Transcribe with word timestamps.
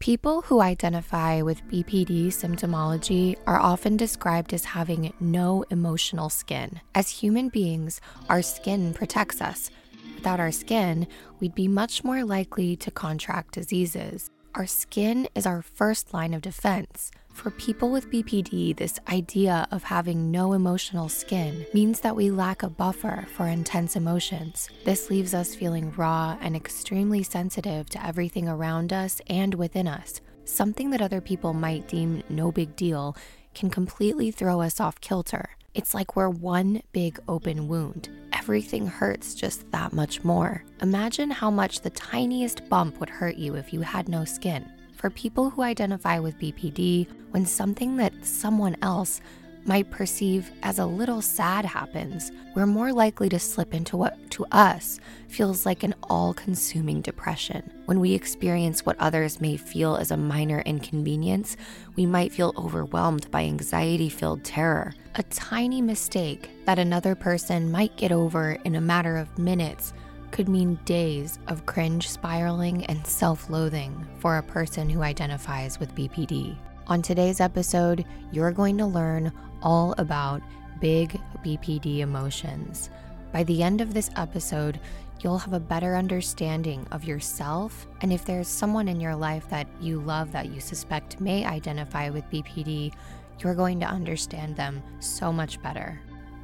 People 0.00 0.42
who 0.42 0.60
identify 0.60 1.42
with 1.42 1.66
BPD 1.66 2.28
symptomology 2.28 3.36
are 3.48 3.58
often 3.58 3.96
described 3.96 4.54
as 4.54 4.64
having 4.64 5.12
no 5.18 5.64
emotional 5.70 6.28
skin. 6.28 6.80
As 6.94 7.08
human 7.08 7.48
beings, 7.48 8.00
our 8.28 8.40
skin 8.40 8.94
protects 8.94 9.40
us. 9.40 9.72
Without 10.14 10.38
our 10.38 10.52
skin, 10.52 11.08
we'd 11.40 11.54
be 11.54 11.66
much 11.66 12.04
more 12.04 12.22
likely 12.22 12.76
to 12.76 12.92
contract 12.92 13.54
diseases. 13.54 14.30
Our 14.54 14.68
skin 14.68 15.28
is 15.34 15.46
our 15.46 15.62
first 15.62 16.14
line 16.14 16.32
of 16.32 16.42
defense. 16.42 17.10
For 17.38 17.52
people 17.52 17.92
with 17.92 18.10
BPD, 18.10 18.76
this 18.76 18.98
idea 19.08 19.68
of 19.70 19.84
having 19.84 20.32
no 20.32 20.54
emotional 20.54 21.08
skin 21.08 21.64
means 21.72 22.00
that 22.00 22.16
we 22.16 22.32
lack 22.32 22.64
a 22.64 22.68
buffer 22.68 23.28
for 23.36 23.46
intense 23.46 23.94
emotions. 23.94 24.68
This 24.84 25.08
leaves 25.08 25.34
us 25.34 25.54
feeling 25.54 25.92
raw 25.92 26.36
and 26.40 26.56
extremely 26.56 27.22
sensitive 27.22 27.88
to 27.90 28.04
everything 28.04 28.48
around 28.48 28.92
us 28.92 29.20
and 29.28 29.54
within 29.54 29.86
us. 29.86 30.20
Something 30.46 30.90
that 30.90 31.00
other 31.00 31.20
people 31.20 31.52
might 31.52 31.86
deem 31.86 32.24
no 32.28 32.50
big 32.50 32.74
deal 32.74 33.16
can 33.54 33.70
completely 33.70 34.32
throw 34.32 34.60
us 34.60 34.80
off 34.80 35.00
kilter. 35.00 35.50
It's 35.74 35.94
like 35.94 36.16
we're 36.16 36.28
one 36.28 36.82
big 36.90 37.20
open 37.28 37.68
wound. 37.68 38.08
Everything 38.32 38.88
hurts 38.88 39.36
just 39.36 39.70
that 39.70 39.92
much 39.92 40.24
more. 40.24 40.64
Imagine 40.82 41.30
how 41.30 41.52
much 41.52 41.82
the 41.82 41.90
tiniest 41.90 42.68
bump 42.68 42.98
would 42.98 43.10
hurt 43.10 43.36
you 43.36 43.54
if 43.54 43.72
you 43.72 43.82
had 43.82 44.08
no 44.08 44.24
skin. 44.24 44.68
For 44.98 45.10
people 45.10 45.50
who 45.50 45.62
identify 45.62 46.18
with 46.18 46.40
BPD, 46.40 47.06
when 47.30 47.46
something 47.46 47.96
that 47.98 48.26
someone 48.26 48.76
else 48.82 49.20
might 49.64 49.92
perceive 49.92 50.50
as 50.64 50.80
a 50.80 50.86
little 50.86 51.22
sad 51.22 51.64
happens, 51.64 52.32
we're 52.56 52.66
more 52.66 52.92
likely 52.92 53.28
to 53.28 53.38
slip 53.38 53.74
into 53.74 53.96
what 53.96 54.18
to 54.32 54.44
us 54.50 54.98
feels 55.28 55.64
like 55.64 55.84
an 55.84 55.94
all 56.10 56.34
consuming 56.34 57.00
depression. 57.00 57.70
When 57.84 58.00
we 58.00 58.12
experience 58.12 58.84
what 58.84 58.98
others 58.98 59.40
may 59.40 59.56
feel 59.56 59.94
as 59.94 60.10
a 60.10 60.16
minor 60.16 60.62
inconvenience, 60.62 61.56
we 61.94 62.04
might 62.04 62.32
feel 62.32 62.52
overwhelmed 62.56 63.30
by 63.30 63.44
anxiety 63.44 64.08
filled 64.08 64.42
terror. 64.42 64.94
A 65.14 65.22
tiny 65.24 65.80
mistake 65.80 66.50
that 66.64 66.80
another 66.80 67.14
person 67.14 67.70
might 67.70 67.96
get 67.96 68.10
over 68.10 68.58
in 68.64 68.74
a 68.74 68.80
matter 68.80 69.16
of 69.16 69.38
minutes 69.38 69.92
could 70.30 70.48
mean 70.48 70.78
days 70.84 71.38
of 71.48 71.66
cringe 71.66 72.08
spiraling 72.08 72.84
and 72.86 73.06
self 73.06 73.50
loathing 73.50 74.06
for 74.18 74.38
a 74.38 74.42
person 74.42 74.88
who 74.88 75.02
identifies 75.02 75.80
with 75.80 75.94
BPD. 75.94 76.56
On 76.86 77.02
today's 77.02 77.40
episode, 77.40 78.04
you're 78.32 78.52
going 78.52 78.78
to 78.78 78.86
learn 78.86 79.32
all 79.62 79.94
about 79.98 80.40
big 80.80 81.20
BPD 81.44 81.98
emotions. 81.98 82.90
By 83.32 83.44
the 83.44 83.62
end 83.62 83.80
of 83.80 83.92
this 83.92 84.10
episode, 84.16 84.80
you'll 85.20 85.38
have 85.38 85.52
a 85.52 85.60
better 85.60 85.96
understanding 85.96 86.86
of 86.92 87.04
yourself. 87.04 87.86
And 88.00 88.12
if 88.12 88.24
there's 88.24 88.48
someone 88.48 88.88
in 88.88 89.00
your 89.00 89.16
life 89.16 89.48
that 89.50 89.66
you 89.80 90.00
love 90.00 90.32
that 90.32 90.46
you 90.48 90.60
suspect 90.60 91.20
may 91.20 91.44
identify 91.44 92.10
with 92.10 92.30
BPD, 92.30 92.92
you're 93.40 93.54
going 93.54 93.80
to 93.80 93.86
understand 93.86 94.56
them 94.56 94.82
so 95.00 95.32
much 95.32 95.60
better. 95.62 96.00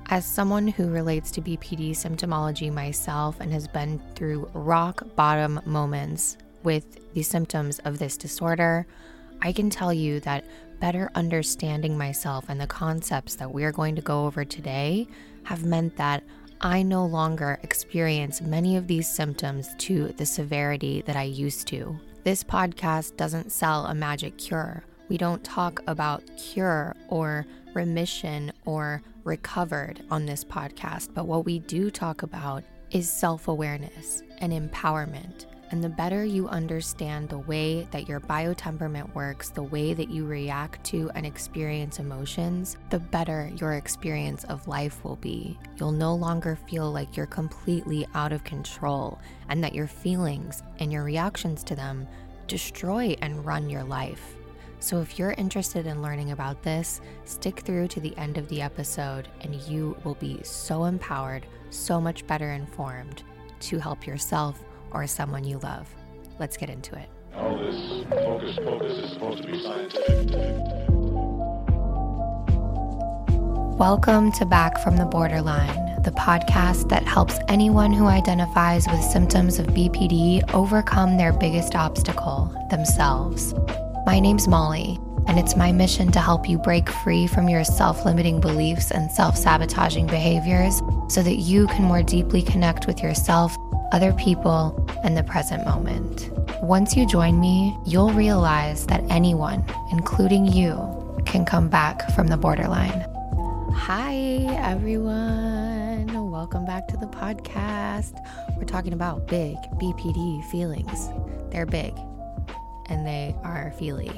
As 0.08 0.26
someone 0.26 0.68
who 0.68 0.88
relates 0.88 1.30
to 1.32 1.40
BPD 1.40 1.92
symptomology 1.92 2.70
myself 2.70 3.40
and 3.40 3.50
has 3.52 3.66
been 3.66 4.00
through 4.14 4.50
rock 4.52 5.02
bottom 5.16 5.60
moments 5.64 6.36
with 6.62 7.12
the 7.14 7.22
symptoms 7.22 7.78
of 7.80 7.98
this 7.98 8.18
disorder, 8.18 8.86
I 9.40 9.52
can 9.52 9.70
tell 9.70 9.94
you 9.94 10.20
that 10.20 10.44
better 10.78 11.10
understanding 11.14 11.96
myself 11.96 12.44
and 12.48 12.60
the 12.60 12.66
concepts 12.66 13.34
that 13.36 13.52
we 13.52 13.64
are 13.64 13.72
going 13.72 13.96
to 13.96 14.02
go 14.02 14.26
over 14.26 14.44
today 14.44 15.08
have 15.44 15.64
meant 15.64 15.96
that 15.96 16.22
I 16.60 16.82
no 16.82 17.06
longer 17.06 17.58
experience 17.62 18.42
many 18.42 18.76
of 18.76 18.86
these 18.86 19.08
symptoms 19.08 19.70
to 19.78 20.08
the 20.08 20.26
severity 20.26 21.02
that 21.06 21.16
I 21.16 21.24
used 21.24 21.66
to. 21.68 21.98
This 22.24 22.44
podcast 22.44 23.16
doesn't 23.16 23.52
sell 23.52 23.86
a 23.86 23.94
magic 23.94 24.36
cure. 24.36 24.84
We 25.08 25.16
don't 25.16 25.42
talk 25.44 25.82
about 25.86 26.22
cure 26.36 26.94
or 27.08 27.46
remission 27.74 28.52
or 28.64 29.02
recovered 29.24 30.02
on 30.10 30.26
this 30.26 30.44
podcast, 30.44 31.14
but 31.14 31.26
what 31.26 31.44
we 31.44 31.58
do 31.58 31.90
talk 31.90 32.22
about 32.22 32.64
is 32.90 33.10
self 33.10 33.48
awareness 33.48 34.22
and 34.38 34.52
empowerment. 34.52 35.46
And 35.70 35.82
the 35.82 35.88
better 35.88 36.24
you 36.24 36.46
understand 36.48 37.28
the 37.28 37.38
way 37.38 37.88
that 37.90 38.08
your 38.08 38.20
biotemperament 38.20 39.12
works, 39.14 39.48
the 39.48 39.62
way 39.62 39.92
that 39.92 40.08
you 40.08 40.24
react 40.24 40.84
to 40.84 41.10
and 41.16 41.26
experience 41.26 41.98
emotions, 41.98 42.76
the 42.90 43.00
better 43.00 43.50
your 43.56 43.72
experience 43.72 44.44
of 44.44 44.68
life 44.68 45.02
will 45.02 45.16
be. 45.16 45.58
You'll 45.76 45.90
no 45.90 46.14
longer 46.14 46.56
feel 46.68 46.92
like 46.92 47.16
you're 47.16 47.26
completely 47.26 48.06
out 48.14 48.32
of 48.32 48.44
control 48.44 49.18
and 49.48 49.64
that 49.64 49.74
your 49.74 49.88
feelings 49.88 50.62
and 50.78 50.92
your 50.92 51.02
reactions 51.02 51.64
to 51.64 51.74
them 51.74 52.06
destroy 52.46 53.16
and 53.20 53.44
run 53.44 53.68
your 53.68 53.84
life. 53.84 54.36
So, 54.84 55.00
if 55.00 55.18
you're 55.18 55.32
interested 55.38 55.86
in 55.86 56.02
learning 56.02 56.32
about 56.32 56.62
this, 56.62 57.00
stick 57.24 57.60
through 57.60 57.88
to 57.88 58.00
the 58.00 58.14
end 58.18 58.36
of 58.36 58.46
the 58.50 58.60
episode 58.60 59.28
and 59.40 59.54
you 59.54 59.96
will 60.04 60.16
be 60.16 60.42
so 60.42 60.84
empowered, 60.84 61.46
so 61.70 62.02
much 62.02 62.26
better 62.26 62.50
informed 62.52 63.22
to 63.60 63.78
help 63.78 64.06
yourself 64.06 64.62
or 64.90 65.06
someone 65.06 65.42
you 65.42 65.56
love. 65.60 65.88
Let's 66.38 66.58
get 66.58 66.68
into 66.68 66.98
it. 66.98 67.08
All 67.34 67.56
this 67.56 68.04
focus, 68.10 68.56
focus 68.56 68.92
is 68.92 69.12
supposed 69.14 69.42
to 69.44 69.50
be 69.50 69.62
scientific. 69.62 70.28
Welcome 73.78 74.32
to 74.32 74.44
Back 74.44 74.76
from 74.80 74.98
the 74.98 75.06
Borderline, 75.06 76.02
the 76.02 76.10
podcast 76.10 76.90
that 76.90 77.04
helps 77.04 77.38
anyone 77.48 77.94
who 77.94 78.04
identifies 78.04 78.86
with 78.86 79.02
symptoms 79.02 79.58
of 79.58 79.68
BPD 79.68 80.52
overcome 80.52 81.16
their 81.16 81.32
biggest 81.32 81.74
obstacle, 81.74 82.54
themselves. 82.68 83.54
My 84.06 84.20
name's 84.20 84.46
Molly, 84.46 85.00
and 85.26 85.38
it's 85.38 85.56
my 85.56 85.72
mission 85.72 86.12
to 86.12 86.20
help 86.20 86.46
you 86.46 86.58
break 86.58 86.90
free 86.90 87.26
from 87.26 87.48
your 87.48 87.64
self 87.64 88.04
limiting 88.04 88.38
beliefs 88.38 88.90
and 88.90 89.10
self 89.10 89.34
sabotaging 89.34 90.08
behaviors 90.08 90.82
so 91.08 91.22
that 91.22 91.36
you 91.36 91.66
can 91.68 91.84
more 91.84 92.02
deeply 92.02 92.42
connect 92.42 92.86
with 92.86 93.02
yourself, 93.02 93.56
other 93.92 94.12
people, 94.12 94.86
and 95.04 95.16
the 95.16 95.22
present 95.22 95.64
moment. 95.64 96.30
Once 96.62 96.94
you 96.94 97.06
join 97.06 97.40
me, 97.40 97.74
you'll 97.86 98.12
realize 98.12 98.84
that 98.88 99.02
anyone, 99.08 99.64
including 99.90 100.44
you, 100.52 100.76
can 101.24 101.46
come 101.46 101.70
back 101.70 102.10
from 102.10 102.26
the 102.26 102.36
borderline. 102.36 103.06
Hi, 103.72 104.16
everyone. 104.70 106.30
Welcome 106.30 106.66
back 106.66 106.88
to 106.88 106.98
the 106.98 107.06
podcast. 107.06 108.22
We're 108.58 108.64
talking 108.64 108.92
about 108.92 109.26
big 109.28 109.56
BPD 109.80 110.44
feelings. 110.50 111.08
They're 111.50 111.64
big 111.64 111.94
and 112.86 113.06
they 113.06 113.34
are 113.42 113.72
feely. 113.78 114.12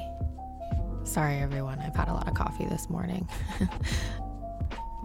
Sorry, 1.03 1.35
everyone, 1.37 1.79
I've 1.79 1.95
had 1.95 2.09
a 2.09 2.13
lot 2.13 2.27
of 2.27 2.33
coffee 2.33 2.65
this 2.65 2.89
morning. 2.89 3.27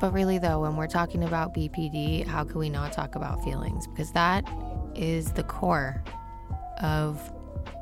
but 0.01 0.13
really, 0.13 0.39
though, 0.39 0.61
when 0.61 0.77
we're 0.77 0.89
talking 0.89 1.25
about 1.25 1.55
BPD, 1.55 2.27
how 2.27 2.45
can 2.45 2.59
we 2.59 2.69
not 2.69 2.93
talk 2.93 3.15
about 3.15 3.43
feelings? 3.45 3.87
Because 3.87 4.13
that 4.13 4.45
is 4.95 5.33
the 5.33 5.45
core 5.45 6.03
of 6.81 7.33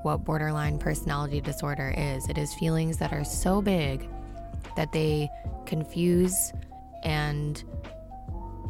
what 0.03 0.25
borderline 0.25 0.79
personality 0.79 1.41
disorder 1.41 1.95
is. 1.97 2.29
It 2.29 2.39
is 2.39 2.55
feelings 2.55 2.99
that 2.99 3.13
are 3.13 3.25
so 3.25 3.63
big 3.63 4.09
that 4.77 4.93
they 4.93 5.29
confuse 5.67 6.53
and 7.03 7.63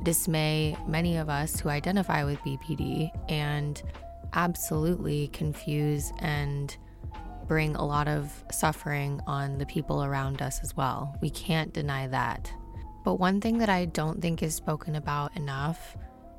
dismay 0.02 0.76
many 0.87 1.17
of 1.17 1.29
us 1.29 1.61
who 1.61 1.69
identify 1.69 2.25
with 2.25 2.38
BPD 2.38 3.11
and 3.29 3.82
absolutely 4.32 5.29
confuse 5.29 6.12
and 6.20 6.76
bring 7.50 7.75
a 7.75 7.85
lot 7.85 8.06
of 8.06 8.44
suffering 8.52 9.20
on 9.26 9.58
the 9.58 9.67
people 9.67 10.05
around 10.05 10.41
us 10.41 10.61
as 10.62 10.76
well. 10.76 11.19
We 11.20 11.31
can't 11.31 11.73
deny 11.73 12.06
that. 12.06 12.49
But 13.05 13.17
one 13.17 13.41
thing 13.41 13.58
that 13.58 13.69
I 13.69 13.87
don't 13.87 14.23
think 14.23 14.41
is 14.41 14.55
spoken 14.55 14.94
about 14.94 15.37
enough, 15.37 15.97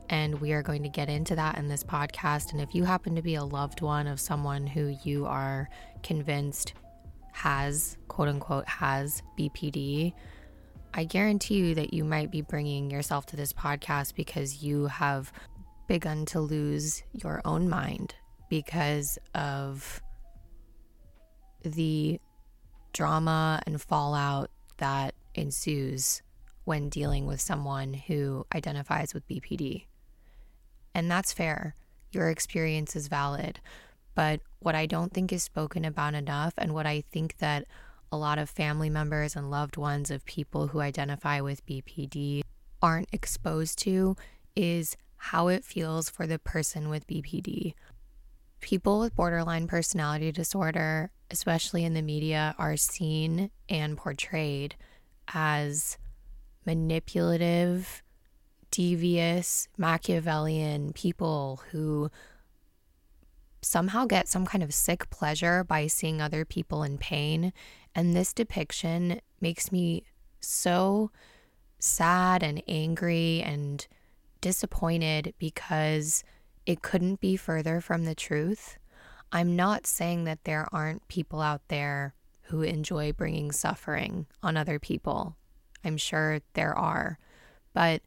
and 0.07 0.39
we 0.39 0.53
are 0.53 0.63
going 0.63 0.83
to 0.83 0.89
get 0.89 1.09
into 1.09 1.35
that 1.35 1.57
in 1.57 1.67
this 1.67 1.83
podcast. 1.83 2.53
And 2.53 2.61
if 2.61 2.73
you 2.73 2.85
happen 2.85 3.13
to 3.17 3.21
be 3.21 3.35
a 3.35 3.43
loved 3.43 3.81
one 3.81 4.07
of 4.07 4.21
someone 4.21 4.65
who 4.65 4.95
you 5.03 5.25
are 5.25 5.67
convinced 6.01 6.75
has, 7.33 7.97
quote 8.07 8.29
unquote, 8.29 8.69
has 8.69 9.21
BPD, 9.37 10.13
I 10.93 11.03
guarantee 11.03 11.55
you 11.55 11.75
that 11.75 11.93
you 11.93 12.05
might 12.05 12.31
be 12.31 12.41
bringing 12.41 12.89
yourself 12.89 13.25
to 13.25 13.35
this 13.35 13.51
podcast 13.51 14.15
because 14.15 14.63
you 14.63 14.85
have 14.85 15.33
begun 15.89 16.25
to 16.27 16.39
lose 16.39 17.03
your 17.11 17.41
own 17.43 17.67
mind 17.67 18.15
because 18.47 19.19
of 19.35 20.01
the 21.63 22.19
drama 22.93 23.61
and 23.65 23.81
fallout 23.81 24.49
that 24.77 25.13
ensues 25.35 26.21
when 26.65 26.89
dealing 26.89 27.25
with 27.25 27.41
someone 27.41 27.93
who 27.93 28.45
identifies 28.53 29.13
with 29.13 29.27
BPD. 29.27 29.85
And 30.93 31.09
that's 31.09 31.33
fair. 31.33 31.75
Your 32.11 32.29
experience 32.29 32.95
is 32.95 33.07
valid. 33.07 33.59
But 34.13 34.41
what 34.59 34.75
I 34.75 34.85
don't 34.85 35.13
think 35.13 35.31
is 35.31 35.43
spoken 35.43 35.85
about 35.85 36.13
enough, 36.13 36.53
and 36.57 36.73
what 36.73 36.85
I 36.85 37.03
think 37.11 37.37
that 37.37 37.65
a 38.11 38.17
lot 38.17 38.37
of 38.37 38.49
family 38.49 38.89
members 38.89 39.35
and 39.35 39.49
loved 39.49 39.77
ones 39.77 40.11
of 40.11 40.25
people 40.25 40.67
who 40.67 40.81
identify 40.81 41.39
with 41.39 41.65
BPD 41.65 42.41
aren't 42.81 43.07
exposed 43.13 43.79
to, 43.79 44.17
is 44.55 44.97
how 45.15 45.47
it 45.47 45.63
feels 45.63 46.09
for 46.09 46.27
the 46.27 46.39
person 46.39 46.89
with 46.89 47.07
BPD. 47.07 47.73
People 48.59 48.99
with 48.99 49.15
borderline 49.15 49.67
personality 49.67 50.31
disorder, 50.31 51.11
especially 51.31 51.83
in 51.83 51.93
the 51.93 52.01
media, 52.01 52.55
are 52.57 52.77
seen 52.77 53.49
and 53.69 53.97
portrayed 53.97 54.75
as 55.33 55.97
manipulative, 56.65 58.03
devious, 58.69 59.67
Machiavellian 59.77 60.93
people 60.93 61.61
who 61.71 62.09
somehow 63.61 64.05
get 64.05 64.27
some 64.27 64.45
kind 64.45 64.63
of 64.63 64.73
sick 64.73 65.09
pleasure 65.09 65.63
by 65.63 65.87
seeing 65.87 66.21
other 66.21 66.45
people 66.45 66.83
in 66.83 66.97
pain. 66.97 67.53
And 67.93 68.15
this 68.15 68.33
depiction 68.33 69.21
makes 69.39 69.71
me 69.71 70.03
so 70.39 71.11
sad 71.79 72.43
and 72.43 72.61
angry 72.67 73.41
and 73.43 73.85
disappointed 74.39 75.33
because 75.37 76.23
it 76.65 76.81
couldn't 76.81 77.19
be 77.19 77.35
further 77.35 77.81
from 77.81 78.05
the 78.05 78.15
truth. 78.15 78.77
I'm 79.31 79.55
not 79.55 79.87
saying 79.87 80.25
that 80.25 80.43
there 80.43 80.67
aren't 80.71 81.07
people 81.07 81.41
out 81.41 81.61
there 81.69 82.13
who 82.43 82.61
enjoy 82.61 83.13
bringing 83.13 83.51
suffering 83.51 84.25
on 84.43 84.57
other 84.57 84.77
people. 84.77 85.37
I'm 85.83 85.97
sure 85.97 86.41
there 86.53 86.77
are. 86.77 87.17
But 87.73 88.01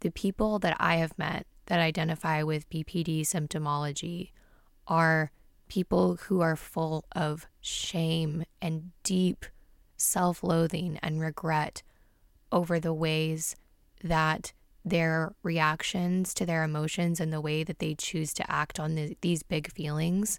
the 0.00 0.10
people 0.10 0.58
that 0.58 0.76
I 0.80 0.96
have 0.96 1.16
met 1.16 1.46
that 1.66 1.80
identify 1.80 2.42
with 2.42 2.68
BPD 2.68 3.22
symptomology 3.22 4.30
are 4.86 5.30
people 5.68 6.16
who 6.16 6.40
are 6.40 6.56
full 6.56 7.04
of 7.12 7.46
shame 7.60 8.44
and 8.60 8.90
deep 9.02 9.46
self 9.96 10.42
loathing 10.42 10.98
and 11.02 11.20
regret 11.20 11.82
over 12.52 12.78
the 12.78 12.92
ways 12.92 13.56
that 14.02 14.52
their 14.84 15.34
reactions 15.42 16.34
to 16.34 16.44
their 16.44 16.62
emotions 16.62 17.18
and 17.18 17.32
the 17.32 17.40
way 17.40 17.64
that 17.64 17.78
they 17.78 17.94
choose 17.94 18.34
to 18.34 18.50
act 18.50 18.78
on 18.78 18.94
the, 18.94 19.16
these 19.22 19.42
big 19.42 19.72
feelings, 19.72 20.38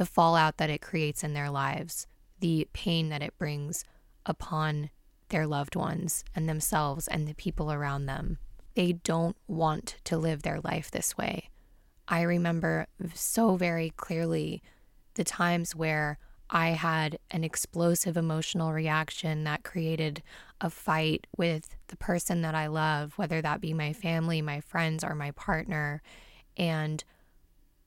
the 0.00 0.06
fallout 0.06 0.56
that 0.56 0.70
it 0.70 0.80
creates 0.80 1.22
in 1.22 1.34
their 1.34 1.50
lives, 1.50 2.06
the 2.38 2.66
pain 2.72 3.10
that 3.10 3.20
it 3.20 3.36
brings 3.36 3.84
upon 4.24 4.88
their 5.28 5.46
loved 5.46 5.76
ones 5.76 6.24
and 6.34 6.48
themselves 6.48 7.06
and 7.06 7.28
the 7.28 7.34
people 7.34 7.70
around 7.70 8.06
them. 8.06 8.38
They 8.74 8.92
don't 8.92 9.36
want 9.46 9.98
to 10.04 10.16
live 10.16 10.40
their 10.40 10.58
life 10.60 10.90
this 10.90 11.18
way. 11.18 11.50
I 12.08 12.22
remember 12.22 12.86
so 13.12 13.56
very 13.56 13.92
clearly 13.98 14.62
the 15.16 15.22
times 15.22 15.76
where 15.76 16.16
I 16.48 16.68
had 16.70 17.18
an 17.30 17.44
explosive 17.44 18.16
emotional 18.16 18.72
reaction 18.72 19.44
that 19.44 19.64
created 19.64 20.22
a 20.62 20.70
fight 20.70 21.26
with 21.36 21.76
the 21.88 21.96
person 21.98 22.40
that 22.40 22.54
I 22.54 22.68
love, 22.68 23.18
whether 23.18 23.42
that 23.42 23.60
be 23.60 23.74
my 23.74 23.92
family, 23.92 24.40
my 24.40 24.62
friends, 24.62 25.04
or 25.04 25.14
my 25.14 25.32
partner. 25.32 26.00
And 26.56 27.04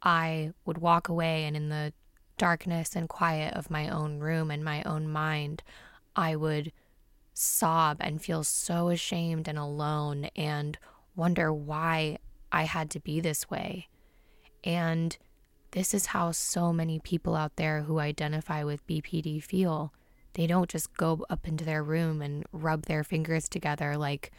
I 0.03 0.51
would 0.63 0.77
walk 0.77 1.09
away, 1.09 1.45
and 1.45 1.57
in 1.57 1.69
the 1.69 1.91
darkness 2.37 2.95
and 2.95 3.07
quiet 3.09 3.53
of 3.53 3.69
my 3.69 3.89
own 3.89 4.19
room 4.19 4.51
and 4.51 4.63
my 4.63 4.83
own 4.83 5.07
mind, 5.07 5.63
I 6.15 6.35
would 6.35 6.71
sob 7.33 7.97
and 7.99 8.21
feel 8.21 8.43
so 8.43 8.89
ashamed 8.89 9.47
and 9.47 9.57
alone 9.57 10.25
and 10.35 10.77
wonder 11.15 11.51
why 11.51 12.17
I 12.51 12.63
had 12.63 12.89
to 12.91 12.99
be 12.99 13.19
this 13.19 13.49
way. 13.49 13.87
And 14.63 15.17
this 15.71 15.93
is 15.93 16.07
how 16.07 16.31
so 16.31 16.71
many 16.71 16.99
people 16.99 17.35
out 17.35 17.55
there 17.55 17.81
who 17.81 17.99
identify 17.99 18.63
with 18.63 18.85
BPD 18.87 19.41
feel. 19.43 19.93
They 20.33 20.47
don't 20.47 20.69
just 20.69 20.95
go 20.95 21.25
up 21.29 21.47
into 21.47 21.65
their 21.65 21.83
room 21.83 22.21
and 22.21 22.45
rub 22.51 22.85
their 22.85 23.03
fingers 23.03 23.49
together 23.49 23.97
like 23.97 24.31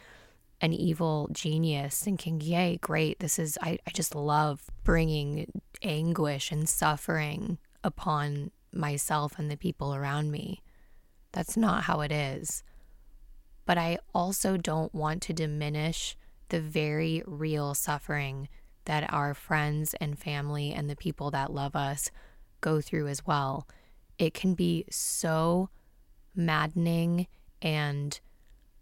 an 0.61 0.71
evil 0.71 1.29
genius, 1.33 2.01
thinking, 2.01 2.39
Yay, 2.39 2.77
great, 2.77 3.19
this 3.19 3.37
is, 3.37 3.57
I, 3.61 3.77
I 3.85 3.91
just 3.91 4.15
love 4.15 4.63
bringing 4.83 5.61
anguish 5.81 6.51
and 6.51 6.67
suffering 6.67 7.57
upon 7.85 8.51
myself 8.73 9.37
and 9.37 9.49
the 9.49 9.55
people 9.55 9.95
around 9.95 10.31
me. 10.31 10.61
That's 11.31 11.55
not 11.55 11.83
how 11.83 12.01
it 12.01 12.11
is. 12.11 12.63
But 13.65 13.77
I 13.77 13.99
also 14.13 14.57
don't 14.57 14.93
want 14.93 15.21
to 15.23 15.33
diminish 15.33 16.17
the 16.49 16.59
very 16.59 17.23
real 17.25 17.73
suffering 17.73 18.49
that 18.85 19.11
our 19.11 19.33
friends 19.33 19.95
and 19.99 20.17
family 20.17 20.71
and 20.73 20.89
the 20.89 20.95
people 20.95 21.31
that 21.31 21.53
love 21.53 21.75
us 21.75 22.11
go 22.61 22.81
through 22.81 23.07
as 23.07 23.25
well. 23.25 23.67
It 24.17 24.33
can 24.33 24.53
be 24.53 24.85
so 24.89 25.69
maddening 26.35 27.27
and 27.61 28.19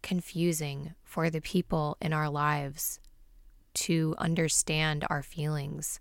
confusing 0.01 0.93
for 1.03 1.29
the 1.29 1.41
people 1.41 1.97
in 2.01 2.13
our 2.13 2.29
lives 2.29 2.99
to 3.73 4.15
understand 4.17 5.05
our 5.09 5.23
feelings. 5.23 5.99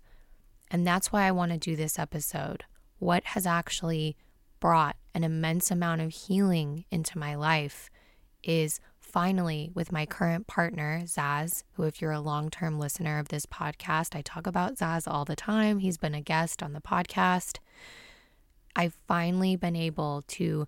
And 0.69 0.85
that's 0.85 1.11
why 1.11 1.23
I 1.23 1.31
want 1.31 1.51
to 1.51 1.57
do 1.57 1.75
this 1.75 1.97
episode. 1.97 2.65
What 2.99 3.23
has 3.25 3.45
actually 3.45 4.15
brought 4.59 4.95
an 5.13 5.23
immense 5.23 5.71
amount 5.71 6.01
of 6.01 6.11
healing 6.11 6.85
into 6.89 7.17
my 7.17 7.35
life 7.35 7.89
is 8.43 8.79
finally, 8.99 9.69
with 9.73 9.91
my 9.91 10.05
current 10.05 10.47
partner, 10.47 11.01
Zaz, 11.03 11.63
who, 11.73 11.83
if 11.83 12.01
you're 12.01 12.11
a 12.11 12.19
long 12.19 12.49
term 12.49 12.79
listener 12.79 13.19
of 13.19 13.29
this 13.29 13.45
podcast, 13.45 14.15
I 14.15 14.21
talk 14.21 14.47
about 14.47 14.77
Zaz 14.77 15.07
all 15.07 15.25
the 15.25 15.35
time. 15.35 15.79
He's 15.79 15.97
been 15.97 16.15
a 16.15 16.21
guest 16.21 16.63
on 16.63 16.73
the 16.73 16.81
podcast. 16.81 17.59
I've 18.75 18.97
finally 19.07 19.55
been 19.55 19.75
able 19.75 20.23
to 20.29 20.67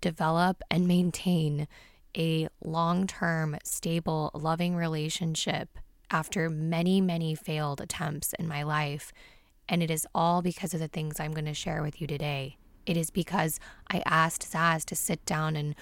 develop 0.00 0.62
and 0.70 0.88
maintain 0.88 1.68
a 2.16 2.48
long 2.64 3.06
term, 3.06 3.56
stable, 3.62 4.30
loving 4.34 4.74
relationship 4.74 5.78
after 6.10 6.50
many, 6.50 7.00
many 7.00 7.34
failed 7.34 7.80
attempts 7.80 8.32
in 8.38 8.48
my 8.48 8.62
life. 8.62 9.12
And 9.70 9.84
it 9.84 9.90
is 9.90 10.06
all 10.12 10.42
because 10.42 10.74
of 10.74 10.80
the 10.80 10.88
things 10.88 11.20
I'm 11.20 11.32
going 11.32 11.44
to 11.44 11.54
share 11.54 11.80
with 11.80 12.00
you 12.00 12.08
today. 12.08 12.56
It 12.86 12.96
is 12.96 13.10
because 13.10 13.60
I 13.88 14.02
asked 14.04 14.42
Zaz 14.42 14.84
to 14.86 14.96
sit 14.96 15.24
down 15.24 15.54
and 15.54 15.76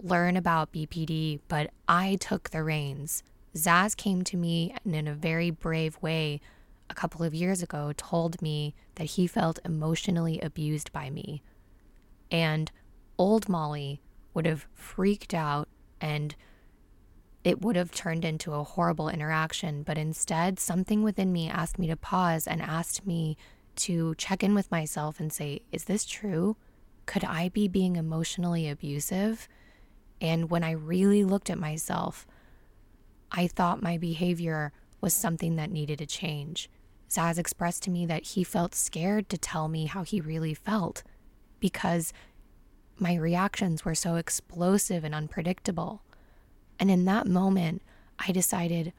learn 0.00 0.36
about 0.36 0.72
BPD, 0.72 1.40
but 1.48 1.70
I 1.88 2.16
took 2.20 2.50
the 2.50 2.62
reins. 2.62 3.24
Zaz 3.56 3.96
came 3.96 4.22
to 4.22 4.36
me 4.36 4.72
and 4.84 4.94
in 4.94 5.08
a 5.08 5.14
very 5.14 5.50
brave 5.50 5.98
way 6.00 6.40
a 6.88 6.94
couple 6.94 7.24
of 7.24 7.34
years 7.34 7.60
ago 7.60 7.92
told 7.96 8.40
me 8.40 8.72
that 8.94 9.04
he 9.04 9.26
felt 9.26 9.58
emotionally 9.64 10.40
abused 10.40 10.92
by 10.92 11.10
me. 11.10 11.42
And 12.30 12.70
old 13.18 13.48
Molly 13.48 14.00
would 14.32 14.46
have 14.46 14.66
freaked 14.74 15.34
out 15.34 15.68
and 16.00 16.36
it 17.44 17.60
would 17.60 17.76
have 17.76 17.90
turned 17.90 18.24
into 18.24 18.52
a 18.52 18.62
horrible 18.62 19.08
interaction. 19.08 19.82
But 19.82 19.98
instead, 19.98 20.60
something 20.60 21.02
within 21.02 21.32
me 21.32 21.48
asked 21.48 21.78
me 21.78 21.86
to 21.88 21.96
pause 21.96 22.46
and 22.46 22.62
asked 22.62 23.06
me 23.06 23.36
to 23.74 24.14
check 24.16 24.42
in 24.42 24.54
with 24.54 24.70
myself 24.70 25.18
and 25.18 25.32
say, 25.32 25.60
Is 25.72 25.84
this 25.84 26.04
true? 26.04 26.56
Could 27.06 27.24
I 27.24 27.48
be 27.48 27.66
being 27.68 27.96
emotionally 27.96 28.68
abusive? 28.68 29.48
And 30.20 30.50
when 30.50 30.62
I 30.62 30.70
really 30.70 31.24
looked 31.24 31.50
at 31.50 31.58
myself, 31.58 32.26
I 33.32 33.48
thought 33.48 33.82
my 33.82 33.98
behavior 33.98 34.72
was 35.00 35.14
something 35.14 35.56
that 35.56 35.70
needed 35.70 35.98
to 35.98 36.06
change. 36.06 36.70
Zaz 37.10 37.38
expressed 37.38 37.82
to 37.84 37.90
me 37.90 38.06
that 38.06 38.22
he 38.22 38.44
felt 38.44 38.74
scared 38.74 39.28
to 39.30 39.36
tell 39.36 39.68
me 39.68 39.86
how 39.86 40.04
he 40.04 40.20
really 40.20 40.54
felt 40.54 41.02
because 41.58 42.12
my 42.98 43.16
reactions 43.16 43.84
were 43.84 43.94
so 43.94 44.14
explosive 44.14 45.02
and 45.02 45.14
unpredictable. 45.14 46.02
And 46.82 46.90
in 46.90 47.04
that 47.04 47.28
moment, 47.28 47.80
I 48.18 48.32
decided 48.32 48.92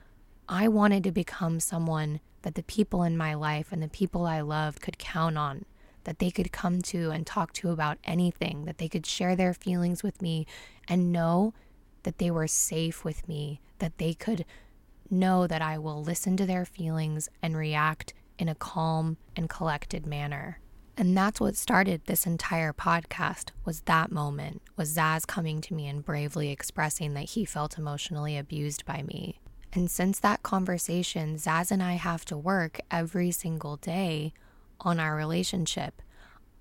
I 0.48 0.70
wanted 0.70 1.04
to 1.04 1.12
become 1.12 1.60
someone 1.60 2.22
that 2.44 2.56
the 2.56 2.64
people 2.64 3.04
in 3.04 3.18
my 3.18 3.34
life 3.34 3.74
and 3.74 3.84
the 3.84 3.90
people 3.90 4.26
I 4.26 4.40
loved 4.40 4.80
could 4.80 4.98
count 4.98 5.38
on 5.38 5.66
that 6.06 6.20
they 6.20 6.32
could 6.32 6.54
come 6.54 6.82
to 6.84 7.12
and 7.12 7.28
talk 7.28 7.52
to 7.52 7.72
about 7.72 7.98
anything, 8.06 8.64
that 8.64 8.78
they 8.78 8.88
could 8.88 9.06
share 9.06 9.36
their 9.36 9.54
feelings 9.54 10.02
with 10.02 10.22
me 10.22 10.48
and 10.88 11.12
know 11.12 11.54
that 12.04 12.20
they 12.20 12.32
were 12.32 12.48
safe 12.48 13.04
with 13.04 13.28
me, 13.28 13.60
that 13.80 13.98
they 13.98 14.14
could 14.14 14.46
know 15.10 15.46
that 15.46 15.62
I 15.62 15.78
will 15.78 16.02
listen 16.02 16.38
to 16.38 16.46
their 16.46 16.64
feelings 16.64 17.28
and 17.42 17.58
react 17.58 18.14
in 18.40 18.48
a 18.48 18.56
calm 18.56 19.18
and 19.36 19.50
collected 19.50 20.08
manner. 20.08 20.58
And 20.96 21.18
that's 21.18 21.42
what 21.42 21.56
started 21.56 22.02
this 22.06 22.28
entire 22.28 22.72
podcast 22.72 23.50
was 23.66 23.82
that 23.82 24.12
moment, 24.12 24.62
was 24.78 24.96
Zaz 24.96 25.26
coming 25.26 25.60
to 25.62 25.74
me 25.74 25.88
and 25.88 26.06
bravely 26.06 26.52
expressing 26.52 27.16
that 27.16 27.32
he 27.32 27.46
felt 27.46 27.80
emotionally 27.80 28.38
abused 28.38 28.86
by 28.86 29.02
me. 29.02 29.40
And 29.74 29.90
since 29.90 30.20
that 30.20 30.44
conversation, 30.44 31.38
Zaz 31.38 31.72
and 31.72 31.82
I 31.82 31.94
have 31.94 32.26
to 32.26 32.38
work 32.38 32.80
every 32.92 33.32
single 33.32 33.78
day 33.78 34.34
on 34.82 35.00
our 35.00 35.16
relationship. 35.16 36.00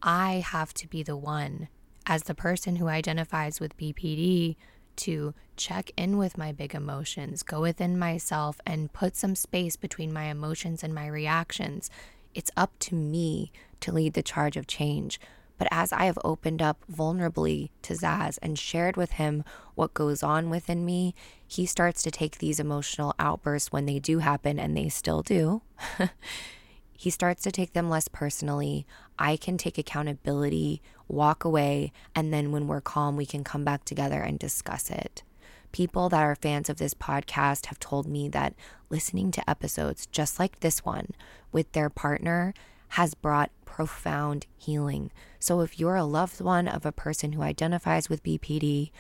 I 0.02 0.42
have 0.46 0.72
to 0.74 0.88
be 0.88 1.02
the 1.02 1.16
one, 1.16 1.68
as 2.06 2.22
the 2.22 2.34
person 2.34 2.76
who 2.76 2.88
identifies 2.88 3.60
with 3.60 3.76
BPD, 3.76 4.56
to 4.96 5.34
check 5.56 5.90
in 5.96 6.16
with 6.16 6.38
my 6.38 6.52
big 6.52 6.74
emotions, 6.74 7.42
go 7.42 7.60
within 7.60 7.98
myself, 7.98 8.60
and 8.66 8.92
put 8.92 9.14
some 9.14 9.34
space 9.34 9.76
between 9.76 10.12
my 10.12 10.24
emotions 10.24 10.82
and 10.82 10.94
my 10.94 11.06
reactions. 11.06 11.90
It's 12.34 12.50
up 12.56 12.72
to 12.80 12.94
me 12.94 13.52
to 13.80 13.92
lead 13.92 14.14
the 14.14 14.22
charge 14.22 14.56
of 14.56 14.66
change. 14.66 15.20
But 15.58 15.68
as 15.70 15.92
I 15.92 16.06
have 16.06 16.18
opened 16.24 16.60
up 16.60 16.84
vulnerably 16.90 17.70
to 17.82 17.94
Zaz 17.94 18.38
and 18.42 18.58
shared 18.58 18.96
with 18.96 19.12
him 19.12 19.44
what 19.74 19.94
goes 19.94 20.22
on 20.22 20.50
within 20.50 20.84
me, 20.84 21.14
he 21.46 21.66
starts 21.66 22.02
to 22.02 22.10
take 22.10 22.38
these 22.38 22.58
emotional 22.58 23.14
outbursts 23.18 23.70
when 23.70 23.86
they 23.86 23.98
do 23.98 24.18
happen, 24.18 24.58
and 24.58 24.76
they 24.76 24.88
still 24.88 25.22
do. 25.22 25.62
he 26.92 27.10
starts 27.10 27.42
to 27.42 27.52
take 27.52 27.74
them 27.74 27.88
less 27.88 28.08
personally. 28.08 28.86
I 29.18 29.36
can 29.36 29.56
take 29.56 29.78
accountability, 29.78 30.82
walk 31.06 31.44
away, 31.44 31.92
and 32.14 32.32
then 32.32 32.50
when 32.50 32.66
we're 32.66 32.80
calm, 32.80 33.16
we 33.16 33.26
can 33.26 33.44
come 33.44 33.62
back 33.62 33.84
together 33.84 34.20
and 34.20 34.38
discuss 34.38 34.90
it. 34.90 35.22
People 35.72 36.08
that 36.10 36.22
are 36.22 36.34
fans 36.36 36.68
of 36.68 36.76
this 36.76 36.94
podcast 36.94 37.66
have 37.66 37.80
told 37.80 38.06
me 38.06 38.28
that 38.28 38.54
listening 38.90 39.30
to 39.32 39.50
episodes 39.50 40.06
just 40.06 40.38
like 40.38 40.60
this 40.60 40.84
one 40.84 41.08
with 41.50 41.72
their 41.72 41.90
partner 41.90 42.52
has 42.88 43.14
brought 43.14 43.50
profound 43.64 44.46
healing. 44.58 45.10
So, 45.38 45.60
if 45.60 45.80
you're 45.80 45.96
a 45.96 46.04
loved 46.04 46.42
one 46.42 46.68
of 46.68 46.84
a 46.84 46.92
person 46.92 47.32
who 47.32 47.40
identifies 47.40 48.10
with 48.10 48.22
BPD, 48.22 48.90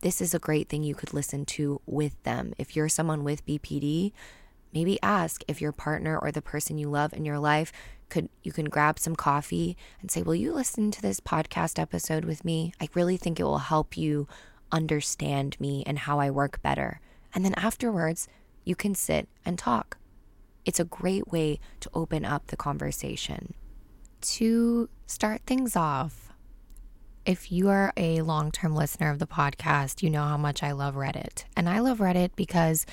this 0.00 0.22
is 0.22 0.34
a 0.34 0.38
great 0.38 0.70
thing 0.70 0.82
you 0.82 0.94
could 0.94 1.12
listen 1.12 1.44
to 1.46 1.80
with 1.84 2.22
them. 2.22 2.54
If 2.56 2.74
you're 2.74 2.88
someone 2.88 3.22
with 3.22 3.44
BPD, 3.44 4.12
maybe 4.72 4.98
ask 5.02 5.42
if 5.46 5.60
your 5.60 5.72
partner 5.72 6.18
or 6.18 6.32
the 6.32 6.42
person 6.42 6.78
you 6.78 6.88
love 6.88 7.12
in 7.12 7.24
your 7.24 7.38
life 7.38 7.72
could 8.08 8.28
you 8.42 8.52
can 8.52 8.66
grab 8.66 8.98
some 8.98 9.16
coffee 9.16 9.76
and 10.00 10.10
say, 10.10 10.22
"Will 10.22 10.34
you 10.34 10.52
listen 10.52 10.90
to 10.90 11.02
this 11.02 11.20
podcast 11.20 11.78
episode 11.78 12.24
with 12.24 12.44
me? 12.44 12.72
I 12.80 12.88
really 12.94 13.16
think 13.16 13.38
it 13.38 13.44
will 13.44 13.58
help 13.58 13.96
you 13.96 14.28
understand 14.72 15.58
me 15.60 15.82
and 15.86 16.00
how 16.00 16.20
I 16.20 16.30
work 16.30 16.62
better." 16.62 17.00
And 17.34 17.44
then 17.44 17.54
afterwards, 17.54 18.28
you 18.64 18.74
can 18.74 18.94
sit 18.94 19.28
and 19.44 19.58
talk. 19.58 19.98
It's 20.64 20.80
a 20.80 20.84
great 20.84 21.30
way 21.30 21.60
to 21.80 21.90
open 21.92 22.24
up 22.24 22.46
the 22.46 22.56
conversation. 22.56 23.54
To 24.20 24.88
start 25.06 25.42
things 25.46 25.76
off, 25.76 26.32
if 27.26 27.50
you 27.50 27.68
are 27.68 27.92
a 27.96 28.22
long 28.22 28.50
term 28.50 28.74
listener 28.74 29.10
of 29.10 29.18
the 29.18 29.26
podcast, 29.26 30.02
you 30.02 30.10
know 30.10 30.24
how 30.24 30.36
much 30.36 30.62
I 30.62 30.72
love 30.72 30.94
Reddit. 30.94 31.44
And 31.56 31.68
I 31.68 31.80
love 31.80 31.98
Reddit 31.98 32.30
because 32.36 32.86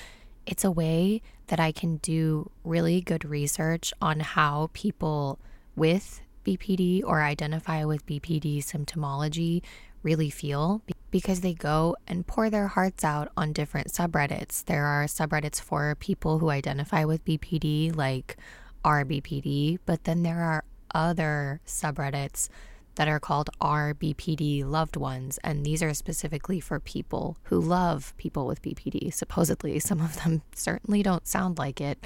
it's 0.45 0.63
a 0.63 0.71
way 0.71 1.21
that 1.47 1.59
I 1.59 1.71
can 1.71 1.97
do 1.97 2.49
really 2.63 3.01
good 3.01 3.25
research 3.25 3.93
on 4.01 4.19
how 4.21 4.69
people 4.73 5.39
with 5.75 6.21
BPD 6.43 7.03
or 7.03 7.21
identify 7.21 7.85
with 7.85 8.05
BPD 8.05 8.59
symptomology 8.59 9.61
really 10.03 10.29
feel 10.29 10.81
because 11.11 11.41
they 11.41 11.53
go 11.53 11.95
and 12.07 12.25
pour 12.25 12.49
their 12.49 12.67
hearts 12.67 13.03
out 13.03 13.29
on 13.35 13.53
different 13.53 13.89
subreddits. 13.89 14.63
There 14.65 14.85
are 14.85 15.05
subreddits 15.05 15.61
for 15.61 15.95
people 15.95 16.39
who 16.39 16.49
identify 16.49 17.03
with 17.05 17.25
BPD, 17.25 17.95
like 17.95 18.37
RBPD, 18.83 19.79
but 19.85 20.05
then 20.05 20.23
there 20.23 20.41
are 20.41 20.63
other 20.93 21.61
subreddits 21.65 22.49
that 22.95 23.07
are 23.07 23.19
called 23.19 23.49
RBPD 23.61 24.65
loved 24.65 24.97
ones. 24.97 25.39
And 25.43 25.65
these 25.65 25.81
are 25.81 25.93
specifically 25.93 26.59
for 26.59 26.79
people 26.79 27.37
who 27.43 27.59
love 27.59 28.13
people 28.17 28.45
with 28.45 28.61
BPD. 28.61 29.13
Supposedly, 29.13 29.79
some 29.79 30.01
of 30.01 30.23
them 30.23 30.41
certainly 30.53 31.01
don't 31.01 31.27
sound 31.27 31.57
like 31.57 31.79
it 31.79 32.05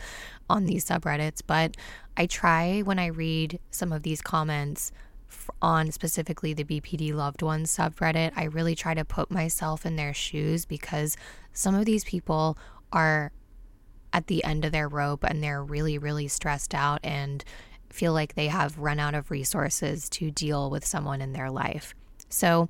on 0.50 0.66
these 0.66 0.86
subreddits, 0.86 1.42
but 1.46 1.76
I 2.18 2.28
try 2.28 2.82
when 2.82 3.00
I 3.00 3.08
read 3.08 3.60
some 3.72 3.92
of 3.92 4.04
these 4.04 4.22
comments 4.22 4.92
on 5.62 5.92
specifically 5.92 6.54
the 6.54 6.64
BPD 6.64 7.14
loved 7.14 7.42
ones 7.42 7.76
subreddit, 7.76 8.32
I 8.36 8.46
really 8.46 8.76
try 8.76 8.94
to 8.94 9.06
put 9.06 9.32
myself 9.32 9.86
in 9.86 9.96
their 9.96 10.14
shoes 10.14 10.66
because 10.66 11.18
some 11.54 11.76
of 11.76 11.86
these 11.86 12.04
people 12.04 12.58
are 12.92 13.32
at 14.14 14.28
the 14.28 14.44
end 14.44 14.66
of 14.66 14.72
their 14.72 14.88
rope 14.88 15.24
and 15.24 15.44
they're 15.44 15.64
really, 15.64 15.98
really 15.98 16.28
stressed 16.28 16.74
out 16.74 17.00
and 17.04 17.44
feel 17.90 18.14
like 18.14 18.36
they 18.36 18.48
have 18.48 18.78
run 18.78 19.00
out 19.00 19.14
of 19.14 19.32
resources 19.32 20.10
to 20.10 20.32
deal 20.32 20.70
with 20.70 20.86
someone 20.86 21.22
in 21.22 21.34
their 21.34 21.50
life. 21.50 21.94
So 22.30 22.70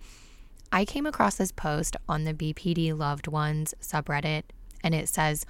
I 0.71 0.85
came 0.85 1.05
across 1.05 1.35
this 1.35 1.51
post 1.51 1.95
on 2.09 2.23
the 2.23 2.33
BPD 2.33 2.97
loved 2.97 3.27
ones 3.27 3.73
subreddit 3.81 4.43
and 4.83 4.93
it 4.93 5.07
says, 5.07 5.45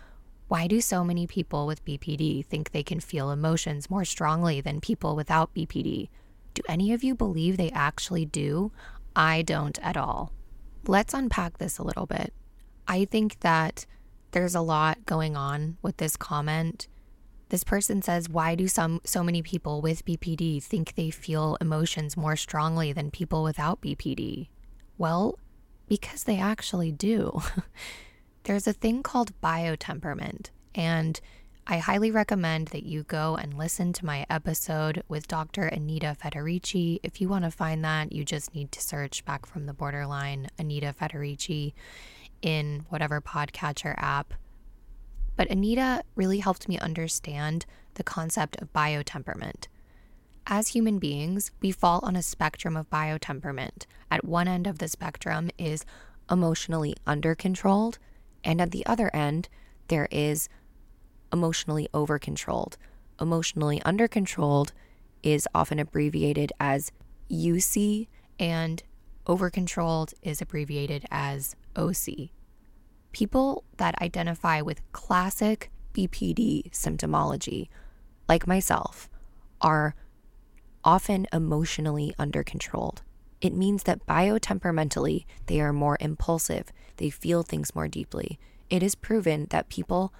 why 0.48 0.67
do 0.67 0.79
so 0.79 1.03
many 1.03 1.25
people 1.25 1.65
with 1.65 1.84
BPD 1.86 2.45
think 2.45 2.72
they 2.72 2.84
can 2.84 3.00
feel 3.00 3.31
emotions 3.31 3.89
more 3.89 4.05
strongly 4.05 4.62
than 4.62 4.79
people 4.79 5.15
without 5.15 5.53
BPD? 5.55 6.10
Do 6.56 6.64
any 6.68 6.94
of 6.94 7.04
you 7.04 7.14
believe 7.14 7.58
they 7.58 7.70
actually 7.72 8.26
do? 8.26 8.72
I 9.16 9.44
don't 9.44 9.78
at 9.84 9.98
all. 9.98 10.34
Let's 10.88 11.14
unpack 11.14 11.58
this 11.58 11.78
a 11.78 11.84
little 11.84 12.06
bit. 12.06 12.34
I 12.88 13.06
think 13.06 13.42
that 13.42 13.86
there's 14.32 14.56
a 14.56 14.62
lot 14.62 15.06
going 15.06 15.36
on 15.36 15.78
with 15.82 15.98
this 15.98 16.16
comment. 16.16 16.88
This 17.50 17.64
person 17.64 18.02
says, 18.02 18.30
"Why 18.30 18.56
do 18.56 18.68
some 18.68 19.02
so 19.04 19.22
many 19.22 19.42
people 19.42 19.82
with 19.82 20.06
BPD 20.06 20.60
think 20.62 20.96
they 20.96 21.10
feel 21.12 21.58
emotions 21.60 22.18
more 22.18 22.36
strongly 22.36 22.94
than 22.94 23.12
people 23.12 23.44
without 23.44 23.82
BPD?" 23.82 24.50
Well, 24.98 25.38
because 25.88 26.24
they 26.24 26.40
actually 26.40 26.92
do. 26.92 27.42
There's 28.44 28.68
a 28.68 28.74
thing 28.74 29.04
called 29.04 29.40
biotemperament, 29.42 30.52
and 30.74 31.20
I 31.67 31.79
highly 31.79 32.12
recommend 32.12 32.67
that 32.67 32.84
you 32.84 33.01
go 33.01 33.38
and 33.38 33.57
listen 33.57 33.91
to 33.93 34.05
my 34.05 34.27
episode 34.29 35.01
with 35.07 35.27
Dr. 35.27 35.63
Anita 35.63 36.15
Federici. 36.22 37.00
If 37.01 37.19
you 37.19 37.27
want 37.27 37.43
to 37.43 37.50
find 37.50 37.84
that, 37.84 38.12
you 38.12 38.24
just 38.24 38.53
need 38.53 38.72
to 38.74 38.81
search 38.81 39.25
back 39.25 39.48
from 39.48 39.65
the 39.65 39.74
borderline 39.74 40.48
Anita 40.60 40.93
Federici 40.93 41.74
in 42.43 42.86
whatever 42.89 43.19
podcatcher 43.19 43.95
app. 43.98 44.36
But 45.36 45.50
Anita 45.50 46.03
really 46.13 46.38
helped 46.38 46.69
me 46.69 46.77
understand 46.77 47.65
the 47.95 48.03
concept 48.03 48.57
of 48.62 48.72
biotemperament. 48.72 49.65
As 50.45 50.67
human 50.67 51.00
beings, 51.00 51.50
we 51.62 51.72
fall 51.72 52.00
on 52.03 52.15
a 52.15 52.22
spectrum 52.22 52.77
of 52.77 52.91
biotemperament. 52.91 53.88
At 54.12 54.24
one 54.24 54.48
end 54.48 54.67
of 54.67 54.77
the 54.77 54.88
spectrum 54.88 55.50
is 55.57 55.84
emotionally 56.29 56.95
undercontrolled, 57.07 57.98
and 58.43 58.62
at 58.62 58.69
the 58.69 58.86
other 58.86 59.10
end, 59.15 59.50
there 59.88 60.07
is 60.12 60.48
emotionally 61.36 61.89
over 61.94 62.18
controlled. 62.18 62.77
Emotionally 63.20 63.82
under 63.84 64.08
controlled 64.08 64.72
is 65.22 65.48
often 65.54 65.80
abbreviated 65.80 66.54
as 66.60 66.92
UC, 67.30 68.08
and 68.39 68.82
over 69.27 69.50
controlled 69.50 70.13
is 70.22 70.42
abbreviated 70.42 71.06
as 71.12 71.56
OC. 71.75 72.30
People 73.12 73.63
that 73.77 74.01
identify 74.01 74.62
with 74.62 74.89
classic 74.94 75.70
BPD 75.94 76.72
symptomology, 76.72 77.68
like 78.30 78.48
myself, 78.48 79.10
are 79.62 79.94
often 80.84 81.27
emotionally 81.34 82.13
under 82.18 82.44
controlled. 82.44 83.01
It 83.42 83.54
means 83.54 83.84
that 83.84 84.06
biotemperamentally, 84.06 85.25
they 85.48 85.60
are 85.60 85.74
more 85.74 85.98
impulsive, 86.00 86.72
they 86.98 87.10
feel 87.10 87.44
things 87.44 87.75
more 87.75 87.88
deeply. 87.88 88.39
It 88.70 88.82
is 88.82 88.96
proven 88.96 89.48
that 89.50 89.70
people 89.70 90.13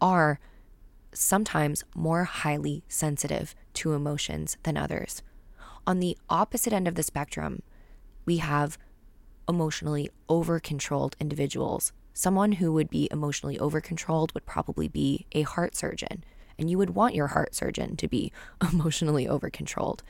are 0.00 0.40
sometimes 1.18 1.84
more 1.94 2.24
highly 2.24 2.84
sensitive 2.88 3.54
to 3.74 3.92
emotions 3.92 4.56
than 4.62 4.76
others. 4.76 5.22
On 5.86 6.00
the 6.00 6.16
opposite 6.30 6.72
end 6.72 6.86
of 6.86 6.94
the 6.94 7.02
spectrum, 7.02 7.62
we 8.24 8.38
have 8.38 8.78
emotionally 9.48 10.10
over 10.28 10.60
controlled 10.60 11.16
individuals. 11.18 11.92
Someone 12.12 12.52
who 12.52 12.72
would 12.72 12.90
be 12.90 13.08
emotionally 13.10 13.58
over 13.58 13.80
controlled 13.80 14.32
would 14.34 14.46
probably 14.46 14.86
be 14.86 15.26
a 15.32 15.42
heart 15.42 15.74
surgeon, 15.74 16.24
and 16.58 16.70
you 16.70 16.78
would 16.78 16.90
want 16.90 17.14
your 17.14 17.28
heart 17.28 17.54
surgeon 17.54 17.96
to 17.96 18.06
be 18.06 18.32
emotionally 18.72 19.26
over 19.26 19.50
controlled. 19.50 20.02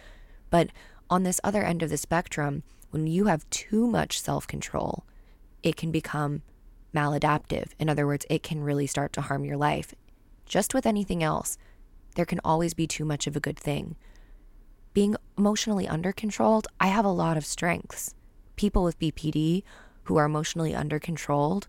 But 0.51 0.71
on 1.09 1.23
this 1.23 1.41
other 1.43 1.63
end 1.63 1.83
of 1.83 1.91
the 1.91 1.97
spectrum, 1.97 2.65
when 2.91 3.07
you 3.07 3.27
have 3.27 3.49
too 3.51 3.87
much 3.87 4.21
self 4.21 4.47
control, 4.47 5.05
it 5.63 5.77
can 5.77 5.91
become 5.91 6.43
maladaptive. 6.95 7.69
In 7.79 7.89
other 7.89 8.07
words, 8.07 8.27
it 8.29 8.43
can 8.43 8.63
really 8.63 8.87
start 8.87 9.13
to 9.15 9.21
harm 9.23 9.45
your 9.45 9.57
life. 9.57 9.95
Just 10.49 10.75
with 10.75 10.87
anything 10.87 11.23
else, 11.23 11.59
there 12.15 12.25
can 12.25 12.41
always 12.43 12.75
be 12.75 12.87
too 12.87 13.05
much 13.05 13.27
of 13.27 13.37
a 13.37 13.41
good 13.41 13.59
thing. 13.59 13.97
Being 14.95 15.15
emotionally 15.37 15.87
under 15.87 16.13
controlled, 16.13 16.67
I 16.81 16.89
have 16.89 17.05
a 17.05 17.11
lot 17.11 17.37
of 17.37 17.47
strengths. 17.47 18.15
People 18.57 18.83
with 18.83 18.99
BPD 18.99 19.63
who 20.05 20.17
are 20.17 20.25
emotionally 20.25 20.75
under 20.75 20.99
controlled, 20.99 21.69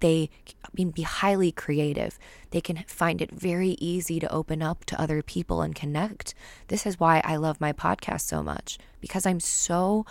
they 0.00 0.30
can 0.76 0.90
be 0.90 1.02
highly 1.02 1.52
creative. 1.52 2.18
They 2.50 2.60
can 2.60 2.84
find 2.86 3.22
it 3.22 3.30
very 3.30 3.76
easy 3.80 4.20
to 4.20 4.32
open 4.32 4.62
up 4.62 4.84
to 4.86 5.00
other 5.00 5.22
people 5.22 5.62
and 5.62 5.74
connect. 5.74 6.34
This 6.66 6.86
is 6.86 7.00
why 7.00 7.22
I 7.24 7.36
love 7.36 7.60
my 7.60 7.72
podcast 7.72 8.22
so 8.22 8.42
much 8.42 8.78
because 9.00 9.26
I'm 9.26 9.40
so 9.40 10.04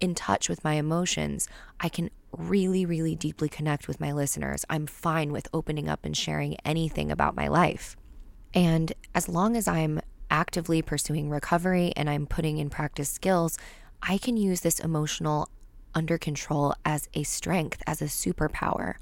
in 0.00 0.14
touch 0.14 0.48
with 0.48 0.62
my 0.62 0.74
emotions. 0.74 1.48
I 1.80 1.88
can 1.88 2.10
really, 2.38 2.86
really 2.86 3.14
deeply 3.14 3.48
connect 3.48 3.88
with 3.88 4.00
my 4.00 4.12
listeners. 4.12 4.64
I'm 4.70 4.86
fine 4.86 5.32
with 5.32 5.48
opening 5.52 5.88
up 5.88 6.04
and 6.04 6.16
sharing 6.16 6.56
anything 6.64 7.10
about 7.10 7.36
my 7.36 7.48
life. 7.48 7.96
And 8.54 8.92
as 9.14 9.28
long 9.28 9.56
as 9.56 9.68
I'm 9.68 10.00
actively 10.30 10.80
pursuing 10.82 11.28
recovery 11.30 11.92
and 11.96 12.08
I'm 12.08 12.26
putting 12.26 12.58
in 12.58 12.70
practice 12.70 13.10
skills, 13.10 13.58
I 14.02 14.18
can 14.18 14.36
use 14.36 14.60
this 14.60 14.78
emotional 14.78 15.48
under 15.94 16.18
control 16.18 16.74
as 16.84 17.08
a 17.14 17.24
strength, 17.24 17.82
as 17.86 18.00
a 18.00 18.06
superpower. 18.06 18.94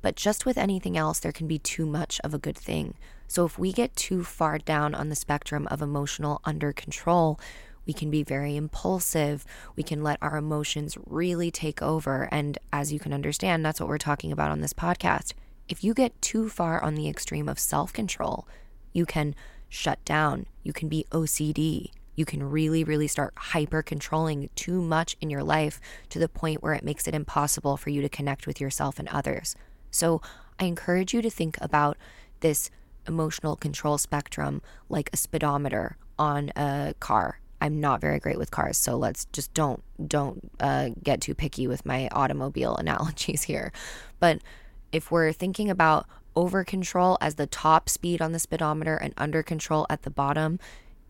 But 0.00 0.16
just 0.16 0.44
with 0.44 0.58
anything 0.58 0.96
else, 0.96 1.20
there 1.20 1.32
can 1.32 1.46
be 1.46 1.58
too 1.60 1.86
much 1.86 2.20
of 2.24 2.34
a 2.34 2.38
good 2.38 2.58
thing. 2.58 2.94
So 3.28 3.46
if 3.46 3.58
we 3.58 3.72
get 3.72 3.94
too 3.94 4.24
far 4.24 4.58
down 4.58 4.94
on 4.94 5.08
the 5.08 5.14
spectrum 5.14 5.68
of 5.70 5.80
emotional 5.80 6.40
under 6.44 6.72
control, 6.72 7.38
we 7.86 7.92
can 7.92 8.10
be 8.10 8.22
very 8.22 8.56
impulsive. 8.56 9.44
We 9.76 9.82
can 9.82 10.02
let 10.02 10.18
our 10.22 10.36
emotions 10.36 10.96
really 11.06 11.50
take 11.50 11.82
over. 11.82 12.28
And 12.32 12.58
as 12.72 12.92
you 12.92 12.98
can 12.98 13.12
understand, 13.12 13.64
that's 13.64 13.80
what 13.80 13.88
we're 13.88 13.98
talking 13.98 14.32
about 14.32 14.50
on 14.50 14.60
this 14.60 14.72
podcast. 14.72 15.32
If 15.68 15.82
you 15.82 15.94
get 15.94 16.20
too 16.20 16.48
far 16.48 16.82
on 16.82 16.94
the 16.94 17.08
extreme 17.08 17.48
of 17.48 17.58
self 17.58 17.92
control, 17.92 18.46
you 18.92 19.06
can 19.06 19.34
shut 19.68 20.04
down, 20.04 20.46
you 20.62 20.72
can 20.72 20.88
be 20.88 21.06
OCD, 21.12 21.90
you 22.14 22.24
can 22.24 22.42
really, 22.42 22.84
really 22.84 23.08
start 23.08 23.32
hyper 23.36 23.82
controlling 23.82 24.50
too 24.54 24.82
much 24.82 25.16
in 25.20 25.30
your 25.30 25.42
life 25.42 25.80
to 26.10 26.18
the 26.18 26.28
point 26.28 26.62
where 26.62 26.74
it 26.74 26.84
makes 26.84 27.08
it 27.08 27.14
impossible 27.14 27.76
for 27.76 27.90
you 27.90 28.02
to 28.02 28.08
connect 28.08 28.46
with 28.46 28.60
yourself 28.60 28.98
and 28.98 29.08
others. 29.08 29.56
So 29.90 30.20
I 30.58 30.66
encourage 30.66 31.14
you 31.14 31.22
to 31.22 31.30
think 31.30 31.56
about 31.60 31.96
this 32.40 32.70
emotional 33.08 33.56
control 33.56 33.98
spectrum 33.98 34.62
like 34.88 35.10
a 35.12 35.16
speedometer 35.16 35.96
on 36.18 36.50
a 36.54 36.94
car. 37.00 37.40
I'm 37.62 37.78
not 37.78 38.00
very 38.00 38.18
great 38.18 38.38
with 38.38 38.50
cars, 38.50 38.76
so 38.76 38.96
let's 38.96 39.26
just 39.26 39.54
don't 39.54 39.84
don't 40.08 40.50
uh, 40.58 40.90
get 41.00 41.20
too 41.20 41.32
picky 41.32 41.68
with 41.68 41.86
my 41.86 42.08
automobile 42.08 42.74
analogies 42.84 43.44
here. 43.44 43.72
But 44.18 44.42
if 44.90 45.12
we're 45.12 45.32
thinking 45.32 45.70
about 45.70 46.06
over 46.34 46.64
control 46.64 47.18
as 47.20 47.36
the 47.36 47.46
top 47.46 47.88
speed 47.88 48.20
on 48.20 48.32
the 48.32 48.40
speedometer 48.40 48.96
and 48.96 49.14
under 49.16 49.44
control 49.44 49.86
at 49.88 50.02
the 50.02 50.10
bottom, 50.10 50.58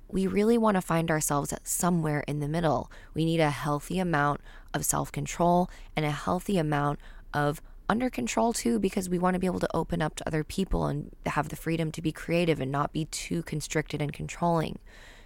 we 0.09 0.27
really 0.27 0.59
want 0.59 0.75
to 0.75 0.83
find 0.83 1.11
ourselves 1.11 1.55
somewhere 1.65 2.23
in 2.29 2.41
the 2.41 2.49
middle. 2.49 2.91
We 3.15 3.25
need 3.25 3.41
a 3.41 3.49
healthy 3.49 3.99
amount 3.99 4.43
of 4.75 4.85
self 4.85 5.11
control 5.11 5.71
and 5.97 6.05
a 6.05 6.11
healthy 6.11 6.59
amount 6.59 6.99
of 7.33 7.63
under 7.89 8.11
control 8.11 8.53
too, 8.53 8.79
because 8.79 9.09
we 9.09 9.19
want 9.19 9.35
to 9.35 9.41
be 9.41 9.47
able 9.47 9.61
to 9.61 9.75
open 9.77 10.03
up 10.03 10.17
to 10.17 10.27
other 10.27 10.45
people 10.45 10.87
and 10.87 11.17
have 11.25 11.49
the 11.49 11.57
freedom 11.57 11.91
to 11.93 12.03
be 12.03 12.13
creative 12.13 12.61
and 12.61 12.71
not 12.71 12.93
be 12.93 13.07
too 13.07 13.43
constricted 13.43 14.03
and 14.03 14.13
controlling. 14.13 14.79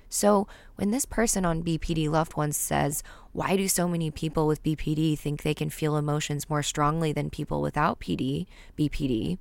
So, 0.08 0.46
when 0.76 0.90
this 0.90 1.04
person 1.04 1.44
on 1.44 1.62
BPD 1.62 2.08
Loved 2.08 2.36
Ones 2.36 2.56
says, 2.56 3.02
Why 3.32 3.56
do 3.56 3.68
so 3.68 3.88
many 3.88 4.10
people 4.10 4.46
with 4.46 4.62
BPD 4.62 5.18
think 5.18 5.42
they 5.42 5.54
can 5.54 5.70
feel 5.70 5.96
emotions 5.96 6.48
more 6.48 6.62
strongly 6.62 7.12
than 7.12 7.30
people 7.30 7.60
without 7.60 8.00
PD, 8.00 8.46
BPD? 8.78 9.38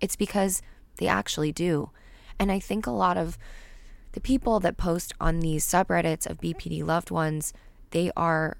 It's 0.00 0.16
because 0.16 0.62
they 0.96 1.06
actually 1.06 1.52
do. 1.52 1.90
And 2.38 2.52
I 2.52 2.58
think 2.58 2.86
a 2.86 2.92
lot 2.92 3.16
of 3.16 3.38
the 4.12 4.20
people 4.20 4.60
that 4.60 4.76
post 4.76 5.12
on 5.20 5.40
these 5.40 5.64
subreddits 5.64 6.28
of 6.28 6.40
BPD 6.40 6.84
loved 6.84 7.10
ones, 7.10 7.52
they 7.90 8.10
are 8.16 8.56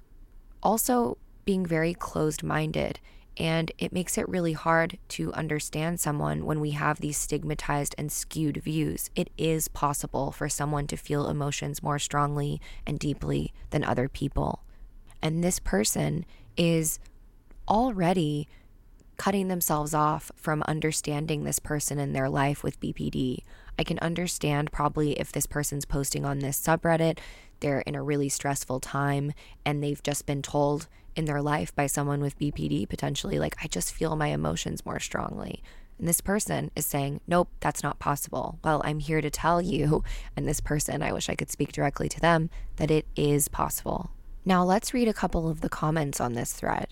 also 0.61 1.17
being 1.45 1.65
very 1.65 1.93
closed 1.93 2.43
minded. 2.43 2.99
And 3.39 3.71
it 3.77 3.93
makes 3.93 4.17
it 4.17 4.27
really 4.27 4.51
hard 4.51 4.97
to 5.09 5.31
understand 5.33 6.01
someone 6.01 6.45
when 6.45 6.59
we 6.59 6.71
have 6.71 6.99
these 6.99 7.17
stigmatized 7.17 7.95
and 7.97 8.11
skewed 8.11 8.57
views. 8.57 9.09
It 9.15 9.29
is 9.37 9.69
possible 9.69 10.33
for 10.33 10.49
someone 10.49 10.87
to 10.87 10.97
feel 10.97 11.29
emotions 11.29 11.81
more 11.81 11.99
strongly 11.99 12.59
and 12.85 12.99
deeply 12.99 13.53
than 13.69 13.85
other 13.85 14.09
people. 14.09 14.63
And 15.21 15.41
this 15.41 15.59
person 15.59 16.25
is 16.57 16.99
already 17.67 18.49
cutting 19.15 19.47
themselves 19.47 19.93
off 19.93 20.31
from 20.35 20.63
understanding 20.63 21.43
this 21.43 21.59
person 21.59 21.97
in 21.97 22.11
their 22.11 22.29
life 22.29 22.61
with 22.61 22.79
BPD. 22.81 23.43
I 23.79 23.85
can 23.85 23.97
understand 23.99 24.73
probably 24.73 25.13
if 25.13 25.31
this 25.31 25.45
person's 25.45 25.85
posting 25.85 26.25
on 26.25 26.39
this 26.39 26.59
subreddit, 26.59 27.19
they're 27.61 27.79
in 27.79 27.95
a 27.95 28.03
really 28.03 28.27
stressful 28.27 28.81
time 28.81 29.31
and 29.65 29.81
they've 29.81 30.03
just 30.03 30.25
been 30.25 30.41
told 30.41 30.89
in 31.15 31.23
their 31.23 31.41
life 31.41 31.73
by 31.73 31.87
someone 31.87 32.19
with 32.19 32.37
BPD, 32.37 32.89
potentially, 32.89 33.39
like, 33.39 33.55
I 33.63 33.67
just 33.67 33.93
feel 33.93 34.17
my 34.17 34.27
emotions 34.27 34.85
more 34.85 34.99
strongly. 34.99 35.63
And 35.97 36.09
this 36.09 36.19
person 36.19 36.71
is 36.75 36.85
saying, 36.85 37.21
Nope, 37.25 37.47
that's 37.61 37.81
not 37.81 37.99
possible. 37.99 38.59
Well, 38.65 38.81
I'm 38.83 38.99
here 38.99 39.21
to 39.21 39.29
tell 39.29 39.61
you, 39.61 40.03
and 40.35 40.45
this 40.45 40.59
person, 40.59 41.01
I 41.01 41.13
wish 41.13 41.29
I 41.29 41.35
could 41.35 41.49
speak 41.49 41.71
directly 41.71 42.09
to 42.09 42.19
them, 42.19 42.49
that 42.75 42.91
it 42.91 43.05
is 43.15 43.47
possible. 43.47 44.11
Now, 44.43 44.61
let's 44.65 44.93
read 44.93 45.07
a 45.07 45.13
couple 45.13 45.47
of 45.47 45.61
the 45.61 45.69
comments 45.69 46.19
on 46.19 46.33
this 46.33 46.51
thread. 46.51 46.89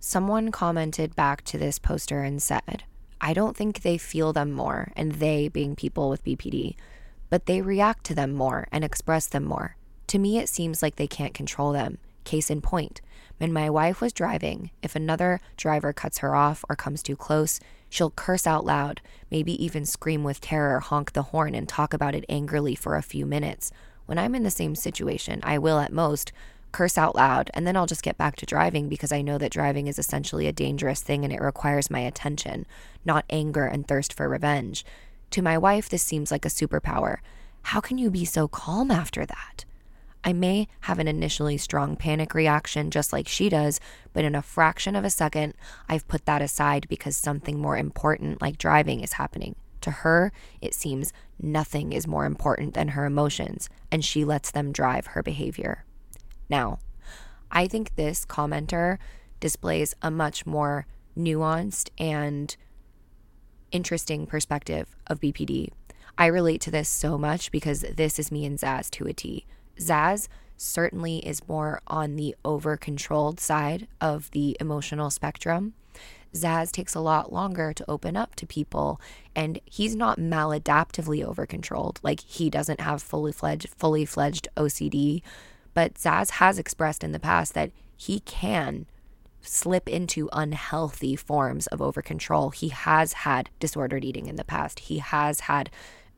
Someone 0.00 0.52
commented 0.52 1.16
back 1.16 1.44
to 1.44 1.56
this 1.56 1.78
poster 1.78 2.22
and 2.22 2.42
said, 2.42 2.84
I 3.20 3.32
don't 3.34 3.56
think 3.56 3.82
they 3.82 3.98
feel 3.98 4.32
them 4.32 4.52
more, 4.52 4.92
and 4.96 5.12
they 5.12 5.48
being 5.48 5.74
people 5.76 6.08
with 6.08 6.24
BPD, 6.24 6.76
but 7.30 7.46
they 7.46 7.60
react 7.60 8.04
to 8.04 8.14
them 8.14 8.32
more 8.32 8.68
and 8.72 8.84
express 8.84 9.26
them 9.26 9.44
more. 9.44 9.76
To 10.08 10.18
me, 10.18 10.38
it 10.38 10.48
seems 10.48 10.82
like 10.82 10.96
they 10.96 11.06
can't 11.06 11.34
control 11.34 11.72
them. 11.72 11.98
Case 12.24 12.50
in 12.50 12.60
point, 12.60 13.00
when 13.38 13.52
my 13.52 13.70
wife 13.70 14.00
was 14.00 14.12
driving, 14.12 14.70
if 14.82 14.96
another 14.96 15.40
driver 15.56 15.92
cuts 15.92 16.18
her 16.18 16.34
off 16.34 16.64
or 16.68 16.76
comes 16.76 17.02
too 17.02 17.16
close, 17.16 17.60
she'll 17.88 18.10
curse 18.10 18.46
out 18.46 18.64
loud, 18.64 19.00
maybe 19.30 19.62
even 19.64 19.86
scream 19.86 20.24
with 20.24 20.40
terror, 20.40 20.80
honk 20.80 21.12
the 21.12 21.22
horn, 21.24 21.54
and 21.54 21.68
talk 21.68 21.94
about 21.94 22.14
it 22.14 22.24
angrily 22.28 22.74
for 22.74 22.96
a 22.96 23.02
few 23.02 23.24
minutes. 23.24 23.70
When 24.06 24.18
I'm 24.18 24.34
in 24.34 24.42
the 24.42 24.50
same 24.50 24.74
situation, 24.74 25.40
I 25.42 25.58
will 25.58 25.78
at 25.78 25.92
most 25.92 26.32
curse 26.72 26.98
out 26.98 27.14
loud, 27.14 27.50
and 27.54 27.66
then 27.66 27.76
I'll 27.76 27.86
just 27.86 28.02
get 28.02 28.18
back 28.18 28.36
to 28.36 28.46
driving 28.46 28.88
because 28.88 29.12
I 29.12 29.22
know 29.22 29.38
that 29.38 29.52
driving 29.52 29.86
is 29.86 29.98
essentially 29.98 30.46
a 30.46 30.52
dangerous 30.52 31.02
thing 31.02 31.24
and 31.24 31.32
it 31.32 31.40
requires 31.40 31.90
my 31.90 32.00
attention, 32.00 32.66
not 33.04 33.24
anger 33.30 33.64
and 33.64 33.86
thirst 33.86 34.12
for 34.12 34.28
revenge. 34.28 34.84
To 35.30 35.42
my 35.42 35.58
wife, 35.58 35.88
this 35.88 36.02
seems 36.02 36.30
like 36.30 36.44
a 36.44 36.48
superpower. 36.50 37.18
How 37.62 37.80
can 37.80 37.98
you 37.98 38.10
be 38.10 38.24
so 38.24 38.48
calm 38.48 38.90
after 38.90 39.26
that? 39.26 39.64
I 40.24 40.32
may 40.32 40.68
have 40.80 40.98
an 40.98 41.08
initially 41.08 41.56
strong 41.58 41.96
panic 41.96 42.34
reaction 42.34 42.90
just 42.90 43.12
like 43.12 43.28
she 43.28 43.48
does, 43.48 43.80
but 44.12 44.24
in 44.24 44.34
a 44.34 44.42
fraction 44.42 44.96
of 44.96 45.04
a 45.04 45.10
second, 45.10 45.54
I've 45.88 46.08
put 46.08 46.26
that 46.26 46.42
aside 46.42 46.86
because 46.88 47.16
something 47.16 47.60
more 47.60 47.76
important, 47.76 48.42
like 48.42 48.58
driving, 48.58 49.00
is 49.00 49.14
happening. 49.14 49.54
To 49.82 49.90
her, 49.90 50.32
it 50.60 50.74
seems 50.74 51.12
nothing 51.40 51.92
is 51.92 52.06
more 52.06 52.26
important 52.26 52.74
than 52.74 52.88
her 52.88 53.04
emotions, 53.04 53.70
and 53.92 54.04
she 54.04 54.24
lets 54.24 54.50
them 54.50 54.72
drive 54.72 55.08
her 55.08 55.22
behavior. 55.22 55.84
Now, 56.48 56.78
I 57.50 57.66
think 57.66 57.94
this 57.96 58.24
commenter 58.24 58.98
displays 59.40 59.94
a 60.02 60.10
much 60.10 60.46
more 60.46 60.86
nuanced 61.16 61.90
and 61.98 62.56
interesting 63.70 64.26
perspective 64.26 64.96
of 65.06 65.20
BPD. 65.20 65.70
I 66.16 66.26
relate 66.26 66.60
to 66.62 66.70
this 66.70 66.88
so 66.88 67.16
much 67.16 67.50
because 67.52 67.82
this 67.82 68.18
is 68.18 68.32
me 68.32 68.44
and 68.44 68.58
Zaz 68.58 68.90
to 68.90 69.06
a 69.06 69.12
T. 69.12 69.46
Zaz 69.78 70.28
certainly 70.56 71.18
is 71.18 71.46
more 71.46 71.80
on 71.86 72.16
the 72.16 72.34
over 72.44 72.76
controlled 72.76 73.38
side 73.38 73.86
of 74.00 74.30
the 74.32 74.56
emotional 74.60 75.10
spectrum. 75.10 75.74
Zaz 76.34 76.70
takes 76.72 76.94
a 76.94 77.00
lot 77.00 77.32
longer 77.32 77.72
to 77.72 77.88
open 77.88 78.16
up 78.16 78.34
to 78.36 78.46
people 78.46 79.00
and 79.34 79.60
he's 79.64 79.94
not 79.94 80.18
maladaptively 80.18 81.24
over 81.24 81.46
controlled. 81.46 82.00
Like 82.02 82.20
he 82.20 82.50
doesn't 82.50 82.80
have 82.80 83.00
fully 83.02 83.32
fledged 83.32 83.68
fully 83.68 84.04
fledged 84.04 84.48
OCD 84.56 85.22
but 85.78 85.94
Zaz 85.94 86.30
has 86.30 86.58
expressed 86.58 87.04
in 87.04 87.12
the 87.12 87.20
past 87.20 87.54
that 87.54 87.70
he 87.96 88.18
can 88.18 88.84
slip 89.40 89.88
into 89.88 90.28
unhealthy 90.32 91.14
forms 91.14 91.68
of 91.68 91.80
over 91.80 92.02
control. 92.02 92.50
He 92.50 92.70
has 92.70 93.12
had 93.12 93.48
disordered 93.60 94.04
eating 94.04 94.26
in 94.26 94.34
the 94.34 94.42
past, 94.42 94.80
he 94.80 94.98
has 94.98 95.38
had 95.38 95.70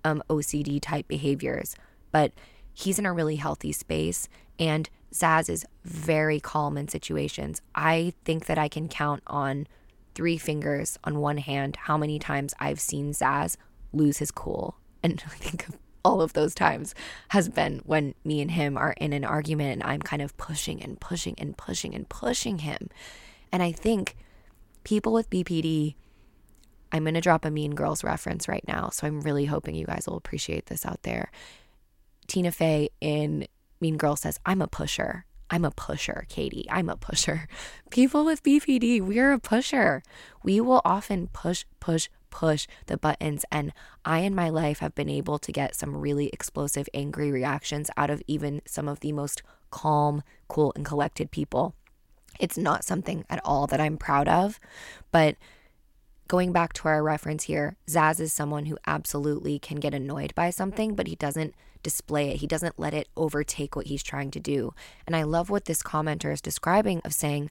um, 0.03 0.23
OCD 0.31 0.81
type 0.81 1.07
behaviors, 1.09 1.77
but 2.11 2.33
he's 2.73 2.99
in 2.99 3.05
a 3.05 3.13
really 3.13 3.37
healthy 3.37 3.71
space. 3.71 4.31
And 4.59 4.89
Zaz 5.13 5.51
is 5.51 5.67
very 5.85 6.41
calm 6.41 6.79
in 6.79 6.89
situations. 6.89 7.61
I 7.75 8.15
think 8.25 8.47
that 8.47 8.57
I 8.57 8.69
can 8.69 8.89
count 8.89 9.23
on 9.27 9.67
three 10.15 10.39
fingers 10.39 10.99
on 11.05 11.19
one 11.19 11.37
hand 11.37 11.77
how 11.77 11.99
many 11.99 12.19
times 12.19 12.55
I've 12.59 12.81
seen 12.81 13.13
Zaz 13.13 13.59
lose 13.93 14.17
his 14.17 14.31
cool. 14.31 14.77
And 15.03 15.23
I 15.27 15.29
think 15.37 15.67
all 16.05 16.23
of 16.23 16.33
those 16.33 16.55
times 16.55 16.95
has 17.29 17.49
been 17.49 17.81
when 17.85 18.15
me 18.25 18.41
and 18.41 18.51
him 18.51 18.77
are 18.77 18.93
in 18.93 19.13
an 19.13 19.25
argument 19.25 19.73
and 19.73 19.83
I'm 19.83 20.01
kind 20.01 20.23
of 20.23 20.37
pushing 20.37 20.83
and 20.83 21.01
pushing 21.01 21.35
and 21.39 21.57
pushing 21.57 21.95
and 21.95 22.09
pushing 22.09 22.59
him. 22.59 22.89
And 23.53 23.63
I 23.63 23.73
think 23.73 24.17
people 24.85 25.13
with 25.13 25.31
BPD, 25.31 25.95
I'm 26.93 27.05
going 27.05 27.15
to 27.15 27.21
drop 27.21 27.45
a 27.45 27.51
Mean 27.51 27.75
Girls 27.75 28.03
reference 28.03 28.49
right 28.49 28.65
now. 28.67 28.91
So 28.91 29.07
I'm 29.07 29.21
really 29.21 29.47
hoping 29.47 29.75
you 29.75 29.87
guys 29.87 30.07
will 30.07 30.17
appreciate 30.17 30.67
this 30.67 30.87
out 30.87 31.03
there. 31.03 31.31
Tina 32.27 32.53
Fey 32.53 32.91
in 33.01 33.47
Mean 33.81 33.97
Girls 33.97 34.21
says, 34.21 34.39
I'm 34.47 34.63
a 34.63 34.69
pusher. 34.69 35.25
I'm 35.51 35.65
a 35.65 35.73
pusher, 35.73 36.27
Cady. 36.29 36.67
I'm 36.71 36.89
a 36.89 36.97
pusher. 36.97 37.49
People 37.91 38.25
with 38.25 38.43
BPD, 38.43 39.01
we're 39.01 39.33
a 39.33 39.39
pusher. 39.39 40.03
We 40.45 40.61
will 40.61 40.81
often 40.85 41.29
push, 41.33 41.65
push, 41.81 42.09
push 42.31 42.67
the 42.87 42.97
buttons. 42.97 43.45
And 43.51 43.73
I, 44.05 44.21
in 44.21 44.35
my 44.35 44.49
life, 44.49 44.79
have 44.79 44.95
been 44.95 45.09
able 45.09 45.39
to 45.39 45.53
get 45.53 45.75
some 45.75 45.97
really 45.97 46.29
explosive, 46.29 46.89
angry 46.95 47.31
reactions 47.31 47.91
out 47.97 48.11
of 48.11 48.23
even 48.27 48.63
some 48.67 48.89
of 48.89 49.01
the 49.01 49.13
most 49.13 49.43
calm, 49.71 50.23
cool, 50.49 50.73
and 50.75 50.85
collected 50.85 51.31
people. 51.31 51.75
It's 52.39 52.57
not 52.57 52.85
something 52.85 53.25
at 53.29 53.41
all 53.45 53.67
that 53.67 53.81
I'm 53.81 53.97
proud 53.97 54.29
of, 54.29 54.59
but 55.11 55.37
going 56.29 56.53
back 56.53 56.73
to 56.73 56.89
our 56.89 57.03
reference 57.03 57.45
here, 57.45 57.77
Zaz 57.89 58.21
is 58.21 58.33
someone 58.33 58.67
who 58.67 58.79
absolutely 58.87 59.59
can 59.59 59.79
get 59.79 59.93
annoyed 59.93 60.35
by 60.35 60.51
something, 60.51 60.95
but 60.95 61.09
he 61.09 61.17
doesn't 61.17 61.55
display 61.83 62.31
it. 62.31 62.37
He 62.37 62.47
doesn't 62.47 62.79
let 62.79 62.95
it 62.95 63.09
overtake 63.17 63.75
what 63.75 63.87
he's 63.87 64.03
trying 64.03 64.31
to 64.31 64.41
do. 64.41 64.73
And 65.07 65.17
I 65.17 65.25
love 65.25 65.51
what 65.51 65.65
this 65.65 65.83
commenter 65.83 66.33
is 66.33 66.41
describing 66.41 67.01
of 67.05 67.13
saying 67.13 67.51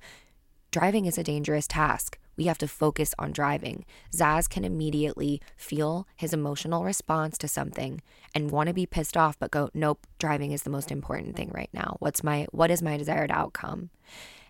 driving 0.71 1.05
is 1.05 1.17
a 1.17 1.23
dangerous 1.23 1.67
task. 1.67 2.17
We 2.39 2.45
have 2.45 2.57
to 2.59 2.69
focus 2.69 3.13
on 3.19 3.33
driving. 3.33 3.83
Zaz 4.13 4.49
can 4.49 4.63
immediately 4.63 5.41
feel 5.57 6.07
his 6.15 6.33
emotional 6.33 6.85
response 6.85 7.37
to 7.39 7.49
something 7.49 8.01
and 8.33 8.49
want 8.49 8.67
to 8.67 8.73
be 8.73 8.85
pissed 8.85 9.17
off 9.17 9.37
but 9.37 9.51
go, 9.51 9.69
"Nope, 9.73 10.07
driving 10.19 10.53
is 10.53 10.63
the 10.63 10.69
most 10.69 10.89
important 10.89 11.35
thing 11.35 11.51
right 11.53 11.69
now. 11.73 11.97
What's 11.99 12.23
my 12.23 12.47
what 12.53 12.71
is 12.71 12.81
my 12.81 12.95
desired 12.95 13.29
outcome?" 13.29 13.89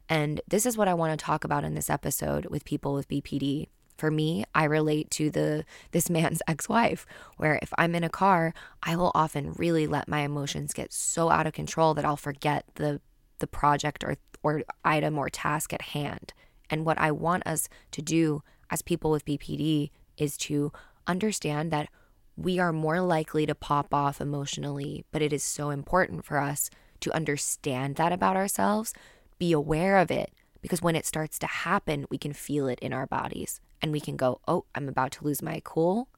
And 0.07 0.39
this 0.47 0.67
is 0.67 0.77
what 0.77 0.87
I 0.87 0.93
want 0.93 1.19
to 1.19 1.25
talk 1.25 1.43
about 1.43 1.63
in 1.63 1.73
this 1.73 1.89
episode 1.89 2.45
with 2.45 2.63
people 2.63 2.93
with 2.93 3.07
BPD 3.09 3.69
for 3.97 4.11
me, 4.11 4.45
I 4.55 4.65
relate 4.65 5.09
to 5.11 5.31
the 5.31 5.65
this 5.91 6.11
man's 6.11 6.43
ex-wife 6.47 7.07
where 7.37 7.57
if 7.63 7.73
I'm 7.75 7.95
in 7.95 8.03
a 8.03 8.09
car, 8.09 8.53
I 8.83 8.95
will 8.95 9.11
often 9.15 9.53
really 9.53 9.87
let 9.87 10.07
my 10.07 10.21
emotions 10.21 10.73
get 10.73 10.93
so 10.93 11.31
out 11.31 11.47
of 11.47 11.53
control 11.53 11.95
that 11.95 12.05
I'll 12.05 12.15
forget 12.15 12.65
the 12.75 13.01
the 13.39 13.47
project 13.47 14.03
or 14.03 14.15
or 14.43 14.63
item 14.85 15.17
or 15.17 15.27
task 15.29 15.73
at 15.73 15.81
hand. 15.81 16.33
And 16.69 16.85
what 16.85 16.97
I 16.99 17.11
want 17.11 17.45
us 17.45 17.69
to 17.91 18.01
do 18.01 18.43
as 18.69 18.81
people 18.81 19.11
with 19.11 19.25
BPD 19.25 19.91
is 20.17 20.37
to 20.37 20.71
understand 21.07 21.71
that 21.71 21.89
we 22.35 22.59
are 22.59 22.71
more 22.71 23.01
likely 23.01 23.45
to 23.45 23.55
pop 23.55 23.93
off 23.93 24.21
emotionally, 24.21 25.05
but 25.11 25.21
it 25.21 25.33
is 25.33 25.43
so 25.43 25.71
important 25.71 26.23
for 26.23 26.37
us 26.37 26.69
to 27.01 27.13
understand 27.13 27.95
that 27.95 28.13
about 28.13 28.35
ourselves, 28.35 28.93
be 29.37 29.51
aware 29.51 29.97
of 29.97 30.11
it, 30.11 30.33
because 30.61 30.81
when 30.81 30.95
it 30.95 31.05
starts 31.05 31.39
to 31.39 31.47
happen, 31.47 32.05
we 32.09 32.17
can 32.17 32.33
feel 32.33 32.67
it 32.67 32.79
in 32.79 32.93
our 32.93 33.07
bodies 33.07 33.59
and 33.81 33.91
we 33.91 33.99
can 33.99 34.17
go, 34.17 34.41
oh, 34.47 34.65
I'm 34.75 34.89
about 34.89 35.11
to 35.13 35.23
lose 35.23 35.41
my 35.41 35.61
cool. 35.63 36.09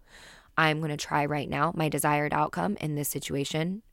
I'm 0.58 0.80
going 0.80 0.92
to 0.92 0.98
try 0.98 1.26
right 1.26 1.50
now 1.50 1.72
my 1.76 1.90
desired 1.90 2.34
outcome 2.34 2.78
in 2.78 2.96
this 2.96 3.10
situation. 3.10 3.84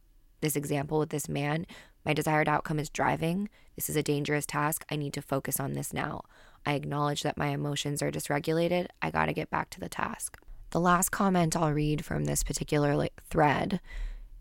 This 0.40 0.56
example 0.56 0.98
with 0.98 1.10
this 1.10 1.28
man, 1.28 1.66
my 2.04 2.14
desired 2.14 2.48
outcome 2.48 2.78
is 2.78 2.90
driving. 2.90 3.48
This 3.76 3.88
is 3.88 3.96
a 3.96 4.02
dangerous 4.02 4.46
task. 4.46 4.84
I 4.90 4.96
need 4.96 5.12
to 5.14 5.22
focus 5.22 5.60
on 5.60 5.72
this 5.72 5.92
now. 5.92 6.22
I 6.68 6.74
acknowledge 6.74 7.22
that 7.22 7.38
my 7.38 7.46
emotions 7.46 8.02
are 8.02 8.10
dysregulated. 8.10 8.88
I 9.00 9.10
got 9.10 9.26
to 9.26 9.32
get 9.32 9.48
back 9.48 9.70
to 9.70 9.80
the 9.80 9.88
task. 9.88 10.36
The 10.68 10.78
last 10.78 11.08
comment 11.08 11.56
I'll 11.56 11.72
read 11.72 12.04
from 12.04 12.26
this 12.26 12.42
particular 12.42 13.08
thread 13.30 13.80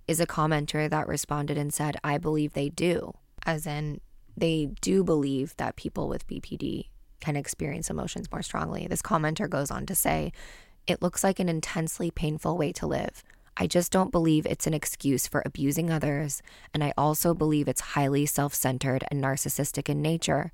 is 0.10 0.20
a 0.20 0.28
commenter 0.28 0.90
that 0.90 1.08
responded 1.08 1.58
and 1.58 1.74
said, 1.74 1.96
I 2.04 2.18
believe 2.18 2.52
they 2.52 2.68
do, 2.68 3.14
as 3.46 3.66
in, 3.66 4.02
they 4.36 4.72
do 4.82 5.06
believe 5.06 5.56
that 5.56 5.78
people 5.78 6.10
with 6.10 6.28
BPD 6.28 6.90
can 7.22 7.38
experience 7.38 7.90
emotions 7.90 8.30
more 8.30 8.44
strongly. 8.44 8.88
This 8.88 9.02
commenter 9.02 9.50
goes 9.50 9.72
on 9.72 9.86
to 9.86 9.96
say, 9.96 10.34
It 10.86 11.02
looks 11.02 11.24
like 11.24 11.40
an 11.40 11.48
intensely 11.48 12.12
painful 12.12 12.58
way 12.58 12.74
to 12.74 12.86
live. 12.88 13.24
I 13.56 13.68
just 13.68 13.90
don't 13.90 14.12
believe 14.12 14.46
it's 14.46 14.68
an 14.68 14.74
excuse 14.74 15.28
for 15.28 15.42
abusing 15.46 15.90
others, 15.90 16.42
and 16.74 16.84
I 16.84 16.92
also 16.98 17.34
believe 17.34 17.70
it's 17.70 17.96
highly 17.96 18.26
self 18.26 18.54
centered 18.54 19.06
and 19.10 19.24
narcissistic 19.24 19.88
in 19.88 20.02
nature. 20.02 20.52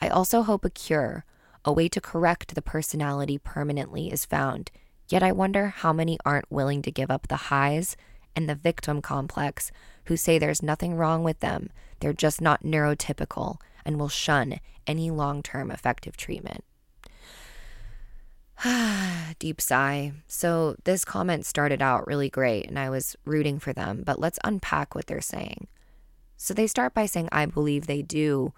I 0.00 0.08
also 0.08 0.42
hope 0.42 0.64
a 0.64 0.70
cure, 0.70 1.24
a 1.64 1.72
way 1.72 1.88
to 1.88 2.00
correct 2.00 2.54
the 2.54 2.62
personality 2.62 3.38
permanently, 3.38 4.10
is 4.10 4.24
found. 4.24 4.70
Yet 5.08 5.22
I 5.22 5.32
wonder 5.32 5.68
how 5.68 5.92
many 5.92 6.18
aren't 6.24 6.50
willing 6.50 6.82
to 6.82 6.90
give 6.90 7.10
up 7.10 7.28
the 7.28 7.36
highs 7.36 7.96
and 8.34 8.48
the 8.48 8.54
victim 8.54 9.02
complex 9.02 9.72
who 10.04 10.16
say 10.16 10.38
there's 10.38 10.62
nothing 10.62 10.94
wrong 10.94 11.22
with 11.22 11.40
them, 11.40 11.70
they're 12.00 12.12
just 12.12 12.40
not 12.40 12.62
neurotypical 12.62 13.58
and 13.84 13.98
will 13.98 14.08
shun 14.08 14.60
any 14.86 15.10
long 15.10 15.42
term 15.42 15.70
effective 15.70 16.16
treatment. 16.16 16.64
Deep 19.38 19.60
sigh. 19.60 20.12
So, 20.26 20.76
this 20.84 21.04
comment 21.04 21.46
started 21.46 21.80
out 21.80 22.06
really 22.06 22.28
great 22.28 22.66
and 22.66 22.78
I 22.78 22.90
was 22.90 23.16
rooting 23.24 23.58
for 23.58 23.72
them, 23.72 24.02
but 24.04 24.18
let's 24.18 24.38
unpack 24.44 24.94
what 24.94 25.06
they're 25.06 25.20
saying. 25.20 25.66
So, 26.36 26.54
they 26.54 26.66
start 26.66 26.94
by 26.94 27.06
saying, 27.06 27.28
I 27.32 27.46
believe 27.46 27.86
they 27.86 28.02
do 28.02 28.52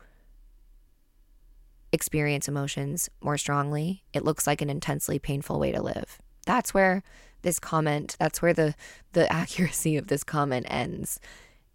experience 1.92 2.48
emotions 2.48 3.08
more 3.20 3.38
strongly. 3.38 4.02
It 4.12 4.24
looks 4.24 4.46
like 4.46 4.62
an 4.62 4.70
intensely 4.70 5.18
painful 5.18 5.60
way 5.60 5.72
to 5.72 5.82
live. 5.82 6.18
That's 6.46 6.72
where 6.72 7.02
this 7.42 7.58
comment, 7.58 8.16
that's 8.18 8.40
where 8.40 8.54
the, 8.54 8.74
the 9.12 9.30
accuracy 9.32 9.96
of 9.96 10.08
this 10.08 10.24
comment 10.24 10.66
ends. 10.68 11.20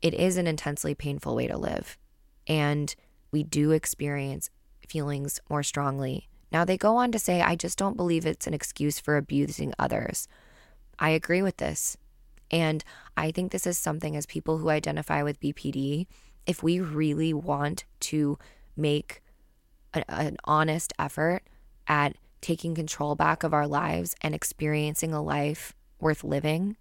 It 0.01 0.13
is 0.13 0.37
an 0.37 0.47
intensely 0.47 0.95
painful 0.95 1.35
way 1.35 1.47
to 1.47 1.57
live. 1.57 1.97
And 2.47 2.93
we 3.31 3.43
do 3.43 3.71
experience 3.71 4.49
feelings 4.87 5.39
more 5.49 5.63
strongly. 5.63 6.29
Now, 6.51 6.63
they 6.63 6.77
go 6.77 6.95
on 6.95 7.11
to 7.11 7.19
say, 7.19 7.41
I 7.41 7.55
just 7.55 7.77
don't 7.77 7.97
believe 7.97 8.25
it's 8.25 8.47
an 8.47 8.53
excuse 8.53 8.99
for 8.99 9.17
abusing 9.17 9.73
others. 9.77 10.27
I 10.97 11.09
agree 11.09 11.41
with 11.41 11.57
this. 11.57 11.97
And 12.49 12.83
I 13.17 13.31
think 13.31 13.51
this 13.51 13.67
is 13.67 13.77
something 13.77 14.15
as 14.15 14.25
people 14.25 14.57
who 14.57 14.69
identify 14.69 15.23
with 15.23 15.41
BPD, 15.41 16.07
if 16.45 16.63
we 16.63 16.79
really 16.79 17.33
want 17.33 17.83
to 17.99 18.39
make 18.77 19.21
a, 19.93 20.03
an 20.09 20.37
honest 20.43 20.93
effort 20.99 21.43
at 21.87 22.15
taking 22.41 22.75
control 22.75 23.15
back 23.15 23.43
of 23.43 23.53
our 23.53 23.67
lives 23.67 24.15
and 24.21 24.35
experiencing 24.35 25.13
a 25.13 25.21
life 25.21 25.73
worth 25.99 26.23
living 26.23 26.77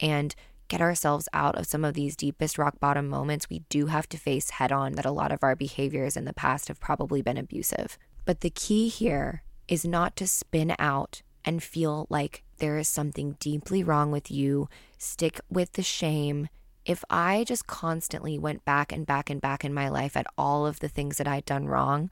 and 0.00 0.34
get 0.68 0.80
ourselves 0.80 1.28
out 1.32 1.56
of 1.56 1.66
some 1.66 1.84
of 1.84 1.94
these 1.94 2.16
deepest 2.16 2.58
rock 2.58 2.80
bottom 2.80 3.08
moments, 3.08 3.48
we 3.48 3.60
do 3.68 3.86
have 3.86 4.08
to 4.08 4.18
face 4.18 4.50
head 4.50 4.72
on 4.72 4.92
that 4.92 5.06
a 5.06 5.12
lot 5.12 5.32
of 5.32 5.42
our 5.42 5.54
behaviors 5.54 6.16
in 6.16 6.24
the 6.24 6.32
past 6.32 6.68
have 6.68 6.80
probably 6.80 7.22
been 7.22 7.36
abusive. 7.36 7.98
But 8.24 8.40
the 8.40 8.50
key 8.50 8.88
here 8.88 9.42
is 9.68 9.84
not 9.84 10.16
to 10.16 10.26
spin 10.26 10.74
out 10.78 11.22
and 11.44 11.62
feel 11.62 12.06
like 12.10 12.42
there 12.58 12.78
is 12.78 12.88
something 12.88 13.36
deeply 13.38 13.84
wrong 13.84 14.10
with 14.10 14.30
you, 14.30 14.68
stick 14.98 15.40
with 15.48 15.72
the 15.72 15.82
shame. 15.82 16.48
If 16.84 17.04
I 17.10 17.44
just 17.44 17.66
constantly 17.66 18.38
went 18.38 18.64
back 18.64 18.92
and 18.92 19.06
back 19.06 19.30
and 19.30 19.40
back 19.40 19.64
in 19.64 19.74
my 19.74 19.88
life 19.88 20.16
at 20.16 20.26
all 20.36 20.66
of 20.66 20.80
the 20.80 20.88
things 20.88 21.18
that 21.18 21.28
I'd 21.28 21.44
done 21.44 21.66
wrong, 21.66 22.10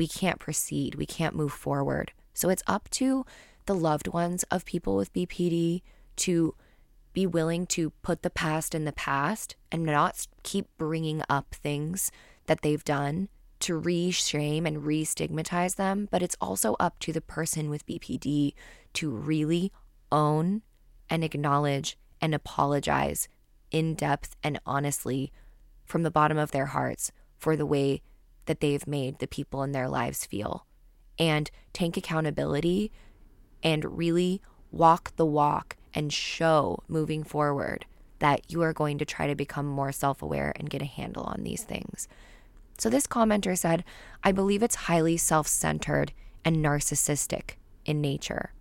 we 0.00 0.08
can't 0.08 0.38
proceed, 0.38 0.94
we 0.94 1.04
can't 1.04 1.36
move 1.36 1.52
forward. 1.52 2.10
So 2.32 2.48
it's 2.48 2.62
up 2.66 2.88
to 2.92 3.26
the 3.66 3.74
loved 3.74 4.08
ones 4.08 4.44
of 4.44 4.64
people 4.64 4.96
with 4.96 5.12
BPD 5.12 5.82
to 6.16 6.54
be 7.12 7.26
willing 7.26 7.66
to 7.66 7.90
put 8.00 8.22
the 8.22 8.30
past 8.30 8.74
in 8.74 8.86
the 8.86 8.94
past 8.94 9.56
and 9.70 9.84
not 9.84 10.26
keep 10.42 10.68
bringing 10.78 11.22
up 11.28 11.54
things 11.54 12.10
that 12.46 12.62
they've 12.62 12.82
done 12.82 13.28
to 13.58 13.76
re 13.76 14.10
shame 14.10 14.64
and 14.64 14.86
re 14.86 15.04
stigmatize 15.04 15.74
them. 15.74 16.08
But 16.10 16.22
it's 16.22 16.36
also 16.40 16.76
up 16.80 16.98
to 17.00 17.12
the 17.12 17.20
person 17.20 17.68
with 17.68 17.84
BPD 17.84 18.54
to 18.94 19.10
really 19.10 19.70
own 20.10 20.62
and 21.10 21.22
acknowledge 21.22 21.98
and 22.22 22.34
apologize 22.34 23.28
in 23.70 23.96
depth 23.96 24.34
and 24.42 24.58
honestly 24.64 25.30
from 25.84 26.04
the 26.04 26.10
bottom 26.10 26.38
of 26.38 26.52
their 26.52 26.72
hearts 26.72 27.12
for 27.36 27.54
the 27.54 27.66
way 27.66 28.00
that 28.46 28.60
they've 28.60 28.86
made 28.86 29.18
the 29.18 29.26
people 29.26 29.62
in 29.62 29.72
their 29.72 29.88
lives 29.88 30.24
feel 30.24 30.66
and 31.18 31.50
take 31.72 31.96
accountability 31.96 32.90
and 33.62 33.96
really 33.98 34.40
walk 34.70 35.14
the 35.16 35.26
walk 35.26 35.76
and 35.94 36.12
show 36.12 36.82
moving 36.88 37.22
forward 37.24 37.84
that 38.20 38.50
you 38.50 38.62
are 38.62 38.72
going 38.72 38.98
to 38.98 39.04
try 39.04 39.26
to 39.26 39.34
become 39.34 39.66
more 39.66 39.92
self 39.92 40.22
aware 40.22 40.52
and 40.56 40.70
get 40.70 40.82
a 40.82 40.86
handle 40.86 41.24
on 41.24 41.42
these 41.42 41.64
things. 41.64 42.06
So, 42.78 42.88
this 42.88 43.06
commenter 43.06 43.58
said, 43.58 43.84
I 44.22 44.32
believe 44.32 44.62
it's 44.62 44.74
highly 44.74 45.16
self 45.16 45.46
centered 45.46 46.12
and 46.44 46.56
narcissistic 46.56 47.52
in 47.84 48.00
nature. 48.00 48.52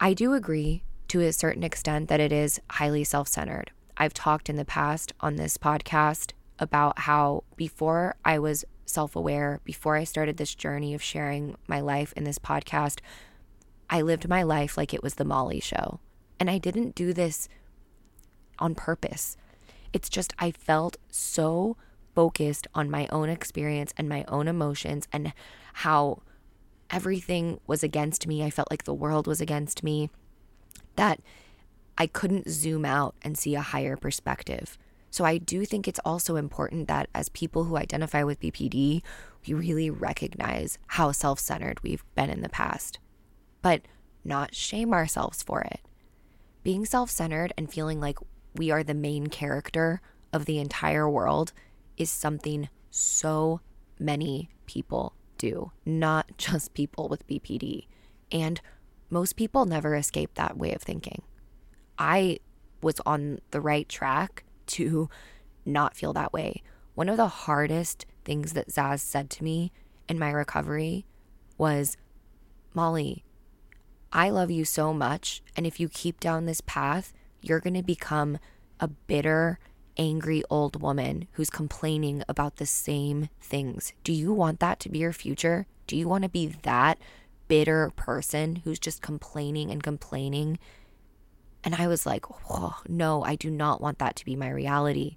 I 0.00 0.12
do 0.12 0.34
agree 0.34 0.82
to 1.08 1.20
a 1.20 1.32
certain 1.32 1.62
extent 1.64 2.08
that 2.08 2.20
it 2.20 2.32
is 2.32 2.60
highly 2.70 3.04
self 3.04 3.28
centered. 3.28 3.70
I've 3.96 4.14
talked 4.14 4.50
in 4.50 4.56
the 4.56 4.64
past 4.64 5.12
on 5.20 5.36
this 5.36 5.56
podcast 5.56 6.32
about 6.58 7.00
how 7.00 7.44
before 7.56 8.16
I 8.24 8.38
was 8.38 8.64
self 8.86 9.16
aware, 9.16 9.60
before 9.64 9.96
I 9.96 10.04
started 10.04 10.36
this 10.36 10.54
journey 10.54 10.94
of 10.94 11.02
sharing 11.02 11.56
my 11.66 11.80
life 11.80 12.12
in 12.16 12.24
this 12.24 12.38
podcast, 12.38 13.00
I 13.90 14.02
lived 14.02 14.28
my 14.28 14.42
life 14.42 14.76
like 14.76 14.94
it 14.94 15.02
was 15.02 15.14
the 15.14 15.24
Molly 15.24 15.60
show. 15.60 16.00
And 16.38 16.50
I 16.50 16.58
didn't 16.58 16.94
do 16.94 17.12
this 17.12 17.48
on 18.58 18.74
purpose. 18.74 19.36
It's 19.92 20.08
just 20.08 20.32
I 20.38 20.50
felt 20.50 20.96
so 21.10 21.76
focused 22.14 22.66
on 22.74 22.90
my 22.90 23.08
own 23.10 23.28
experience 23.28 23.92
and 23.96 24.08
my 24.08 24.24
own 24.28 24.48
emotions 24.48 25.08
and 25.12 25.32
how 25.74 26.22
everything 26.90 27.60
was 27.66 27.82
against 27.82 28.26
me. 28.26 28.42
I 28.42 28.50
felt 28.50 28.70
like 28.70 28.84
the 28.84 28.94
world 28.94 29.26
was 29.26 29.40
against 29.40 29.82
me 29.82 30.10
that 30.96 31.20
I 31.98 32.06
couldn't 32.06 32.48
zoom 32.48 32.84
out 32.84 33.14
and 33.22 33.36
see 33.36 33.54
a 33.54 33.60
higher 33.60 33.96
perspective. 33.96 34.78
So 35.14 35.24
I 35.24 35.38
do 35.38 35.64
think 35.64 35.86
it's 35.86 36.00
also 36.04 36.34
important 36.34 36.88
that 36.88 37.08
as 37.14 37.28
people 37.28 37.62
who 37.62 37.76
identify 37.76 38.24
with 38.24 38.40
BPD, 38.40 39.00
we 39.46 39.54
really 39.54 39.88
recognize 39.88 40.76
how 40.88 41.12
self 41.12 41.38
centered 41.38 41.78
we've 41.84 42.04
been 42.16 42.30
in 42.30 42.40
the 42.40 42.48
past 42.48 42.98
but 43.64 43.80
not 44.24 44.56
shame 44.56 44.92
ourselves 44.92 45.42
for 45.42 45.62
it. 45.62 45.80
Being 46.64 46.84
self 46.84 47.10
centered 47.10 47.52
and 47.56 47.72
feeling 47.72 48.00
like 48.00 48.18
we 48.56 48.72
are 48.72 48.82
the 48.82 48.92
main 48.92 49.28
character 49.28 50.00
of 50.32 50.46
the 50.46 50.58
entire 50.58 51.08
world 51.08 51.52
is 51.96 52.10
something 52.10 52.68
so 52.90 53.60
many 54.00 54.50
people 54.66 55.14
do, 55.38 55.70
not 55.86 56.26
just 56.38 56.74
people 56.74 57.08
with 57.08 57.26
BPD. 57.28 57.86
And 58.32 58.60
most 59.10 59.36
people 59.36 59.64
never 59.64 59.94
escape 59.94 60.34
that 60.34 60.58
way 60.58 60.74
of 60.74 60.82
thinking. 60.82 61.22
I 61.96 62.40
was 62.82 63.00
on 63.06 63.38
the 63.52 63.60
right 63.60 63.88
track 63.88 64.44
to 64.68 65.08
not 65.64 65.96
feel 65.96 66.12
that 66.12 66.32
way. 66.32 66.62
One 66.94 67.08
of 67.08 67.16
the 67.16 67.28
hardest 67.28 68.06
things 68.24 68.52
that 68.52 68.68
Zaz 68.68 69.00
said 69.00 69.30
to 69.30 69.44
me 69.44 69.72
in 70.08 70.18
my 70.18 70.30
recovery 70.30 71.06
was 71.58 71.96
Molly, 72.72 73.24
I 74.12 74.30
love 74.30 74.50
you 74.50 74.64
so 74.64 74.92
much. 74.92 75.42
And 75.56 75.66
if 75.66 75.80
you 75.80 75.88
keep 75.88 76.20
down 76.20 76.46
this 76.46 76.60
path, 76.60 77.12
you're 77.40 77.60
going 77.60 77.74
to 77.74 77.82
become 77.82 78.38
a 78.80 78.88
bitter, 78.88 79.58
angry 79.96 80.42
old 80.50 80.80
woman 80.80 81.26
who's 81.32 81.50
complaining 81.50 82.22
about 82.28 82.56
the 82.56 82.66
same 82.66 83.28
things. 83.40 83.92
Do 84.02 84.12
you 84.12 84.32
want 84.32 84.60
that 84.60 84.80
to 84.80 84.88
be 84.88 84.98
your 85.00 85.12
future? 85.12 85.66
Do 85.86 85.96
you 85.96 86.08
want 86.08 86.22
to 86.22 86.28
be 86.28 86.46
that 86.62 86.98
bitter 87.48 87.92
person 87.96 88.56
who's 88.64 88.78
just 88.78 89.02
complaining 89.02 89.70
and 89.70 89.82
complaining? 89.82 90.58
And 91.64 91.74
I 91.74 91.88
was 91.88 92.04
like, 92.04 92.26
oh, 92.50 92.76
no, 92.86 93.24
I 93.24 93.36
do 93.36 93.50
not 93.50 93.80
want 93.80 93.98
that 93.98 94.16
to 94.16 94.24
be 94.24 94.36
my 94.36 94.50
reality. 94.50 95.16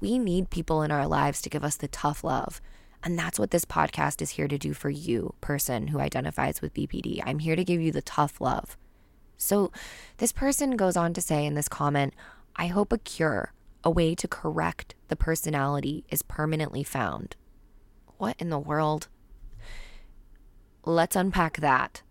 We 0.00 0.18
need 0.18 0.50
people 0.50 0.82
in 0.82 0.90
our 0.90 1.06
lives 1.06 1.40
to 1.42 1.50
give 1.50 1.62
us 1.62 1.76
the 1.76 1.86
tough 1.86 2.24
love. 2.24 2.60
And 3.04 3.18
that's 3.18 3.38
what 3.38 3.52
this 3.52 3.64
podcast 3.64 4.20
is 4.20 4.30
here 4.30 4.48
to 4.48 4.58
do 4.58 4.74
for 4.74 4.90
you, 4.90 5.34
person 5.40 5.88
who 5.88 6.00
identifies 6.00 6.60
with 6.60 6.74
BPD. 6.74 7.22
I'm 7.24 7.38
here 7.38 7.54
to 7.56 7.64
give 7.64 7.80
you 7.80 7.92
the 7.92 8.02
tough 8.02 8.40
love. 8.40 8.76
So, 9.36 9.72
this 10.18 10.32
person 10.32 10.76
goes 10.76 10.96
on 10.96 11.14
to 11.14 11.22
say 11.22 11.46
in 11.46 11.54
this 11.54 11.68
comment, 11.68 12.14
I 12.56 12.66
hope 12.66 12.92
a 12.92 12.98
cure, 12.98 13.54
a 13.82 13.90
way 13.90 14.14
to 14.16 14.28
correct 14.28 14.94
the 15.08 15.16
personality, 15.16 16.04
is 16.10 16.22
permanently 16.22 16.82
found. 16.82 17.36
What 18.18 18.36
in 18.38 18.50
the 18.50 18.58
world? 18.58 19.08
Let's 20.84 21.16
unpack 21.16 21.58
that. 21.58 22.02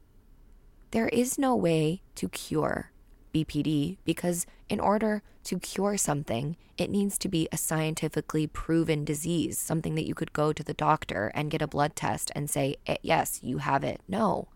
There 0.89 1.09
is 1.09 1.37
no 1.37 1.55
way 1.55 2.01
to 2.15 2.29
cure 2.29 2.91
BPD 3.33 3.97
because, 4.05 4.45
in 4.67 4.79
order 4.79 5.21
to 5.45 5.59
cure 5.59 5.97
something, 5.97 6.57
it 6.77 6.89
needs 6.89 7.17
to 7.17 7.29
be 7.29 7.47
a 7.51 7.57
scientifically 7.57 8.47
proven 8.47 9.03
disease, 9.03 9.57
something 9.57 9.95
that 9.95 10.07
you 10.07 10.15
could 10.15 10.33
go 10.33 10.53
to 10.53 10.63
the 10.63 10.73
doctor 10.73 11.31
and 11.33 11.51
get 11.51 11.61
a 11.61 11.67
blood 11.67 11.95
test 11.95 12.31
and 12.35 12.49
say, 12.49 12.75
eh, 12.87 12.97
yes, 13.01 13.39
you 13.41 13.59
have 13.59 13.83
it. 13.83 14.01
No. 14.07 14.47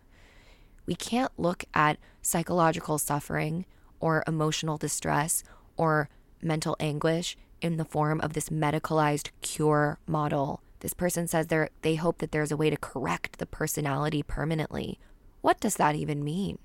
We 0.86 0.94
can't 0.94 1.32
look 1.36 1.64
at 1.74 1.98
psychological 2.22 2.98
suffering 2.98 3.66
or 4.00 4.22
emotional 4.26 4.76
distress 4.76 5.42
or 5.76 6.08
mental 6.42 6.76
anguish 6.78 7.36
in 7.60 7.76
the 7.78 7.84
form 7.84 8.20
of 8.20 8.34
this 8.34 8.50
medicalized 8.50 9.30
cure 9.40 9.98
model. 10.06 10.60
This 10.80 10.92
person 10.92 11.26
says 11.26 11.46
they 11.46 11.68
they 11.80 11.94
hope 11.94 12.18
that 12.18 12.30
there's 12.30 12.52
a 12.52 12.56
way 12.56 12.68
to 12.68 12.76
correct 12.76 13.38
the 13.38 13.46
personality 13.46 14.22
permanently. 14.22 14.98
What 15.40 15.60
does 15.60 15.76
that 15.76 15.94
even 15.94 16.22
mean? 16.22 16.58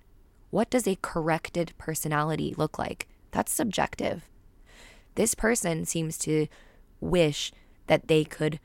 What 0.50 0.70
does 0.70 0.88
a 0.88 0.98
corrected 1.02 1.74
personality 1.78 2.54
look 2.58 2.80
like? 2.80 3.08
That's 3.32 3.54
subjective. 3.54 4.28
This 5.16 5.36
person 5.36 5.86
seems 5.86 6.18
to 6.20 6.48
wish 7.00 7.52
that 7.88 8.08
they 8.08 8.24
could 8.24 8.60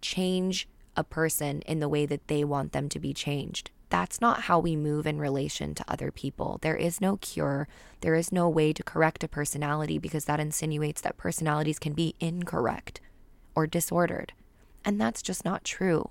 change 0.00 0.68
a 0.96 1.04
person 1.04 1.60
in 1.62 1.80
the 1.80 1.88
way 1.88 2.06
that 2.06 2.28
they 2.28 2.44
want 2.44 2.72
them 2.72 2.88
to 2.90 2.98
be 2.98 3.14
changed. 3.14 3.70
That's 3.88 4.20
not 4.20 4.42
how 4.42 4.58
we 4.58 4.74
move 4.74 5.06
in 5.06 5.18
relation 5.18 5.74
to 5.74 5.84
other 5.86 6.10
people. 6.10 6.58
There 6.62 6.76
is 6.76 7.00
no 7.00 7.18
cure. 7.18 7.68
There 8.00 8.14
is 8.14 8.32
no 8.32 8.48
way 8.48 8.72
to 8.72 8.82
correct 8.82 9.22
a 9.22 9.28
personality 9.28 9.98
because 9.98 10.24
that 10.24 10.40
insinuates 10.40 11.02
that 11.02 11.18
personalities 11.18 11.78
can 11.78 11.92
be 11.92 12.14
incorrect 12.18 13.00
or 13.54 13.66
disordered. 13.66 14.32
And 14.82 14.98
that's 15.00 15.20
just 15.20 15.44
not 15.44 15.64
true. 15.64 16.10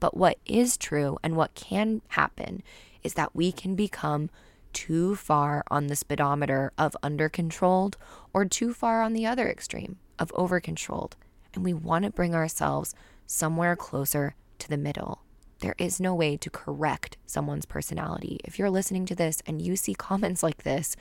But 0.00 0.16
what 0.16 0.38
is 0.46 0.78
true 0.78 1.18
and 1.22 1.36
what 1.36 1.54
can 1.54 2.00
happen 2.08 2.62
is 3.02 3.14
that 3.14 3.34
we 3.34 3.52
can 3.52 3.74
become 3.74 4.30
too 4.72 5.16
far 5.16 5.64
on 5.70 5.86
the 5.86 5.96
speedometer 5.96 6.72
of 6.78 6.96
under 7.02 7.28
controlled 7.28 7.96
or 8.32 8.44
too 8.44 8.72
far 8.72 9.02
on 9.02 9.12
the 9.12 9.26
other 9.26 9.48
extreme 9.48 9.98
of 10.18 10.32
over 10.34 10.60
controlled. 10.60 11.16
And 11.54 11.64
we 11.64 11.72
want 11.72 12.04
to 12.04 12.10
bring 12.10 12.34
ourselves 12.34 12.94
somewhere 13.26 13.76
closer 13.76 14.34
to 14.58 14.68
the 14.68 14.76
middle. 14.76 15.22
There 15.60 15.74
is 15.78 16.00
no 16.00 16.14
way 16.14 16.36
to 16.36 16.50
correct 16.50 17.16
someone's 17.26 17.66
personality. 17.66 18.38
If 18.44 18.58
you're 18.58 18.70
listening 18.70 19.06
to 19.06 19.14
this 19.14 19.42
and 19.46 19.60
you 19.60 19.76
see 19.76 19.94
comments 20.08 20.42
like 20.42 20.62
this, 20.62 20.96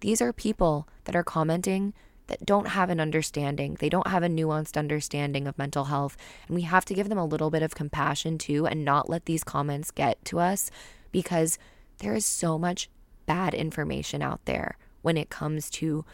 these 0.00 0.20
are 0.20 0.32
people 0.32 0.88
that 1.04 1.16
are 1.16 1.24
commenting 1.24 1.94
that 2.26 2.44
don't 2.44 2.68
have 2.68 2.90
an 2.90 3.00
understanding. 3.00 3.76
They 3.78 3.88
don't 3.88 4.06
have 4.06 4.22
a 4.22 4.28
nuanced 4.28 4.78
understanding 4.78 5.46
of 5.46 5.58
mental 5.58 5.84
health. 5.84 6.16
And 6.46 6.54
we 6.54 6.62
have 6.62 6.84
to 6.86 6.94
give 6.94 7.08
them 7.08 7.18
a 7.18 7.26
little 7.26 7.50
bit 7.50 7.62
of 7.62 7.74
compassion 7.74 8.38
too 8.38 8.66
and 8.66 8.84
not 8.84 9.10
let 9.10 9.26
these 9.26 9.44
comments 9.44 9.90
get 9.90 10.24
to 10.26 10.40
us 10.40 10.70
because 11.14 11.58
there 11.98 12.12
is 12.12 12.26
so 12.26 12.58
much 12.58 12.90
bad 13.24 13.54
information 13.54 14.20
out 14.20 14.44
there 14.46 14.76
when 15.02 15.16
it 15.16 15.30
comes 15.30 15.70
to 15.70 16.04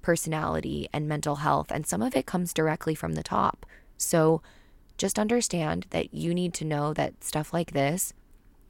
personality 0.00 0.88
and 0.90 1.06
mental 1.06 1.36
health. 1.36 1.70
And 1.70 1.86
some 1.86 2.00
of 2.00 2.16
it 2.16 2.24
comes 2.24 2.54
directly 2.54 2.94
from 2.94 3.12
the 3.12 3.22
top. 3.22 3.66
So 3.98 4.40
just 4.96 5.18
understand 5.18 5.84
that 5.90 6.14
you 6.14 6.32
need 6.32 6.54
to 6.54 6.64
know 6.64 6.94
that 6.94 7.22
stuff 7.22 7.52
like 7.52 7.72
this, 7.72 8.14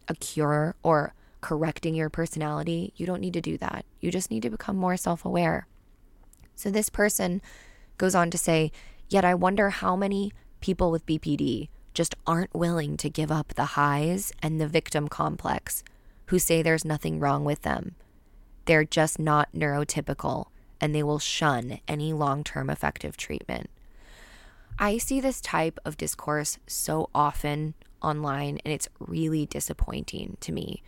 a 0.08 0.16
cure 0.16 0.74
or 0.82 1.14
correcting 1.42 1.94
your 1.94 2.10
personality, 2.10 2.92
you 2.96 3.06
don't 3.06 3.20
need 3.20 3.34
to 3.34 3.40
do 3.40 3.56
that. 3.58 3.84
You 4.00 4.10
just 4.10 4.32
need 4.32 4.42
to 4.42 4.50
become 4.50 4.76
more 4.76 4.96
self 4.96 5.24
aware. 5.24 5.68
So 6.56 6.72
this 6.72 6.90
person 6.90 7.40
goes 7.98 8.16
on 8.16 8.32
to 8.32 8.38
say, 8.38 8.72
Yet 9.08 9.24
I 9.24 9.36
wonder 9.36 9.70
how 9.70 9.94
many 9.94 10.32
people 10.60 10.90
with 10.90 11.06
BPD 11.06 11.68
just 11.98 12.14
aren't 12.28 12.54
willing 12.54 12.96
to 12.96 13.10
give 13.10 13.32
up 13.32 13.48
the 13.54 13.74
highs 13.74 14.32
and 14.40 14.60
the 14.60 14.68
victim 14.68 15.08
complex 15.08 15.82
who 16.26 16.38
say 16.38 16.62
there's 16.62 16.84
nothing 16.84 17.18
wrong 17.18 17.44
with 17.44 17.62
them. 17.62 17.96
They're 18.66 18.84
just 18.84 19.18
not 19.18 19.48
neurotypical 19.52 20.46
and 20.80 20.94
they 20.94 21.02
will 21.02 21.18
shun 21.18 21.80
any 21.88 22.12
long 22.12 22.44
term 22.44 22.70
effective 22.70 23.16
treatment. 23.16 23.68
I 24.78 24.98
see 24.98 25.20
this 25.20 25.40
type 25.40 25.80
of 25.84 25.96
discourse 25.96 26.58
so 26.68 27.10
often 27.16 27.74
online 28.00 28.60
and 28.64 28.72
it's 28.72 28.88
really 29.00 29.44
disappointing 29.46 30.36
to 30.42 30.52
me. 30.52 30.84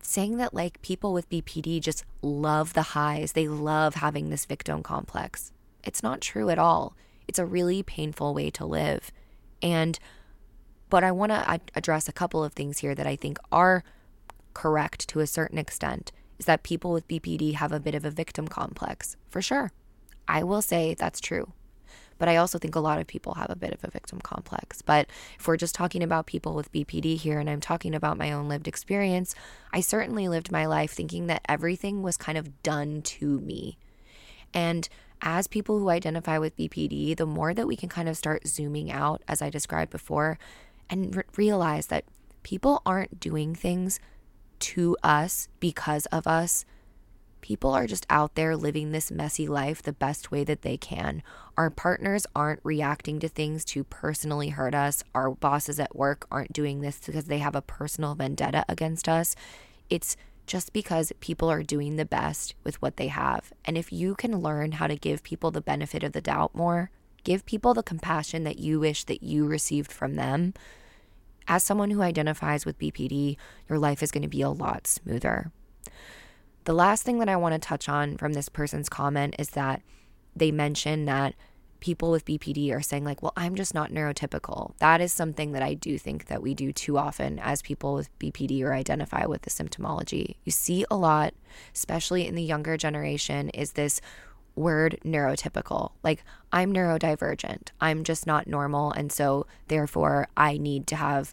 Saying 0.00 0.38
that 0.38 0.52
like 0.52 0.82
people 0.82 1.12
with 1.12 1.30
BPD 1.30 1.80
just 1.80 2.04
love 2.20 2.72
the 2.72 2.82
highs, 2.98 3.34
they 3.34 3.46
love 3.46 3.94
having 3.94 4.30
this 4.30 4.44
victim 4.44 4.82
complex. 4.82 5.52
It's 5.84 6.02
not 6.02 6.20
true 6.20 6.50
at 6.50 6.58
all. 6.58 6.96
It's 7.28 7.38
a 7.38 7.46
really 7.46 7.84
painful 7.84 8.34
way 8.34 8.50
to 8.50 8.66
live. 8.66 9.12
And 9.62 10.00
but 10.92 11.02
I 11.02 11.10
want 11.10 11.32
to 11.32 11.58
address 11.74 12.06
a 12.06 12.12
couple 12.12 12.44
of 12.44 12.52
things 12.52 12.80
here 12.80 12.94
that 12.94 13.06
I 13.06 13.16
think 13.16 13.38
are 13.50 13.82
correct 14.52 15.08
to 15.08 15.20
a 15.20 15.26
certain 15.26 15.56
extent 15.56 16.12
is 16.38 16.44
that 16.44 16.62
people 16.62 16.92
with 16.92 17.08
BPD 17.08 17.54
have 17.54 17.72
a 17.72 17.80
bit 17.80 17.94
of 17.94 18.04
a 18.04 18.10
victim 18.10 18.46
complex, 18.46 19.16
for 19.30 19.40
sure. 19.40 19.72
I 20.28 20.42
will 20.42 20.60
say 20.60 20.92
that's 20.92 21.18
true. 21.18 21.50
But 22.18 22.28
I 22.28 22.36
also 22.36 22.58
think 22.58 22.74
a 22.74 22.80
lot 22.80 23.00
of 23.00 23.06
people 23.06 23.36
have 23.36 23.48
a 23.48 23.56
bit 23.56 23.72
of 23.72 23.82
a 23.82 23.90
victim 23.90 24.20
complex. 24.20 24.82
But 24.82 25.06
if 25.38 25.48
we're 25.48 25.56
just 25.56 25.74
talking 25.74 26.02
about 26.02 26.26
people 26.26 26.54
with 26.54 26.70
BPD 26.70 27.16
here 27.16 27.38
and 27.38 27.48
I'm 27.48 27.62
talking 27.62 27.94
about 27.94 28.18
my 28.18 28.30
own 28.30 28.50
lived 28.50 28.68
experience, 28.68 29.34
I 29.72 29.80
certainly 29.80 30.28
lived 30.28 30.52
my 30.52 30.66
life 30.66 30.92
thinking 30.92 31.26
that 31.28 31.40
everything 31.48 32.02
was 32.02 32.18
kind 32.18 32.36
of 32.36 32.62
done 32.62 33.00
to 33.00 33.40
me. 33.40 33.78
And 34.52 34.90
as 35.22 35.46
people 35.46 35.78
who 35.78 35.88
identify 35.88 36.36
with 36.36 36.54
BPD, 36.58 37.16
the 37.16 37.24
more 37.24 37.54
that 37.54 37.66
we 37.66 37.76
can 37.76 37.88
kind 37.88 38.10
of 38.10 38.16
start 38.18 38.46
zooming 38.46 38.92
out, 38.92 39.22
as 39.26 39.40
I 39.40 39.48
described 39.48 39.90
before, 39.90 40.38
and 40.92 41.16
re- 41.16 41.22
realize 41.36 41.86
that 41.86 42.04
people 42.42 42.82
aren't 42.84 43.18
doing 43.18 43.54
things 43.54 43.98
to 44.60 44.96
us 45.02 45.48
because 45.58 46.06
of 46.06 46.26
us. 46.28 46.64
People 47.40 47.72
are 47.72 47.88
just 47.88 48.06
out 48.08 48.36
there 48.36 48.56
living 48.56 48.92
this 48.92 49.10
messy 49.10 49.48
life 49.48 49.82
the 49.82 49.92
best 49.92 50.30
way 50.30 50.44
that 50.44 50.62
they 50.62 50.76
can. 50.76 51.22
Our 51.56 51.70
partners 51.70 52.26
aren't 52.36 52.60
reacting 52.62 53.18
to 53.20 53.28
things 53.28 53.64
to 53.66 53.82
personally 53.82 54.50
hurt 54.50 54.74
us. 54.74 55.02
Our 55.14 55.30
bosses 55.30 55.80
at 55.80 55.96
work 55.96 56.26
aren't 56.30 56.52
doing 56.52 56.82
this 56.82 57.00
because 57.04 57.24
they 57.24 57.38
have 57.38 57.56
a 57.56 57.62
personal 57.62 58.14
vendetta 58.14 58.64
against 58.68 59.08
us. 59.08 59.34
It's 59.90 60.16
just 60.46 60.72
because 60.72 61.12
people 61.20 61.50
are 61.50 61.62
doing 61.62 61.96
the 61.96 62.04
best 62.04 62.54
with 62.62 62.80
what 62.82 62.96
they 62.96 63.08
have. 63.08 63.52
And 63.64 63.76
if 63.78 63.92
you 63.92 64.14
can 64.14 64.40
learn 64.40 64.72
how 64.72 64.86
to 64.86 64.96
give 64.96 65.22
people 65.22 65.50
the 65.50 65.60
benefit 65.60 66.04
of 66.04 66.12
the 66.12 66.20
doubt 66.20 66.54
more, 66.54 66.90
give 67.24 67.46
people 67.46 67.74
the 67.74 67.82
compassion 67.82 68.44
that 68.44 68.58
you 68.58 68.78
wish 68.78 69.04
that 69.04 69.22
you 69.22 69.46
received 69.46 69.90
from 69.90 70.16
them, 70.16 70.54
as 71.48 71.62
someone 71.64 71.90
who 71.90 72.02
identifies 72.02 72.64
with 72.64 72.78
BPD, 72.78 73.36
your 73.68 73.78
life 73.78 74.02
is 74.02 74.10
going 74.10 74.22
to 74.22 74.28
be 74.28 74.42
a 74.42 74.50
lot 74.50 74.86
smoother. 74.86 75.50
The 76.64 76.72
last 76.72 77.02
thing 77.02 77.18
that 77.18 77.28
I 77.28 77.36
want 77.36 77.54
to 77.54 77.58
touch 77.58 77.88
on 77.88 78.16
from 78.16 78.34
this 78.34 78.48
person's 78.48 78.88
comment 78.88 79.34
is 79.38 79.50
that 79.50 79.82
they 80.36 80.52
mention 80.52 81.06
that 81.06 81.34
people 81.80 82.12
with 82.12 82.24
BPD 82.24 82.72
are 82.72 82.80
saying 82.80 83.04
like, 83.04 83.22
"Well, 83.22 83.32
I'm 83.36 83.56
just 83.56 83.74
not 83.74 83.90
neurotypical." 83.90 84.76
That 84.78 85.00
is 85.00 85.12
something 85.12 85.50
that 85.52 85.62
I 85.64 85.74
do 85.74 85.98
think 85.98 86.26
that 86.26 86.40
we 86.40 86.54
do 86.54 86.72
too 86.72 86.96
often 86.96 87.40
as 87.40 87.60
people 87.60 87.94
with 87.94 88.16
BPD 88.20 88.62
or 88.62 88.72
identify 88.72 89.26
with 89.26 89.42
the 89.42 89.50
symptomology. 89.50 90.36
You 90.44 90.52
see 90.52 90.86
a 90.90 90.96
lot, 90.96 91.34
especially 91.74 92.28
in 92.28 92.36
the 92.36 92.42
younger 92.42 92.76
generation, 92.76 93.48
is 93.50 93.72
this 93.72 94.00
word 94.54 94.98
neurotypical. 95.04 95.92
Like, 96.02 96.24
I'm 96.52 96.72
neurodivergent. 96.72 97.68
I'm 97.80 98.04
just 98.04 98.26
not 98.26 98.46
normal. 98.46 98.92
And 98.92 99.10
so, 99.10 99.46
therefore, 99.68 100.28
I 100.36 100.58
need 100.58 100.86
to 100.88 100.96
have 100.96 101.32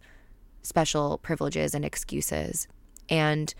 special 0.62 1.18
privileges 1.20 1.74
and 1.74 1.84
excuses. 1.84 2.68
And 3.10 3.54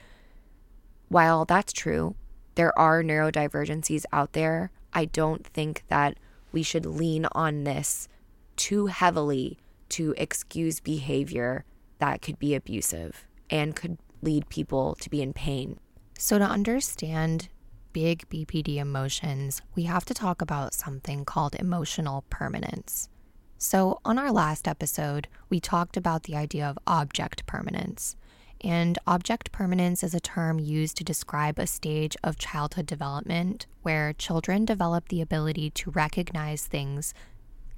while 1.10 1.46
that's 1.46 1.74
true, 1.74 2.16
there 2.56 2.78
are 2.78 3.04
neurodivergencies 3.04 4.06
out 4.12 4.34
there. 4.34 4.72
I 4.94 5.06
don't 5.06 5.46
think 5.46 5.84
that 5.88 6.18
we 6.52 6.64
should 6.64 6.86
lean 6.86 7.28
on 7.34 7.64
this 7.64 8.08
too 8.56 8.88
heavily 8.88 9.58
to 9.90 10.14
excuse 10.18 10.80
behavior 10.80 11.66
that 12.00 12.22
could 12.22 12.40
be 12.40 12.56
abusive 12.56 13.26
and 13.50 13.76
could 13.76 13.98
lead 14.22 14.50
people 14.50 14.96
to 14.96 15.10
be 15.10 15.22
in 15.22 15.34
pain. 15.34 15.80
So, 16.18 16.38
to 16.38 16.44
understand 16.44 17.50
big 17.94 18.28
BPD 18.30 18.78
emotions, 18.78 19.62
we 19.76 19.84
have 19.84 20.06
to 20.06 20.14
talk 20.14 20.42
about 20.42 20.74
something 20.74 21.26
called 21.26 21.56
emotional 21.56 22.26
permanence. 22.30 23.10
So, 23.58 24.00
on 24.06 24.18
our 24.18 24.32
last 24.32 24.68
episode, 24.68 25.28
we 25.50 25.60
talked 25.60 25.98
about 25.98 26.24
the 26.24 26.36
idea 26.36 26.66
of 26.66 26.80
object 26.88 27.46
permanence. 27.46 28.16
And 28.62 28.98
object 29.08 29.52
permanence 29.52 30.04
is 30.04 30.14
a 30.14 30.20
term 30.20 30.60
used 30.60 30.98
to 30.98 31.04
describe 31.04 31.60
a 31.60 31.68
stage 31.68 32.16
of 32.24 32.38
childhood 32.38 32.86
development 32.86 33.68
where 33.82 34.14
children 34.14 34.66
develop 34.66 35.10
the 35.10 35.22
ability 35.22 35.70
to 35.72 35.92
recognize 35.92 36.68
things 36.68 37.14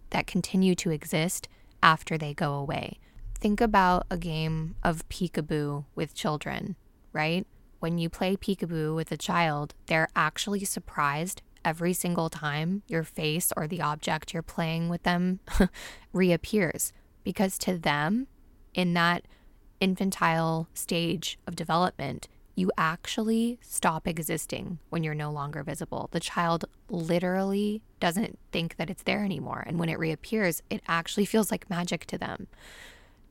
that 0.09 0.27
continue 0.27 0.75
to 0.75 0.91
exist 0.91 1.47
after 1.83 2.17
they 2.17 2.33
go 2.33 2.53
away. 2.53 2.99
Think 3.39 3.59
about 3.59 4.05
a 4.11 4.17
game 4.17 4.75
of 4.83 5.07
peekaboo 5.09 5.85
with 5.95 6.13
children, 6.13 6.75
right? 7.11 7.45
When 7.81 7.97
you 7.97 8.09
play 8.09 8.35
peekaboo 8.35 8.95
with 8.95 9.11
a 9.11 9.17
child, 9.17 9.73
they're 9.87 10.07
actually 10.15 10.63
surprised 10.65 11.41
every 11.65 11.93
single 11.93 12.29
time 12.29 12.83
your 12.87 13.03
face 13.03 13.51
or 13.57 13.67
the 13.67 13.81
object 13.81 14.35
you're 14.35 14.43
playing 14.43 14.87
with 14.87 15.01
them 15.01 15.39
reappears 16.13 16.93
because 17.23 17.57
to 17.57 17.79
them, 17.79 18.27
in 18.75 18.93
that 18.93 19.25
infantile 19.79 20.69
stage 20.75 21.39
of 21.47 21.55
development, 21.55 22.27
you 22.53 22.71
actually 22.77 23.57
stop 23.63 24.07
existing 24.07 24.77
when 24.91 25.01
you're 25.01 25.15
no 25.15 25.31
longer 25.31 25.63
visible. 25.63 26.07
The 26.11 26.19
child 26.19 26.65
literally 26.87 27.81
doesn't 27.99 28.37
think 28.51 28.75
that 28.75 28.91
it's 28.91 29.01
there 29.01 29.25
anymore. 29.25 29.63
And 29.65 29.79
when 29.79 29.89
it 29.89 29.97
reappears, 29.97 30.61
it 30.69 30.83
actually 30.87 31.25
feels 31.25 31.49
like 31.49 31.67
magic 31.67 32.05
to 32.05 32.19
them. 32.19 32.45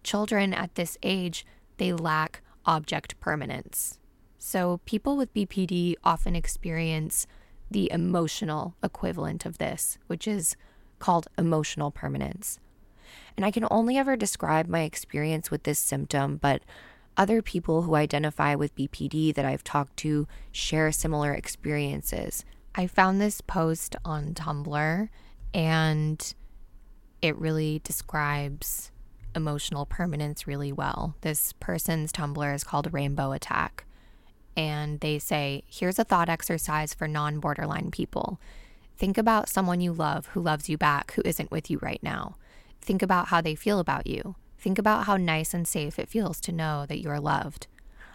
Children 0.03 0.53
at 0.53 0.75
this 0.75 0.99
age, 1.05 1.47
they 1.77 1.93
lack 1.93 2.43
object 2.67 3.21
permanence. 3.21 4.01
So 4.43 4.81
people 4.87 5.19
with 5.19 5.35
BPD 5.35 5.97
often 6.03 6.35
experience 6.35 7.27
the 7.71 7.93
emotional 7.93 8.75
equivalent 8.83 9.45
of 9.45 9.59
this, 9.59 9.99
which 10.07 10.27
is 10.27 10.57
called 10.99 11.29
emotional 11.37 11.91
permanence. 11.91 12.59
And 13.37 13.45
I 13.45 13.51
can 13.51 13.67
only 13.71 13.99
ever 13.99 14.17
describe 14.17 14.67
my 14.67 14.81
experience 14.81 15.51
with 15.51 15.65
this 15.65 15.79
symptom, 15.79 16.39
but 16.39 16.63
other 17.19 17.43
people 17.43 17.83
who 17.83 17.95
identify 17.95 18.55
with 18.55 18.75
BPD 18.75 19.35
that 19.35 19.45
I've 19.45 19.63
talked 19.63 19.99
to 19.99 20.27
share 20.51 20.91
similar 20.91 21.35
experiences. 21.35 22.45
I 22.75 22.87
found 22.87 23.21
this 23.21 23.43
post 23.43 23.95
on 24.07 24.33
Tumblr 24.33 25.11
and 25.53 26.35
it 27.21 27.37
really 27.37 27.83
describes 27.85 28.91
emotional 29.37 29.85
permanence 29.85 30.47
really 30.47 30.73
well. 30.73 31.15
This 31.21 31.53
person's 31.61 32.11
Tumblr 32.11 32.55
is 32.55 32.65
called 32.65 32.93
Rainbow 32.95 33.33
Attack. 33.33 33.85
And 34.61 35.01
they 35.01 35.19
say, 35.19 35.65
here's 35.67 35.99
a 35.99 36.05
thought 36.05 36.29
exercise 36.29 36.93
for 36.93 37.09
non 37.09 37.41
borderline 37.41 37.91
people. 37.91 38.39
Think 38.99 39.17
about 39.17 39.49
someone 39.49 39.81
you 39.81 39.91
love 39.91 40.27
who 40.27 40.43
loves 40.43 40.69
you 40.69 40.77
back 40.77 41.13
who 41.13 41.23
isn't 41.25 41.51
with 41.51 41.71
you 41.71 41.79
right 41.81 42.03
now. 42.03 42.37
Think 42.83 43.01
about 43.01 43.29
how 43.29 43.41
they 43.41 43.55
feel 43.55 43.79
about 43.79 44.07
you. 44.07 44.37
Think 44.59 44.79
about 44.79 45.07
how 45.07 45.17
nice 45.17 45.55
and 45.55 45.67
safe 45.67 45.99
it 45.99 46.11
feels 46.11 46.43
to 46.43 46.53
know 46.53 46.85
that 46.85 47.01
you're 47.01 47.19
loved. 47.19 47.69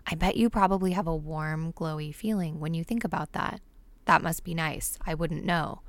I 0.05 0.13
bet 0.13 0.37
you 0.37 0.51
probably 0.51 0.91
have 0.91 1.07
a 1.07 1.15
warm, 1.15 1.73
glowy 1.73 2.13
feeling 2.13 2.59
when 2.59 2.75
you 2.75 2.83
think 2.83 3.03
about 3.03 3.31
that. 3.31 3.59
That 4.05 4.21
must 4.21 4.43
be 4.43 4.53
nice. 4.53 4.99
I 5.03 5.15
wouldn't 5.15 5.45
know. 5.45 5.81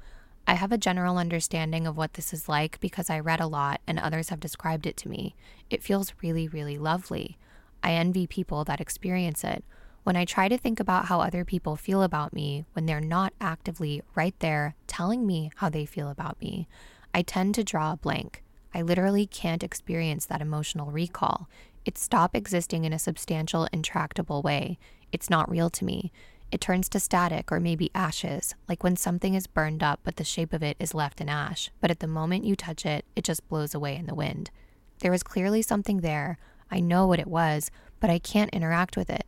I 0.47 0.55
have 0.55 0.73
a 0.73 0.79
general 0.79 1.19
understanding 1.19 1.87
of 1.87 1.99
what 1.99 2.15
this 2.15 2.33
is 2.33 2.49
like 2.49 2.81
because 2.81 3.11
I 3.11 3.21
read 3.21 3.41
a 3.41 3.47
lot 3.47 3.83
and 3.87 3.99
others 3.99 4.31
have 4.31 4.41
described 4.41 4.87
it 4.87 4.97
to 4.99 5.11
me. 5.11 5.37
It 5.69 5.83
feels 5.83 6.15
really, 6.23 6.49
really 6.49 6.79
lovely. 6.79 7.37
I 7.83 7.93
envy 7.93 8.27
people 8.27 8.65
that 8.65 8.81
experience 8.81 9.45
it. 9.45 9.63
When 10.07 10.15
I 10.15 10.25
try 10.25 10.47
to 10.47 10.57
think 10.57 10.79
about 10.79 11.07
how 11.07 11.21
other 11.21 11.45
people 11.45 11.75
feel 11.75 12.05
about 12.05 12.33
me 12.33 12.65
when 12.75 12.87
they're 12.87 13.01
not 13.01 13.33
actively 13.41 14.03
right 14.15 14.39
there 14.39 14.77
telling 14.87 15.27
me 15.27 15.51
how 15.57 15.69
they 15.69 15.85
feel 15.85 16.09
about 16.11 16.41
me, 16.41 16.69
I 17.13 17.23
tend 17.23 17.57
to 17.57 17.65
draw 17.65 17.91
a 17.91 17.97
blank. 17.97 18.45
I 18.73 18.83
literally 18.83 19.27
can't 19.27 19.65
experience 19.65 20.25
that 20.27 20.41
emotional 20.41 20.93
recall. 20.93 21.49
It 21.85 21.99
stopped 21.99 22.37
existing 22.37 22.85
in 22.85 22.93
a 22.93 23.01
substantial, 23.01 23.67
intractable 23.73 24.43
way. 24.43 24.79
It's 25.11 25.29
not 25.29 25.51
real 25.51 25.71
to 25.71 25.85
me. 25.85 26.13
It 26.53 26.61
turns 26.61 26.89
to 26.91 27.01
static 27.01 27.51
or 27.51 27.59
maybe 27.59 27.91
ashes, 27.93 28.55
like 28.69 28.85
when 28.85 28.95
something 28.95 29.35
is 29.35 29.49
burned 29.49 29.83
up 29.83 29.99
but 30.05 30.15
the 30.15 30.23
shape 30.23 30.53
of 30.53 30.63
it 30.63 30.77
is 30.79 30.95
left 30.95 31.21
in 31.21 31.29
ash. 31.29 31.73
But 31.81 31.91
at 31.91 31.99
the 31.99 32.07
moment 32.07 32.45
you 32.45 32.55
touch 32.55 32.87
it, 32.87 33.05
it 33.17 33.25
just 33.25 33.49
blows 33.49 33.75
away 33.75 33.97
in 33.97 34.07
the 34.07 34.15
wind. 34.15 34.53
There 35.01 35.11
was 35.11 35.25
clearly 35.25 35.63
something 35.63 36.03
there. 36.03 36.39
I 36.71 36.79
know 36.79 37.09
what 37.09 37.19
it 37.19 37.27
was, 37.27 37.73
but 37.99 38.09
I 38.09 38.21
can't 38.21 38.55
interact 38.55 38.97
with 38.97 39.11
it. 39.11 39.27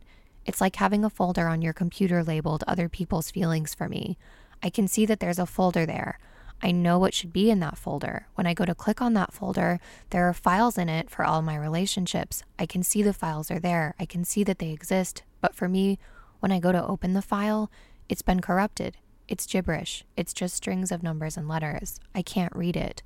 It's 0.49 0.59
like 0.59 0.77
having 0.77 1.05
a 1.05 1.11
folder 1.11 1.47
on 1.47 1.61
your 1.61 1.73
computer 1.73 2.23
labeled 2.23 2.63
other 2.65 2.89
people's 2.89 3.29
feelings 3.29 3.75
for 3.75 3.87
me. 3.87 4.17
I 4.63 4.71
can 4.71 4.87
see 4.87 5.05
that 5.05 5.19
there's 5.19 5.37
a 5.37 5.45
folder 5.45 5.85
there. 5.85 6.17
I 6.59 6.71
know 6.71 6.97
what 6.97 7.13
should 7.13 7.31
be 7.31 7.51
in 7.51 7.59
that 7.59 7.77
folder. 7.77 8.25
When 8.33 8.47
I 8.47 8.55
go 8.55 8.65
to 8.65 8.73
click 8.73 8.99
on 8.99 9.13
that 9.13 9.31
folder, 9.31 9.79
there 10.09 10.27
are 10.27 10.33
files 10.33 10.79
in 10.79 10.89
it 10.89 11.11
for 11.11 11.23
all 11.23 11.43
my 11.43 11.55
relationships. 11.55 12.41
I 12.57 12.65
can 12.65 12.81
see 12.81 13.03
the 13.03 13.13
files 13.13 13.51
are 13.51 13.59
there. 13.59 13.93
I 13.99 14.07
can 14.07 14.23
see 14.23 14.43
that 14.43 14.57
they 14.57 14.71
exist. 14.71 15.21
But 15.39 15.53
for 15.53 15.69
me, 15.69 15.99
when 16.39 16.51
I 16.51 16.59
go 16.59 16.71
to 16.71 16.83
open 16.83 17.13
the 17.13 17.21
file, 17.21 17.69
it's 18.09 18.23
been 18.23 18.39
corrupted. 18.39 18.97
It's 19.27 19.45
gibberish. 19.45 20.03
It's 20.17 20.33
just 20.33 20.55
strings 20.55 20.91
of 20.91 21.03
numbers 21.03 21.37
and 21.37 21.47
letters. 21.47 21.99
I 22.15 22.23
can't 22.23 22.55
read 22.55 22.75
it. 22.75 23.03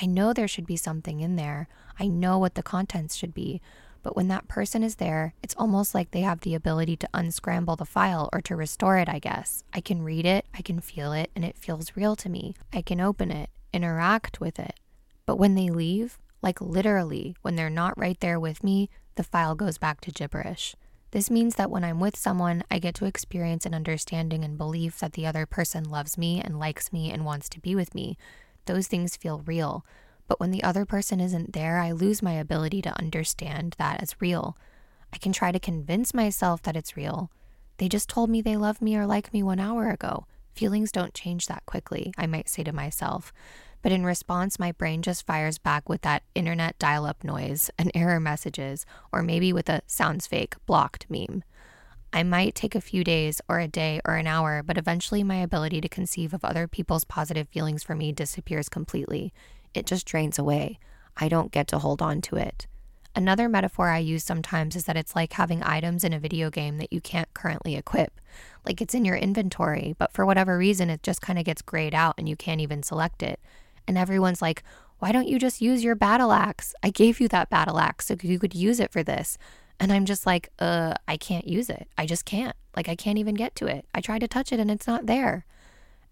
I 0.00 0.06
know 0.06 0.32
there 0.32 0.48
should 0.48 0.66
be 0.66 0.78
something 0.78 1.20
in 1.20 1.36
there. 1.36 1.68
I 2.00 2.06
know 2.06 2.38
what 2.38 2.54
the 2.54 2.62
contents 2.62 3.16
should 3.16 3.34
be, 3.34 3.60
but 4.06 4.14
when 4.14 4.28
that 4.28 4.46
person 4.46 4.84
is 4.84 4.94
there, 4.94 5.34
it's 5.42 5.56
almost 5.58 5.92
like 5.92 6.12
they 6.12 6.20
have 6.20 6.42
the 6.42 6.54
ability 6.54 6.96
to 6.96 7.08
unscramble 7.12 7.74
the 7.74 7.84
file 7.84 8.30
or 8.32 8.40
to 8.42 8.54
restore 8.54 8.98
it, 8.98 9.08
I 9.08 9.18
guess. 9.18 9.64
I 9.72 9.80
can 9.80 10.00
read 10.00 10.24
it, 10.24 10.46
I 10.54 10.62
can 10.62 10.78
feel 10.78 11.12
it, 11.12 11.28
and 11.34 11.44
it 11.44 11.58
feels 11.58 11.96
real 11.96 12.14
to 12.14 12.28
me. 12.28 12.54
I 12.72 12.82
can 12.82 13.00
open 13.00 13.32
it, 13.32 13.50
interact 13.72 14.40
with 14.40 14.60
it. 14.60 14.78
But 15.26 15.40
when 15.40 15.56
they 15.56 15.70
leave, 15.70 16.18
like 16.40 16.60
literally, 16.60 17.34
when 17.42 17.56
they're 17.56 17.68
not 17.68 17.98
right 17.98 18.16
there 18.20 18.38
with 18.38 18.62
me, 18.62 18.90
the 19.16 19.24
file 19.24 19.56
goes 19.56 19.76
back 19.76 20.00
to 20.02 20.12
gibberish. 20.12 20.76
This 21.10 21.28
means 21.28 21.56
that 21.56 21.72
when 21.72 21.82
I'm 21.82 21.98
with 21.98 22.16
someone, 22.16 22.62
I 22.70 22.78
get 22.78 22.94
to 22.96 23.06
experience 23.06 23.66
an 23.66 23.74
understanding 23.74 24.44
and 24.44 24.56
belief 24.56 25.00
that 25.00 25.14
the 25.14 25.26
other 25.26 25.46
person 25.46 25.82
loves 25.82 26.16
me 26.16 26.40
and 26.40 26.60
likes 26.60 26.92
me 26.92 27.10
and 27.10 27.24
wants 27.24 27.48
to 27.48 27.60
be 27.60 27.74
with 27.74 27.92
me. 27.92 28.16
Those 28.66 28.86
things 28.86 29.16
feel 29.16 29.42
real. 29.44 29.84
But 30.28 30.40
when 30.40 30.50
the 30.50 30.62
other 30.62 30.84
person 30.84 31.20
isn't 31.20 31.52
there, 31.52 31.78
I 31.78 31.92
lose 31.92 32.22
my 32.22 32.32
ability 32.32 32.82
to 32.82 32.98
understand 32.98 33.74
that 33.78 34.02
as 34.02 34.20
real. 34.20 34.56
I 35.12 35.18
can 35.18 35.32
try 35.32 35.52
to 35.52 35.60
convince 35.60 36.12
myself 36.14 36.62
that 36.62 36.76
it's 36.76 36.96
real. 36.96 37.30
They 37.78 37.88
just 37.88 38.08
told 38.08 38.30
me 38.30 38.40
they 38.40 38.56
love 38.56 38.82
me 38.82 38.96
or 38.96 39.06
like 39.06 39.32
me 39.32 39.42
one 39.42 39.60
hour 39.60 39.90
ago. 39.90 40.26
Feelings 40.54 40.90
don't 40.90 41.14
change 41.14 41.46
that 41.46 41.66
quickly, 41.66 42.12
I 42.16 42.26
might 42.26 42.48
say 42.48 42.64
to 42.64 42.72
myself. 42.72 43.32
But 43.82 43.92
in 43.92 44.04
response, 44.04 44.58
my 44.58 44.72
brain 44.72 45.02
just 45.02 45.26
fires 45.26 45.58
back 45.58 45.88
with 45.88 46.00
that 46.02 46.22
internet 46.34 46.78
dial 46.78 47.06
up 47.06 47.22
noise 47.22 47.70
and 47.78 47.92
error 47.94 48.18
messages, 48.18 48.86
or 49.12 49.22
maybe 49.22 49.52
with 49.52 49.68
a 49.68 49.82
sounds 49.86 50.26
fake 50.26 50.56
blocked 50.66 51.06
meme. 51.08 51.44
I 52.12 52.22
might 52.22 52.54
take 52.54 52.74
a 52.74 52.80
few 52.80 53.04
days 53.04 53.42
or 53.48 53.60
a 53.60 53.68
day 53.68 54.00
or 54.06 54.14
an 54.14 54.26
hour, 54.26 54.62
but 54.62 54.78
eventually 54.78 55.22
my 55.22 55.36
ability 55.36 55.82
to 55.82 55.88
conceive 55.88 56.32
of 56.32 56.44
other 56.44 56.66
people's 56.66 57.04
positive 57.04 57.48
feelings 57.48 57.82
for 57.82 57.94
me 57.94 58.10
disappears 58.10 58.70
completely 58.70 59.34
it 59.76 59.86
just 59.86 60.06
drains 60.06 60.38
away. 60.38 60.78
I 61.16 61.28
don't 61.28 61.52
get 61.52 61.68
to 61.68 61.78
hold 61.78 62.02
on 62.02 62.20
to 62.22 62.36
it. 62.36 62.66
Another 63.14 63.48
metaphor 63.48 63.88
I 63.88 63.98
use 63.98 64.24
sometimes 64.24 64.76
is 64.76 64.84
that 64.84 64.96
it's 64.96 65.16
like 65.16 65.32
having 65.32 65.62
items 65.62 66.04
in 66.04 66.12
a 66.12 66.18
video 66.18 66.50
game 66.50 66.76
that 66.76 66.92
you 66.92 67.00
can't 67.00 67.32
currently 67.32 67.74
equip. 67.74 68.20
Like 68.66 68.82
it's 68.82 68.94
in 68.94 69.06
your 69.06 69.16
inventory, 69.16 69.94
but 69.98 70.12
for 70.12 70.26
whatever 70.26 70.58
reason, 70.58 70.90
it 70.90 71.02
just 71.02 71.22
kind 71.22 71.38
of 71.38 71.46
gets 71.46 71.62
grayed 71.62 71.94
out 71.94 72.14
and 72.18 72.28
you 72.28 72.36
can't 72.36 72.60
even 72.60 72.82
select 72.82 73.22
it. 73.22 73.40
And 73.88 73.96
everyone's 73.96 74.42
like, 74.42 74.62
why 74.98 75.12
don't 75.12 75.28
you 75.28 75.38
just 75.38 75.62
use 75.62 75.82
your 75.82 75.94
battle 75.94 76.32
axe? 76.32 76.74
I 76.82 76.90
gave 76.90 77.18
you 77.18 77.28
that 77.28 77.48
battle 77.48 77.78
axe 77.78 78.06
so 78.06 78.16
you 78.20 78.38
could 78.38 78.54
use 78.54 78.80
it 78.80 78.92
for 78.92 79.02
this. 79.02 79.38
And 79.80 79.92
I'm 79.92 80.04
just 80.04 80.26
like, 80.26 80.50
uh, 80.58 80.94
I 81.08 81.16
can't 81.16 81.46
use 81.46 81.70
it. 81.70 81.88
I 81.96 82.06
just 82.06 82.24
can't. 82.24 82.56
Like, 82.76 82.88
I 82.88 82.96
can't 82.96 83.18
even 83.18 83.34
get 83.34 83.54
to 83.56 83.66
it. 83.66 83.86
I 83.94 84.00
try 84.00 84.18
to 84.18 84.28
touch 84.28 84.52
it 84.52 84.60
and 84.60 84.70
it's 84.70 84.86
not 84.86 85.06
there. 85.06 85.46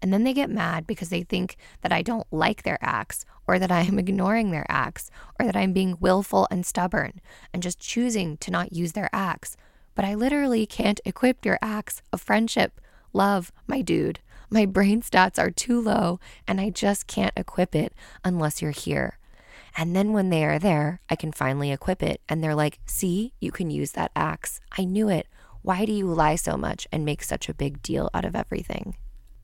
And 0.01 0.13
then 0.13 0.23
they 0.23 0.33
get 0.33 0.49
mad 0.49 0.85
because 0.85 1.09
they 1.09 1.23
think 1.23 1.57
that 1.81 1.91
I 1.91 2.01
don't 2.01 2.27
like 2.31 2.63
their 2.63 2.77
axe, 2.81 3.25
or 3.47 3.59
that 3.59 3.71
I 3.71 3.81
am 3.81 3.99
ignoring 3.99 4.51
their 4.51 4.65
axe, 4.69 5.09
or 5.39 5.45
that 5.45 5.55
I'm 5.55 5.73
being 5.73 5.97
willful 5.99 6.47
and 6.51 6.65
stubborn 6.65 7.21
and 7.53 7.63
just 7.63 7.79
choosing 7.79 8.37
to 8.37 8.51
not 8.51 8.73
use 8.73 8.93
their 8.93 9.09
axe. 9.13 9.57
But 9.95 10.05
I 10.05 10.13
literally 10.15 10.65
can't 10.65 10.99
equip 11.05 11.45
your 11.45 11.57
axe 11.61 12.01
of 12.11 12.21
friendship, 12.21 12.81
love, 13.13 13.51
my 13.67 13.81
dude. 13.81 14.19
My 14.49 14.65
brain 14.65 15.01
stats 15.01 15.39
are 15.39 15.51
too 15.51 15.81
low, 15.81 16.19
and 16.47 16.59
I 16.59 16.69
just 16.69 17.07
can't 17.07 17.33
equip 17.35 17.75
it 17.75 17.93
unless 18.23 18.61
you're 18.61 18.71
here. 18.71 19.17
And 19.77 19.95
then 19.95 20.13
when 20.13 20.29
they 20.29 20.45
are 20.45 20.59
there, 20.59 21.01
I 21.09 21.15
can 21.15 21.31
finally 21.31 21.71
equip 21.71 22.01
it. 22.01 22.21
And 22.29 22.43
they're 22.43 22.55
like, 22.55 22.79
see, 22.85 23.33
you 23.39 23.51
can 23.51 23.69
use 23.69 23.91
that 23.91 24.11
axe. 24.15 24.61
I 24.77 24.85
knew 24.85 25.09
it. 25.09 25.27
Why 25.61 25.85
do 25.85 25.91
you 25.91 26.07
lie 26.07 26.35
so 26.35 26.55
much 26.55 26.87
and 26.91 27.03
make 27.03 27.23
such 27.23 27.49
a 27.49 27.53
big 27.53 27.81
deal 27.81 28.09
out 28.13 28.23
of 28.23 28.35
everything? 28.35 28.95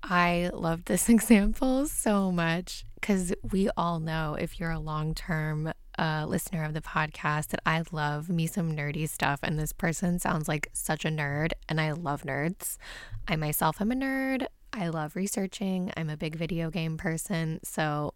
I 0.04 0.50
love 0.54 0.86
this 0.86 1.10
example 1.16 1.88
so 1.88 2.32
much 2.32 2.86
because 2.96 3.34
we 3.52 3.70
all 3.76 4.00
know 4.00 4.36
if 4.40 4.60
you're 4.60 4.72
a 4.72 4.80
long 4.80 5.14
term 5.14 5.74
uh, 5.98 6.26
listener 6.28 6.64
of 6.64 6.74
the 6.74 6.82
podcast 6.82 7.48
that 7.50 7.62
I 7.66 7.84
love 7.92 8.30
me 8.30 8.48
some 8.48 8.76
nerdy 8.76 9.08
stuff. 9.08 9.40
And 9.44 9.60
this 9.60 9.74
person 9.74 10.20
sounds 10.20 10.48
like 10.48 10.70
such 10.74 11.06
a 11.06 11.10
nerd, 11.10 11.52
and 11.70 11.80
I 11.80 11.92
love 11.92 12.24
nerds. 12.24 12.78
I 13.28 13.36
myself 13.36 13.82
am 13.82 13.92
a 13.92 13.96
nerd. 13.96 14.48
I 14.74 14.88
love 14.88 15.16
researching. 15.16 15.92
I'm 15.98 16.10
a 16.10 16.18
big 16.18 16.36
video 16.36 16.70
game 16.70 16.98
person. 16.98 17.60
So 17.64 18.14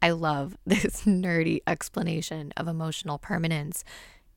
I 0.00 0.10
love 0.10 0.56
this 0.66 1.02
nerdy 1.04 1.60
explanation 1.66 2.52
of 2.56 2.68
emotional 2.68 3.18
permanence. 3.18 3.84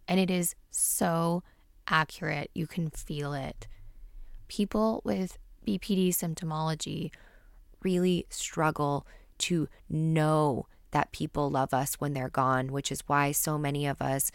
And 0.07 0.19
it 0.19 0.32
is 0.32 0.55
so 0.71 1.43
accurate. 1.88 2.49
You 2.53 2.67
can 2.67 2.89
feel 2.89 3.34
it. 3.34 3.67
People 4.47 5.01
with 5.03 5.38
BPD 5.66 6.09
symptomology 6.09 7.12
really 7.84 8.26
struggle 8.30 9.05
to 9.39 9.68
know 9.89 10.68
that 10.91 11.12
people 11.12 11.49
love 11.49 11.74
us 11.74 11.95
when 11.95 12.14
they're 12.14 12.30
gone, 12.30 12.72
which 12.72 12.91
is 12.91 13.01
why 13.07 13.32
so 13.32 13.57
many 13.57 13.88
of 13.88 14.01
us 14.01 14.32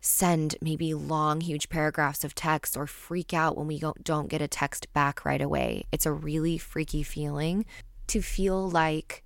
send 0.00 0.56
maybe 0.60 0.94
long, 0.94 1.40
huge 1.40 1.68
paragraphs 1.68 2.24
of 2.24 2.34
text 2.34 2.76
or 2.76 2.86
freak 2.86 3.32
out 3.32 3.56
when 3.56 3.66
we 3.66 3.82
don't 4.02 4.28
get 4.28 4.42
a 4.42 4.48
text 4.48 4.92
back 4.92 5.24
right 5.24 5.40
away. 5.40 5.84
It's 5.90 6.06
a 6.06 6.12
really 6.12 6.58
freaky 6.58 7.02
feeling 7.02 7.64
to 8.08 8.22
feel 8.22 8.68
like 8.68 9.22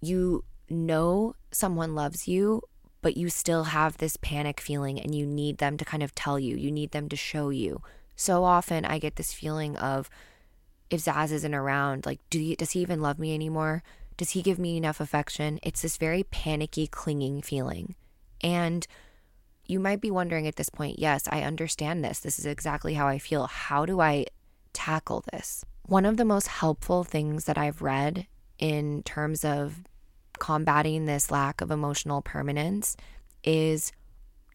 you 0.00 0.44
know 0.68 1.34
someone 1.50 1.94
loves 1.94 2.28
you, 2.28 2.62
but 3.02 3.16
you 3.16 3.28
still 3.30 3.64
have 3.64 3.98
this 3.98 4.16
panic 4.20 4.60
feeling 4.60 5.00
and 5.00 5.14
you 5.14 5.26
need 5.26 5.58
them 5.58 5.76
to 5.78 5.84
kind 5.84 6.02
of 6.02 6.14
tell 6.14 6.38
you, 6.38 6.56
you 6.56 6.70
need 6.70 6.90
them 6.90 7.08
to 7.08 7.16
show 7.16 7.48
you. 7.48 7.82
So 8.14 8.44
often 8.44 8.84
I 8.84 8.98
get 8.98 9.16
this 9.16 9.32
feeling 9.32 9.76
of 9.76 10.10
if 10.90 11.00
Zaz 11.00 11.32
isn't 11.32 11.54
around, 11.54 12.04
like, 12.06 12.20
do 12.30 12.56
does 12.56 12.72
he 12.72 12.80
even 12.80 13.00
love 13.00 13.18
me 13.18 13.34
anymore? 13.34 13.82
Does 14.16 14.30
he 14.30 14.42
give 14.42 14.58
me 14.58 14.76
enough 14.76 15.00
affection? 15.00 15.58
It's 15.62 15.82
this 15.82 15.96
very 15.96 16.24
panicky, 16.24 16.86
clinging 16.86 17.42
feeling. 17.42 17.94
And 18.42 18.86
you 19.64 19.78
might 19.80 20.00
be 20.00 20.10
wondering 20.10 20.46
at 20.46 20.56
this 20.56 20.68
point, 20.68 20.98
yes, 20.98 21.28
I 21.30 21.42
understand 21.42 22.04
this. 22.04 22.18
This 22.18 22.38
is 22.38 22.46
exactly 22.46 22.94
how 22.94 23.06
I 23.06 23.18
feel. 23.18 23.46
How 23.46 23.86
do 23.86 24.00
I 24.00 24.26
tackle 24.72 25.24
this? 25.32 25.64
One 25.86 26.04
of 26.04 26.16
the 26.16 26.24
most 26.24 26.48
helpful 26.48 27.04
things 27.04 27.44
that 27.44 27.56
I've 27.56 27.80
read 27.80 28.26
in 28.58 29.02
terms 29.04 29.44
of 29.44 29.82
combating 30.38 31.06
this 31.06 31.30
lack 31.30 31.60
of 31.60 31.70
emotional 31.70 32.20
permanence 32.20 32.96
is 33.44 33.92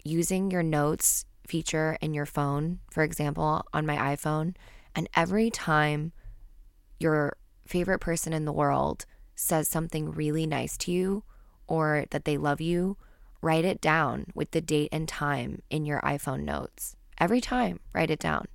using 0.03 0.51
your 0.51 0.63
notes 0.63 1.25
feature 1.47 1.97
in 2.01 2.13
your 2.13 2.25
phone, 2.25 2.79
for 2.91 3.03
example, 3.03 3.63
on 3.73 3.85
my 3.85 3.95
iPhone. 4.15 4.55
And 4.95 5.09
every 5.15 5.49
time 5.49 6.11
your 6.99 7.37
favorite 7.67 7.99
person 7.99 8.33
in 8.33 8.45
the 8.45 8.53
world 8.53 9.05
says 9.35 9.67
something 9.67 10.11
really 10.11 10.45
nice 10.47 10.77
to 10.77 10.91
you 10.91 11.23
or 11.67 12.05
that 12.11 12.25
they 12.25 12.37
love 12.37 12.61
you, 12.61 12.97
write 13.41 13.65
it 13.65 13.81
down 13.81 14.27
with 14.33 14.51
the 14.51 14.61
date 14.61 14.89
and 14.91 15.07
time 15.07 15.61
in 15.69 15.85
your 15.85 16.01
iPhone 16.01 16.43
notes. 16.43 16.95
Every 17.17 17.41
time, 17.41 17.79
write 17.93 18.11
it 18.11 18.19
down. 18.19 18.47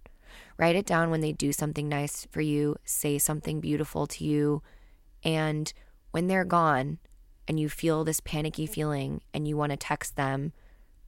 Write 0.56 0.76
it 0.76 0.86
down 0.86 1.10
when 1.10 1.20
they 1.20 1.32
do 1.32 1.52
something 1.52 1.88
nice 1.88 2.26
for 2.30 2.40
you, 2.40 2.76
say 2.84 3.18
something 3.18 3.60
beautiful 3.60 4.06
to 4.06 4.24
you. 4.24 4.62
And 5.24 5.72
when 6.10 6.26
they're 6.26 6.44
gone 6.44 6.98
and 7.48 7.58
you 7.58 7.68
feel 7.68 8.04
this 8.04 8.20
panicky 8.20 8.66
feeling 8.66 9.22
and 9.32 9.48
you 9.48 9.56
want 9.56 9.70
to 9.70 9.76
text 9.76 10.16
them, 10.16 10.52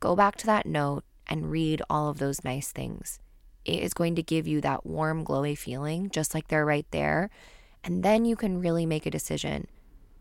go 0.00 0.16
back 0.16 0.36
to 0.36 0.46
that 0.46 0.66
note 0.66 1.04
and 1.26 1.50
read 1.50 1.82
all 1.88 2.08
of 2.08 2.18
those 2.18 2.44
nice 2.44 2.72
things. 2.72 3.20
It 3.64 3.82
is 3.82 3.94
going 3.94 4.14
to 4.16 4.22
give 4.22 4.46
you 4.46 4.60
that 4.60 4.84
warm, 4.84 5.24
glowy 5.24 5.56
feeling, 5.56 6.10
just 6.10 6.34
like 6.34 6.48
they're 6.48 6.66
right 6.66 6.86
there. 6.90 7.30
And 7.84 8.02
then 8.02 8.24
you 8.24 8.36
can 8.36 8.60
really 8.60 8.86
make 8.86 9.06
a 9.06 9.10
decision. 9.10 9.66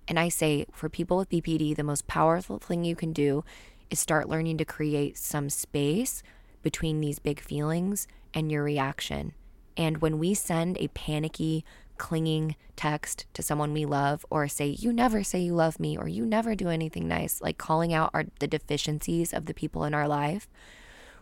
And 0.07 0.19
I 0.19 0.29
say 0.29 0.65
for 0.71 0.89
people 0.89 1.17
with 1.17 1.29
BPD, 1.29 1.75
the 1.75 1.83
most 1.83 2.07
powerful 2.07 2.59
thing 2.59 2.83
you 2.83 2.95
can 2.95 3.13
do 3.13 3.43
is 3.89 3.99
start 3.99 4.29
learning 4.29 4.57
to 4.57 4.65
create 4.65 5.17
some 5.17 5.49
space 5.49 6.23
between 6.61 6.99
these 6.99 7.19
big 7.19 7.39
feelings 7.39 8.07
and 8.33 8.51
your 8.51 8.63
reaction. 8.63 9.33
And 9.77 10.01
when 10.01 10.19
we 10.19 10.33
send 10.33 10.77
a 10.77 10.87
panicky, 10.89 11.63
clinging 11.97 12.55
text 12.75 13.25
to 13.33 13.43
someone 13.43 13.73
we 13.73 13.85
love, 13.85 14.25
or 14.29 14.47
say, 14.47 14.67
You 14.67 14.91
never 14.91 15.23
say 15.23 15.39
you 15.39 15.53
love 15.53 15.79
me, 15.79 15.97
or 15.97 16.07
you 16.07 16.25
never 16.25 16.55
do 16.55 16.67
anything 16.67 17.07
nice, 17.07 17.41
like 17.41 17.57
calling 17.57 17.93
out 17.93 18.09
our, 18.13 18.25
the 18.39 18.47
deficiencies 18.47 19.33
of 19.33 19.45
the 19.45 19.53
people 19.53 19.83
in 19.83 19.93
our 19.93 20.07
life, 20.07 20.47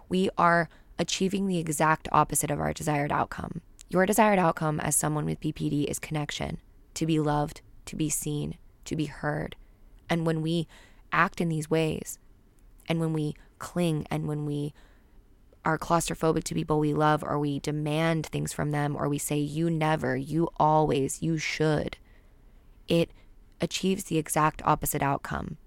we 0.08 0.30
are 0.38 0.70
achieving 1.00 1.48
the 1.48 1.58
exact 1.58 2.08
opposite 2.12 2.52
of 2.52 2.60
our 2.60 2.74
desired 2.74 3.12
outcome. 3.12 3.62
Your 3.88 4.06
desired 4.06 4.38
outcome 4.38 4.80
as 4.80 4.96
someone 4.96 5.26
with 5.26 5.40
BPD 5.40 5.86
is 5.86 5.98
connection, 5.98 6.60
to 6.94 7.06
be 7.08 7.20
loved, 7.20 7.62
to 7.86 7.96
be 7.96 8.10
seen, 8.10 8.58
to 8.86 8.96
be 8.96 9.06
heard. 9.06 9.56
And 10.10 10.26
when 10.26 10.42
we 10.42 10.68
act 11.12 11.42
in 11.42 11.50
these 11.50 11.70
ways, 11.70 12.20
and 12.88 13.00
when 13.00 13.14
we 13.14 13.36
cling, 13.58 14.06
and 14.12 14.28
when 14.28 14.46
we 14.46 14.74
are 15.66 15.78
claustrophobic 15.78 16.44
to 16.44 16.54
people 16.54 16.80
we 16.80 16.94
love, 16.94 17.24
or 17.24 17.40
we 17.40 17.60
demand 17.60 18.26
things 18.28 18.54
from 18.54 18.72
them, 18.72 18.96
or 18.96 19.10
we 19.10 19.18
say, 19.18 19.38
you 19.38 19.70
never, 19.70 20.16
you 20.16 20.50
always, 20.58 21.22
you 21.22 21.38
should, 21.38 21.98
it 22.88 23.12
achieves 23.62 24.06
the 24.06 24.18
exact 24.18 24.62
opposite 24.66 25.02
outcome 25.02 25.58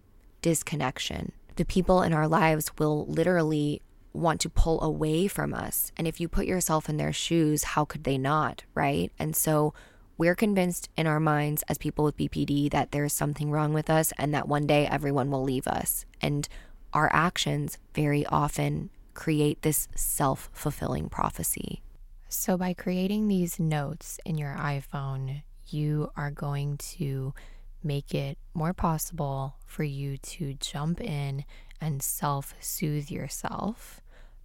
disconnection. 0.43 1.33
The 1.57 1.65
people 1.65 2.03
in 2.03 2.13
our 2.13 2.27
lives 2.27 2.71
will 2.79 3.07
literally 3.07 3.81
want 4.13 4.41
to 4.43 4.51
pull 4.51 4.83
away 4.83 5.27
from 5.27 5.55
us. 5.55 5.93
And 5.97 6.07
if 6.07 6.21
you 6.21 6.29
put 6.29 6.47
yourself 6.47 6.89
in 6.89 6.97
their 6.97 7.13
shoes, 7.13 7.65
how 7.65 7.85
could 7.85 8.05
they 8.05 8.19
not, 8.19 8.65
right? 8.75 9.11
And 9.19 9.35
so 9.35 9.75
we're 10.19 10.35
convinced 10.35 10.89
in 10.97 11.07
our 11.07 11.21
minds 11.21 11.65
as 11.69 11.79
people 11.79 12.05
with 12.05 12.17
BPD 12.17 12.71
that 12.71 12.93
there's 12.93 13.13
something 13.13 13.51
wrong 13.51 13.73
with 13.73 13.91
us 13.91 14.13
and 14.19 14.35
that 14.35 14.49
one 14.49 14.67
day 14.67 14.87
everyone 14.87 15.31
will 15.31 15.43
leave 15.43 15.67
us. 15.67 16.05
And 16.21 16.49
our 16.93 17.11
actions 17.13 17.79
very 17.95 18.27
often 18.27 18.91
create 19.15 19.63
this 19.63 19.89
self 19.95 20.51
fulfilling 20.53 21.09
prophecy. 21.09 21.83
So, 22.29 22.57
by 22.57 22.73
creating 22.73 23.29
these 23.29 23.59
notes 23.59 24.19
in 24.25 24.39
your 24.39 24.55
iPhone, 24.55 25.43
you 25.69 26.11
are 26.17 26.31
going 26.31 26.77
to 26.77 27.35
make 27.83 28.15
it 28.15 28.39
more 28.55 28.73
possible 28.73 29.57
for 29.67 29.85
you 29.85 30.19
to 30.19 30.55
jump 30.55 31.01
in 31.01 31.45
and 31.81 32.03
self 32.03 32.55
soothe 32.61 33.11
yourself 33.11 34.02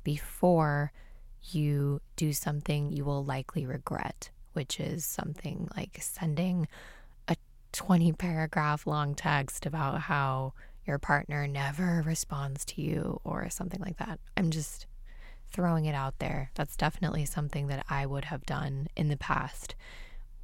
before 0.07 0.93
you 1.41 1.99
do 2.15 2.31
something 2.31 2.93
you 2.93 3.03
will 3.03 3.25
likely 3.25 3.65
regret, 3.65 4.29
which 4.53 4.79
is 4.79 5.03
something 5.03 5.67
like 5.75 5.97
sending 5.99 6.65
a 7.27 7.35
20 7.73 8.13
paragraph 8.13 8.87
long 8.87 9.13
text 9.13 9.65
about 9.65 9.99
how 9.99 10.53
your 10.85 10.97
partner 10.97 11.45
never 11.45 12.01
responds 12.05 12.63
to 12.63 12.81
you 12.81 13.19
or 13.25 13.49
something 13.49 13.81
like 13.81 13.97
that. 13.97 14.17
I'm 14.37 14.49
just 14.49 14.87
throwing 15.51 15.83
it 15.83 15.93
out 15.93 16.19
there. 16.19 16.51
That's 16.55 16.77
definitely 16.77 17.25
something 17.25 17.67
that 17.67 17.85
I 17.89 18.05
would 18.05 18.23
have 18.23 18.45
done 18.45 18.87
in 18.95 19.09
the 19.09 19.17
past. 19.17 19.75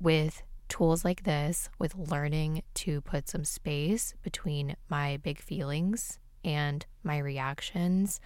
With 0.01 0.43
tools 0.68 1.05
like 1.05 1.24
this, 1.24 1.70
with 1.80 1.95
learning 1.95 2.64
to 2.74 2.99
put 2.99 3.30
some 3.30 3.45
space 3.45 4.14
between 4.24 4.76
my 4.89 5.16
big 5.24 5.39
feelings 5.39 6.20
and 6.43 6.86
my 7.01 7.18
reactions, 7.18 8.20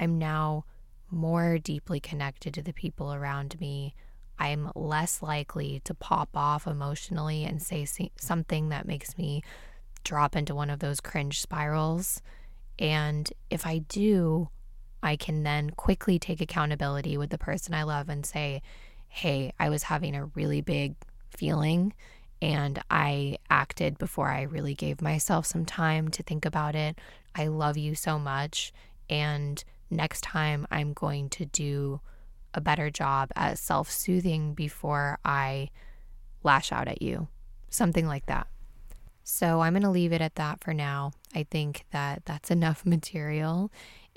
I'm 0.00 0.18
now 0.18 0.64
more 1.10 1.58
deeply 1.58 2.00
connected 2.00 2.54
to 2.54 2.62
the 2.62 2.72
people 2.72 3.12
around 3.12 3.60
me. 3.60 3.94
I'm 4.38 4.72
less 4.74 5.22
likely 5.22 5.82
to 5.84 5.92
pop 5.92 6.30
off 6.34 6.66
emotionally 6.66 7.44
and 7.44 7.62
say 7.62 7.86
something 8.16 8.70
that 8.70 8.86
makes 8.86 9.18
me 9.18 9.42
drop 10.02 10.34
into 10.34 10.54
one 10.54 10.70
of 10.70 10.78
those 10.78 11.00
cringe 11.00 11.42
spirals. 11.42 12.22
And 12.78 13.30
if 13.50 13.66
I 13.66 13.78
do, 13.78 14.48
I 15.02 15.16
can 15.16 15.42
then 15.42 15.70
quickly 15.70 16.18
take 16.18 16.40
accountability 16.40 17.18
with 17.18 17.28
the 17.28 17.38
person 17.38 17.74
I 17.74 17.82
love 17.82 18.08
and 18.08 18.24
say, 18.24 18.62
hey, 19.08 19.52
I 19.58 19.68
was 19.68 19.84
having 19.84 20.16
a 20.16 20.26
really 20.26 20.62
big 20.62 20.94
feeling 21.28 21.92
and 22.40 22.82
I 22.90 23.36
acted 23.50 23.98
before 23.98 24.28
I 24.28 24.42
really 24.42 24.74
gave 24.74 25.02
myself 25.02 25.44
some 25.44 25.66
time 25.66 26.08
to 26.08 26.22
think 26.22 26.46
about 26.46 26.74
it. 26.74 26.98
I 27.34 27.48
love 27.48 27.76
you 27.76 27.94
so 27.94 28.18
much. 28.18 28.72
And 29.10 29.62
next 29.90 30.22
time 30.22 30.66
I'm 30.70 30.92
going 30.92 31.28
to 31.30 31.44
do 31.44 32.00
a 32.54 32.60
better 32.60 32.90
job 32.90 33.30
at 33.36 33.58
self 33.58 33.90
soothing 33.90 34.54
before 34.54 35.18
I 35.24 35.70
lash 36.42 36.72
out 36.72 36.88
at 36.88 37.02
you. 37.02 37.28
Something 37.68 38.06
like 38.06 38.26
that. 38.26 38.46
So 39.22 39.60
I'm 39.60 39.74
going 39.74 39.82
to 39.82 39.90
leave 39.90 40.12
it 40.12 40.20
at 40.20 40.36
that 40.36 40.62
for 40.62 40.74
now. 40.74 41.12
I 41.34 41.44
think 41.44 41.84
that 41.92 42.24
that's 42.24 42.50
enough 42.50 42.84
material. 42.86 43.70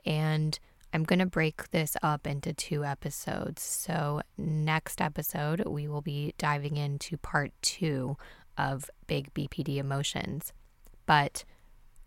And 0.06 0.58
I'm 0.94 1.04
going 1.04 1.20
to 1.20 1.26
break 1.26 1.72
this 1.72 1.98
up 2.04 2.28
into 2.28 2.54
two 2.54 2.84
episodes. 2.86 3.64
So, 3.64 4.22
next 4.38 5.02
episode, 5.02 5.66
we 5.66 5.88
will 5.88 6.02
be 6.02 6.36
diving 6.38 6.78
into 6.78 7.18
part 7.18 7.52
two 7.64 8.16
of 8.60 8.92
big 9.08 9.34
BPD 9.34 9.78
emotions. 9.78 10.54
But 11.08 11.46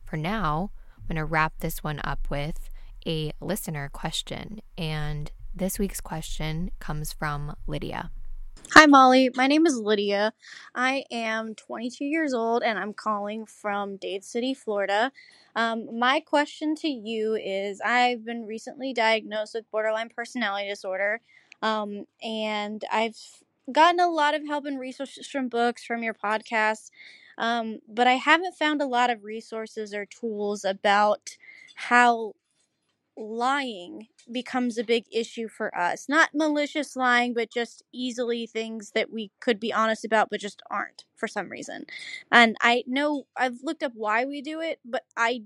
for 0.04 0.16
now, 0.16 0.70
I'm 0.96 1.04
going 1.08 1.16
to 1.16 1.24
wrap 1.24 1.54
this 1.58 1.82
one 1.82 2.00
up 2.04 2.28
with 2.30 2.70
a 3.06 3.32
listener 3.40 3.88
question. 3.92 4.60
And 4.76 5.30
This 5.54 5.78
week's 5.78 6.02
question 6.02 6.70
comes 6.80 7.14
from 7.14 7.56
Lydia. 7.66 8.10
Hi, 8.72 8.84
Molly. 8.86 9.30
My 9.34 9.46
name 9.46 9.66
is 9.66 9.78
Lydia. 9.78 10.34
I 10.74 11.04
am 11.10 11.54
22 11.54 12.04
years 12.04 12.34
old 12.34 12.62
and 12.62 12.78
I'm 12.78 12.92
calling 12.92 13.46
from 13.46 13.96
Dade 13.96 14.24
City, 14.24 14.52
Florida. 14.52 15.12
Um, 15.54 15.98
my 15.98 16.20
question 16.20 16.74
to 16.76 16.88
you 16.88 17.34
is 17.36 17.80
I've 17.80 18.24
been 18.24 18.44
recently 18.44 18.92
diagnosed 18.92 19.54
with 19.54 19.70
borderline 19.70 20.10
personality 20.10 20.68
disorder, 20.68 21.20
um, 21.62 22.04
and 22.22 22.84
I've 22.92 23.16
gotten 23.72 24.00
a 24.00 24.08
lot 24.08 24.34
of 24.34 24.46
help 24.46 24.66
and 24.66 24.78
resources 24.78 25.26
from 25.26 25.48
books, 25.48 25.84
from 25.84 26.02
your 26.02 26.14
podcast, 26.14 26.90
um, 27.38 27.78
but 27.88 28.06
I 28.06 28.14
haven't 28.14 28.56
found 28.56 28.82
a 28.82 28.86
lot 28.86 29.08
of 29.10 29.24
resources 29.24 29.94
or 29.94 30.04
tools 30.04 30.64
about 30.64 31.36
how 31.76 32.34
lying 33.16 34.08
becomes 34.30 34.76
a 34.76 34.84
big 34.84 35.04
issue 35.10 35.48
for 35.48 35.76
us. 35.76 36.08
Not 36.08 36.30
malicious 36.34 36.96
lying, 36.96 37.34
but 37.34 37.50
just 37.50 37.82
easily 37.92 38.46
things 38.46 38.92
that 38.94 39.10
we 39.10 39.30
could 39.40 39.58
be 39.58 39.72
honest 39.72 40.04
about, 40.04 40.28
but 40.30 40.40
just 40.40 40.62
aren't 40.70 41.04
for 41.14 41.26
some 41.26 41.48
reason. 41.48 41.86
And 42.30 42.56
I 42.60 42.84
know 42.86 43.26
I've 43.36 43.62
looked 43.62 43.82
up 43.82 43.92
why 43.94 44.24
we 44.24 44.42
do 44.42 44.60
it, 44.60 44.80
but 44.84 45.04
I 45.16 45.42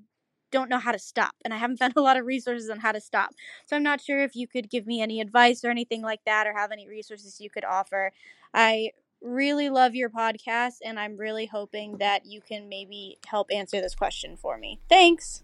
don't 0.50 0.68
know 0.68 0.78
how 0.78 0.92
to 0.92 0.98
stop. 0.98 1.34
And 1.44 1.54
I 1.54 1.58
haven't 1.58 1.76
found 1.78 1.94
a 1.96 2.02
lot 2.02 2.16
of 2.16 2.26
resources 2.26 2.70
on 2.70 2.80
how 2.80 2.92
to 2.92 3.00
stop. 3.00 3.30
So 3.66 3.76
I'm 3.76 3.82
not 3.82 4.00
sure 4.00 4.22
if 4.22 4.34
you 4.34 4.48
could 4.48 4.70
give 4.70 4.86
me 4.86 5.00
any 5.00 5.20
advice 5.20 5.64
or 5.64 5.70
anything 5.70 6.02
like 6.02 6.20
that, 6.26 6.46
or 6.46 6.54
have 6.54 6.72
any 6.72 6.88
resources 6.88 7.40
you 7.40 7.50
could 7.50 7.64
offer. 7.64 8.12
I 8.52 8.90
really 9.22 9.68
love 9.68 9.94
your 9.94 10.10
podcast, 10.10 10.76
and 10.84 10.98
I'm 10.98 11.16
really 11.16 11.46
hoping 11.46 11.98
that 11.98 12.24
you 12.24 12.40
can 12.40 12.68
maybe 12.68 13.18
help 13.26 13.48
answer 13.52 13.80
this 13.80 13.94
question 13.94 14.36
for 14.36 14.58
me. 14.58 14.80
Thanks. 14.88 15.42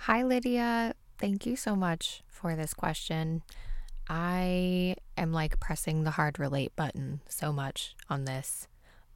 Hi, 0.00 0.22
Lydia. 0.22 0.94
Thank 1.18 1.46
you 1.46 1.56
so 1.56 1.74
much 1.74 2.22
for 2.28 2.54
this 2.54 2.74
question. 2.74 3.42
I 4.08 4.96
am 5.16 5.32
like 5.32 5.58
pressing 5.58 6.04
the 6.04 6.10
hard 6.10 6.38
relate 6.38 6.76
button 6.76 7.20
so 7.26 7.52
much 7.52 7.96
on 8.10 8.26
this. 8.26 8.68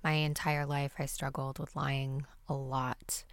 My 0.02 0.12
entire 0.12 0.64
life, 0.64 0.94
I 0.98 1.04
struggled 1.04 1.58
with 1.58 1.76
lying 1.76 2.24
a 2.48 2.54
lot, 2.54 3.24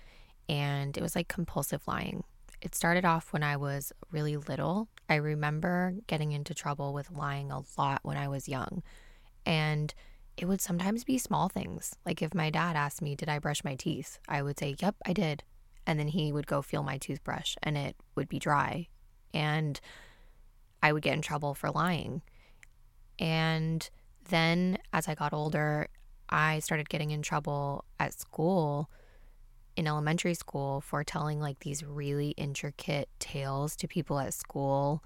and 0.49 0.97
it 0.97 1.01
was 1.01 1.15
like 1.15 1.30
compulsive 1.30 1.88
lying. 1.88 2.26
It 2.61 2.76
started 2.76 3.05
off 3.05 3.32
when 3.32 3.41
I 3.41 3.55
was 3.55 3.93
really 4.11 4.36
little. 4.36 4.89
I 5.07 5.15
remember 5.15 5.95
getting 6.07 6.34
into 6.34 6.53
trouble 6.53 6.93
with 6.93 7.09
lying 7.11 7.51
a 7.51 7.61
lot 7.78 8.01
when 8.03 8.18
I 8.18 8.28
was 8.28 8.49
young, 8.49 8.84
and 9.45 9.93
it 10.36 10.45
would 10.45 10.59
sometimes 10.59 11.05
be 11.05 11.18
small 11.18 11.47
things. 11.47 11.95
Like 12.05 12.22
if 12.22 12.36
my 12.36 12.49
dad 12.49 12.76
asked 12.76 13.01
me, 13.01 13.15
Did 13.15 13.30
I 13.30 13.39
brush 13.39 13.63
my 13.63 13.76
teeth? 13.76 14.20
I 14.28 14.41
would 14.41 14.59
say, 14.59 14.76
Yep, 14.78 14.95
I 15.05 15.13
did 15.13 15.43
and 15.88 15.98
then 15.98 16.10
he 16.10 16.32
would 16.32 16.46
go 16.46 16.62
feel 16.62 16.84
my 16.84 16.98
toothbrush 16.98 17.56
and 17.64 17.78
it 17.78 17.96
would 18.16 18.28
be 18.28 18.38
dry 18.38 18.88
and 19.34 19.80
I 20.84 20.94
would 20.94 21.02
get 21.02 21.14
in 21.14 21.22
trouble 21.22 21.56
for 21.56 21.72
lying. 21.72 22.22
And 23.18 23.90
then 24.30 24.78
as 24.94 25.08
I 25.08 25.16
got 25.16 25.34
older, 25.34 25.88
I 26.30 26.60
started 26.60 26.90
getting 26.90 27.12
in 27.12 27.22
trouble 27.22 27.86
at 28.00 28.14
school 28.14 28.90
in 29.76 29.88
elementary 29.88 30.34
school 30.34 30.82
for 30.82 31.04
telling 31.04 31.40
like 31.40 31.60
these 31.60 31.84
really 31.84 32.30
intricate 32.32 33.10
tales 33.20 33.76
to 33.78 33.88
people 33.88 34.20
at 34.20 34.34
school. 34.34 35.04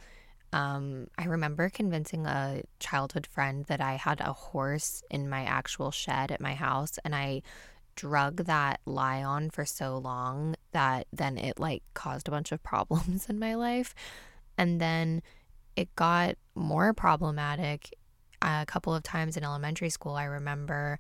Um, 0.54 1.08
I 1.18 1.26
remember 1.26 1.70
convincing 1.70 2.26
a 2.26 2.64
childhood 2.80 3.28
friend 3.28 3.66
that 3.66 3.80
I 3.80 3.96
had 3.96 4.20
a 4.20 4.34
horse 4.34 5.04
in 5.10 5.30
my 5.30 5.44
actual 5.44 5.92
shed 5.92 6.32
at 6.32 6.42
my 6.42 6.56
house, 6.56 7.00
and 7.06 7.16
I 7.16 7.44
drug 7.96 8.46
that 8.46 8.80
lie 8.86 9.24
on 9.24 9.50
for 9.50 9.66
so 9.66 9.98
long 9.98 10.56
that 10.72 11.08
then 11.12 11.38
it 11.38 11.60
like 11.60 11.84
caused 11.94 12.28
a 12.28 12.32
bunch 12.32 12.52
of 12.52 12.64
problems 12.72 13.28
in 13.30 13.40
my 13.40 13.56
life. 13.56 13.94
And 14.58 14.80
then 14.80 15.22
it 15.76 15.96
got 15.96 16.36
more 16.56 16.94
problematic 16.94 17.94
uh, 18.42 18.60
a 18.62 18.66
couple 18.66 18.94
of 18.94 19.04
times 19.04 19.38
in 19.38 19.44
elementary 19.44 19.90
school. 19.90 20.16
I 20.16 20.26
remember 20.26 21.00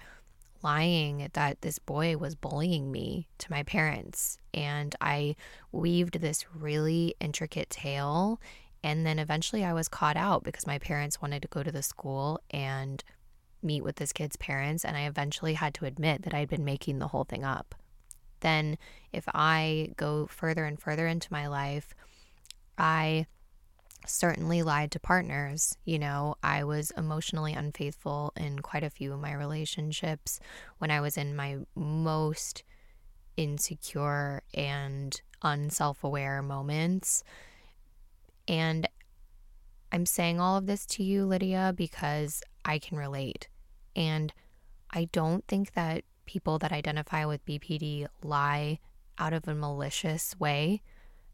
lying 0.64 1.30
that 1.34 1.62
this 1.62 1.80
boy 1.80 2.18
was 2.18 2.36
bullying 2.36 2.92
me 2.92 3.28
to 3.39 3.52
my 3.52 3.64
parents. 3.64 4.38
And 4.54 4.96
I 5.02 5.36
weaved 5.72 6.22
this 6.22 6.46
really 6.54 7.16
intricate 7.20 7.70
tale. 7.70 8.39
And 8.84 9.06
then 9.06 9.20
eventually 9.20 9.64
I 9.64 9.74
was 9.74 9.88
caught 9.88 10.18
out 10.18 10.44
because 10.44 10.68
my 10.68 10.78
parents 10.78 11.22
wanted 11.22 11.42
to 11.44 11.48
go 11.48 11.64
to 11.64 11.72
the 11.72 11.84
school 11.84 12.39
and 12.52 13.04
meet 13.64 13.84
with 13.84 13.97
this 13.97 14.14
kid's 14.14 14.36
parents, 14.36 14.84
and 14.86 14.97
I 14.97 15.01
eventually 15.01 15.53
had 15.55 15.74
to 15.76 15.86
admit 15.86 16.24
that 16.24 16.34
I'd 16.34 16.49
been 16.49 16.66
making 16.66 16.99
the 16.99 17.07
whole 17.07 17.24
thing 17.24 17.43
up. 17.43 17.76
Then, 18.41 18.78
if 19.12 19.26
I 19.34 19.93
go 19.97 20.28
further 20.28 20.66
and 20.66 20.80
further 20.80 21.07
into 21.07 21.32
my 21.32 21.47
life, 21.47 21.93
I 22.78 23.28
certainly 24.07 24.64
lied 24.64 24.91
to 24.91 24.99
partners. 24.99 25.78
You 25.86 25.99
know, 25.99 26.36
I 26.41 26.64
was 26.64 26.91
emotionally 26.97 27.53
unfaithful 27.53 28.34
in 28.36 28.59
quite 28.59 28.84
a 28.84 28.89
few 28.89 29.14
of 29.14 29.20
my 29.20 29.34
relationships 29.34 30.39
when 30.80 30.91
I 30.91 31.01
was 31.01 31.18
in 31.18 31.36
my 31.36 31.57
most 31.76 32.64
insecure 33.38 34.41
and 34.53 35.22
unself 35.41 36.03
aware 36.03 36.41
moments. 36.41 37.24
And 38.47 38.88
I'm 39.91 40.05
saying 40.05 40.39
all 40.39 40.57
of 40.57 40.66
this 40.66 40.86
to 40.88 41.03
you, 41.03 41.26
Lydia, 41.26 41.74
because 41.76 42.41
I 42.66 42.80
can 42.80 42.97
relate. 42.97 43.47
And 43.95 44.34
I 44.91 45.05
don't 45.12 45.45
think 45.47 45.74
that 45.74 46.03
people 46.26 46.59
that 46.59 46.72
identify 46.72 47.26
with 47.26 47.45
BPD 47.45 48.07
lie 48.24 48.80
out 49.18 49.34
of 49.34 49.47
a 49.47 49.55
malicious 49.55 50.36
way. 50.39 50.82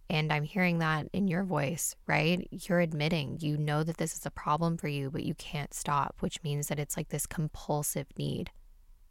And 0.10 0.32
I'm 0.32 0.44
hearing 0.44 0.80
that 0.80 1.08
in 1.12 1.28
your 1.28 1.44
voice, 1.44 1.96
right? 2.08 2.48
You're 2.52 2.80
admitting 2.80 3.40
you 3.42 3.58
know 3.58 3.84
that 3.84 3.98
this 3.98 4.16
is 4.16 4.26
a 4.26 4.32
problem 4.32 4.78
for 4.78 4.88
you, 4.88 5.10
but 5.12 5.24
you 5.24 5.36
can't 5.36 5.74
stop, 5.74 6.16
which 6.20 6.42
means 6.44 6.68
that 6.68 6.80
it's 6.80 6.96
like 6.96 7.10
this 7.10 7.26
compulsive 7.26 8.08
need. 8.18 8.50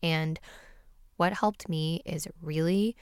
And 0.02 0.40
what 1.16 1.34
helped 1.34 1.68
me 1.68 2.02
is 2.06 2.28
really 2.40 2.96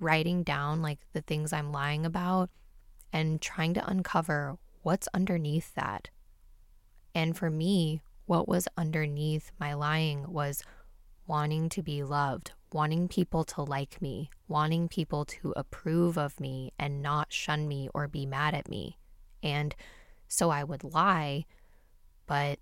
writing 0.00 0.42
down 0.42 0.82
like 0.82 0.98
the 1.12 1.22
things 1.22 1.52
I'm 1.52 1.72
lying 1.72 2.06
about 2.06 2.50
and 3.12 3.40
trying 3.40 3.74
to 3.74 3.88
uncover 3.88 4.56
what's 4.82 5.08
underneath 5.14 5.74
that. 5.74 6.10
And 7.14 7.36
for 7.36 7.50
me, 7.50 8.02
what 8.26 8.48
was 8.48 8.68
underneath 8.76 9.50
my 9.58 9.72
lying 9.74 10.30
was 10.30 10.62
wanting 11.26 11.68
to 11.70 11.82
be 11.82 12.02
loved, 12.02 12.52
wanting 12.72 13.08
people 13.08 13.44
to 13.44 13.62
like 13.62 14.00
me, 14.02 14.30
wanting 14.48 14.88
people 14.88 15.24
to 15.24 15.52
approve 15.56 16.18
of 16.18 16.38
me 16.38 16.72
and 16.78 17.02
not 17.02 17.32
shun 17.32 17.66
me 17.66 17.88
or 17.94 18.06
be 18.06 18.26
mad 18.26 18.54
at 18.54 18.68
me. 18.68 18.98
And 19.42 19.74
so 20.28 20.50
I 20.50 20.64
would 20.64 20.84
lie, 20.84 21.46
but 22.26 22.58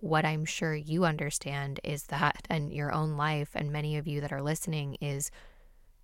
what 0.00 0.24
I'm 0.24 0.44
sure 0.44 0.74
you 0.74 1.04
understand 1.04 1.80
is 1.82 2.04
that, 2.04 2.46
and 2.50 2.72
your 2.72 2.92
own 2.92 3.16
life, 3.16 3.50
and 3.54 3.72
many 3.72 3.96
of 3.96 4.06
you 4.06 4.20
that 4.20 4.32
are 4.32 4.42
listening, 4.42 4.96
is 5.00 5.30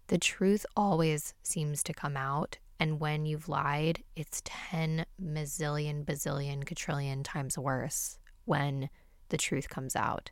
the 0.09 0.19
truth 0.19 0.67
always 0.77 1.35
seems 1.43 1.83
to 1.85 1.95
come 1.95 2.17
out. 2.17 2.59
And 2.81 3.01
when 3.01 3.25
you've 3.25 3.49
lied, 3.49 4.03
it's 4.17 4.43
10 4.45 5.07
mazillion, 5.23 6.05
bazillion, 6.05 6.67
quadrillion 6.67 7.23
times 7.23 7.57
worse 7.57 8.19
when 8.45 8.91
the 9.29 9.37
truth 9.37 9.69
comes 9.69 9.97
out. 9.97 10.31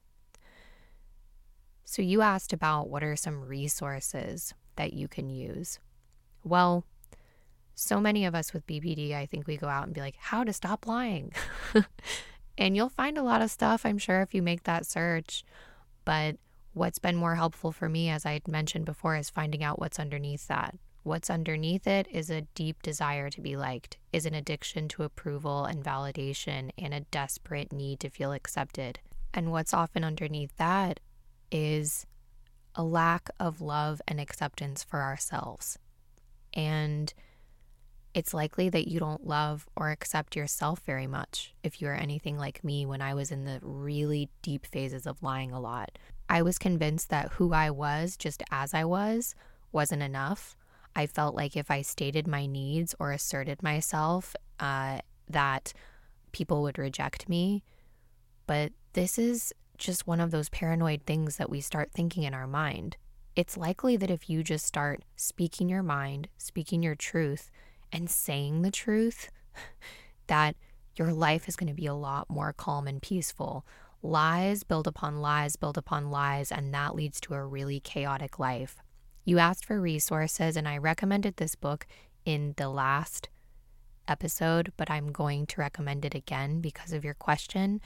So, 1.84 2.01
you 2.03 2.22
asked 2.22 2.53
about 2.53 2.88
what 2.88 3.03
are 3.03 3.16
some 3.16 3.45
resources 3.45 4.55
that 4.76 4.93
you 4.93 5.09
can 5.09 5.28
use. 5.28 5.78
Well, 6.45 6.84
so 7.74 8.01
many 8.01 8.24
of 8.24 8.34
us 8.34 8.53
with 8.53 8.66
BPD, 8.66 9.14
I 9.14 9.26
think 9.26 9.47
we 9.47 9.57
go 9.57 9.68
out 9.68 9.84
and 9.84 9.95
be 9.95 10.01
like, 10.01 10.16
how 10.16 10.45
to 10.45 10.53
stop 10.53 10.86
lying. 10.86 11.32
and 12.59 12.76
you'll 12.76 12.88
find 12.88 13.18
a 13.18 13.22
lot 13.22 13.43
of 13.43 13.51
stuff, 13.51 13.84
I'm 13.84 13.99
sure, 13.99 14.22
if 14.22 14.34
you 14.34 14.43
make 14.43 14.64
that 14.64 14.86
search. 14.86 15.45
But 16.05 16.36
what's 16.74 16.99
been 16.99 17.16
more 17.16 17.34
helpful 17.34 17.72
for 17.72 17.88
me, 17.88 18.09
as 18.09 18.26
I 18.26 18.40
mentioned 18.47 18.84
before, 18.84 19.16
is 19.16 19.30
finding 19.30 19.62
out 19.62 19.78
what's 19.78 19.99
underneath 19.99 20.49
that. 20.49 20.76
What's 21.05 21.30
underneath 21.30 21.86
it 21.88 22.07
is 22.12 22.30
a 22.30 22.42
deep 22.55 22.80
desire 22.80 23.28
to 23.30 23.40
be 23.40 23.57
liked, 23.57 23.96
is 24.12 24.24
an 24.24 24.34
addiction 24.34 24.86
to 24.88 25.03
approval 25.03 25.64
and 25.64 25.82
validation, 25.82 26.70
and 26.78 26.94
a 26.94 27.00
desperate 27.00 27.72
need 27.72 27.98
to 28.00 28.11
feel 28.11 28.32
accepted. 28.32 29.00
And 29.34 29.50
what's 29.50 29.74
often 29.74 30.05
underneath 30.05 30.57
that 30.59 31.00
is 31.50 32.07
a 32.76 32.84
lack 32.84 33.30
of 33.40 33.61
love 33.61 34.00
and 34.07 34.20
acceptance 34.20 34.84
for 34.84 35.03
ourselves. 35.03 35.76
And 36.55 37.12
it's 38.14 38.32
likely 38.32 38.68
that 38.68 38.88
you 38.88 39.00
don't 39.00 39.26
love 39.26 39.66
or 39.74 39.90
accept 39.90 40.36
yourself 40.36 40.82
very 40.86 41.07
much 41.07 41.53
if 41.64 41.80
you're 41.80 41.94
anything 41.94 42.38
like 42.38 42.62
me 42.62 42.86
when 42.86 43.00
I 43.00 43.14
was 43.14 43.32
in 43.32 43.44
the 43.44 43.59
really 43.62 44.28
deep 44.42 44.66
phases 44.66 45.07
of 45.07 45.22
lying 45.22 45.50
a 45.50 45.61
lot. 45.61 45.98
I 46.28 46.42
was 46.42 46.59
convinced 46.59 47.11
that 47.11 47.32
who 47.32 47.53
I 47.53 47.70
was, 47.70 48.16
just 48.16 48.42
as 48.53 48.72
I 48.72 48.84
was, 48.84 49.34
wasn't 49.72 50.03
enough 50.03 50.57
I 50.95 51.07
felt 51.07 51.34
like 51.34 51.57
if 51.57 51.70
I 51.70 51.82
stated 51.82 52.26
my 52.26 52.47
needs 52.47 52.95
or 52.99 53.12
asserted 53.12 53.62
myself, 53.62 54.36
uh, 54.61 54.99
that 55.28 55.72
people 56.32 56.62
would 56.62 56.78
reject 56.78 57.28
me. 57.28 57.62
But 58.47 58.72
this 58.93 59.18
is 59.18 59.53
just 59.78 60.07
one 60.07 60.20
of 60.20 60.30
those 60.30 60.49
paranoid 60.49 61.03
things 61.07 61.36
that 61.36 61.51
we 61.51 61.61
start 61.61 61.90
thinking 61.93 62.22
in 62.24 62.34
our 62.34 62.47
mind. 62.47 62.97
It's 63.34 63.57
likely 63.57 63.97
that 63.97 64.11
if 64.11 64.28
you 64.28 64.43
just 64.43 64.66
start 64.66 65.03
speaking 65.16 65.68
your 65.68 65.82
mind, 65.82 66.28
speaking 66.36 66.82
your 66.82 66.95
truth, 66.95 67.51
and 67.90 68.11
saying 68.11 68.62
the 68.62 68.70
truth, 68.70 69.30
that 70.26 70.57
your 70.97 71.12
life 71.12 71.49
is 71.49 71.57
going 71.57 71.68
to 71.68 71.74
be 71.74 71.86
a 71.86 71.95
lot 71.95 72.28
more 72.28 72.53
calm 72.53 72.86
and 72.86 73.01
peaceful. 73.01 73.64
Lies 74.03 74.62
build 74.64 74.86
upon 74.86 75.20
lies, 75.20 75.57
build 75.57 75.78
upon 75.78 76.11
lies, 76.11 76.53
and 76.53 76.74
that 76.74 76.95
leads 76.95 77.20
to 77.22 77.34
a 77.34 77.45
really 77.45 77.80
chaotic 77.80 78.38
life. 78.38 78.76
You 79.24 79.38
asked 79.38 79.64
for 79.64 79.80
resources, 79.80 80.56
and 80.56 80.66
I 80.66 80.78
recommended 80.78 81.36
this 81.36 81.54
book 81.54 81.86
in 82.24 82.54
the 82.56 82.68
last 82.68 83.28
episode, 84.08 84.72
but 84.76 84.90
I'm 84.90 85.12
going 85.12 85.46
to 85.46 85.60
recommend 85.60 86.04
it 86.04 86.14
again 86.14 86.60
because 86.60 86.92
of 86.92 87.04
your 87.04 87.14
question. 87.14 87.80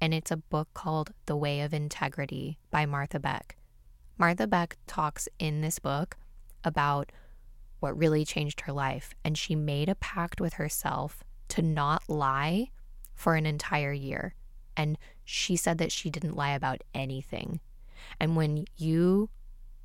And 0.00 0.12
it's 0.12 0.30
a 0.30 0.36
book 0.36 0.68
called 0.74 1.12
The 1.24 1.36
Way 1.36 1.62
of 1.62 1.72
Integrity 1.72 2.58
by 2.70 2.84
Martha 2.84 3.18
Beck. 3.18 3.56
Martha 4.18 4.46
Beck 4.46 4.76
talks 4.86 5.28
in 5.38 5.62
this 5.62 5.78
book 5.78 6.18
about 6.62 7.10
what 7.80 7.96
really 7.96 8.24
changed 8.26 8.62
her 8.62 8.72
life, 8.72 9.14
and 9.24 9.38
she 9.38 9.54
made 9.54 9.88
a 9.88 9.94
pact 9.94 10.40
with 10.40 10.54
herself 10.54 11.24
to 11.48 11.62
not 11.62 12.02
lie 12.08 12.70
for 13.14 13.34
an 13.34 13.46
entire 13.46 13.92
year. 13.92 14.34
And 14.76 14.98
she 15.24 15.56
said 15.56 15.78
that 15.78 15.92
she 15.92 16.10
didn't 16.10 16.36
lie 16.36 16.52
about 16.52 16.82
anything. 16.92 17.60
And 18.20 18.36
when 18.36 18.66
you 18.76 19.30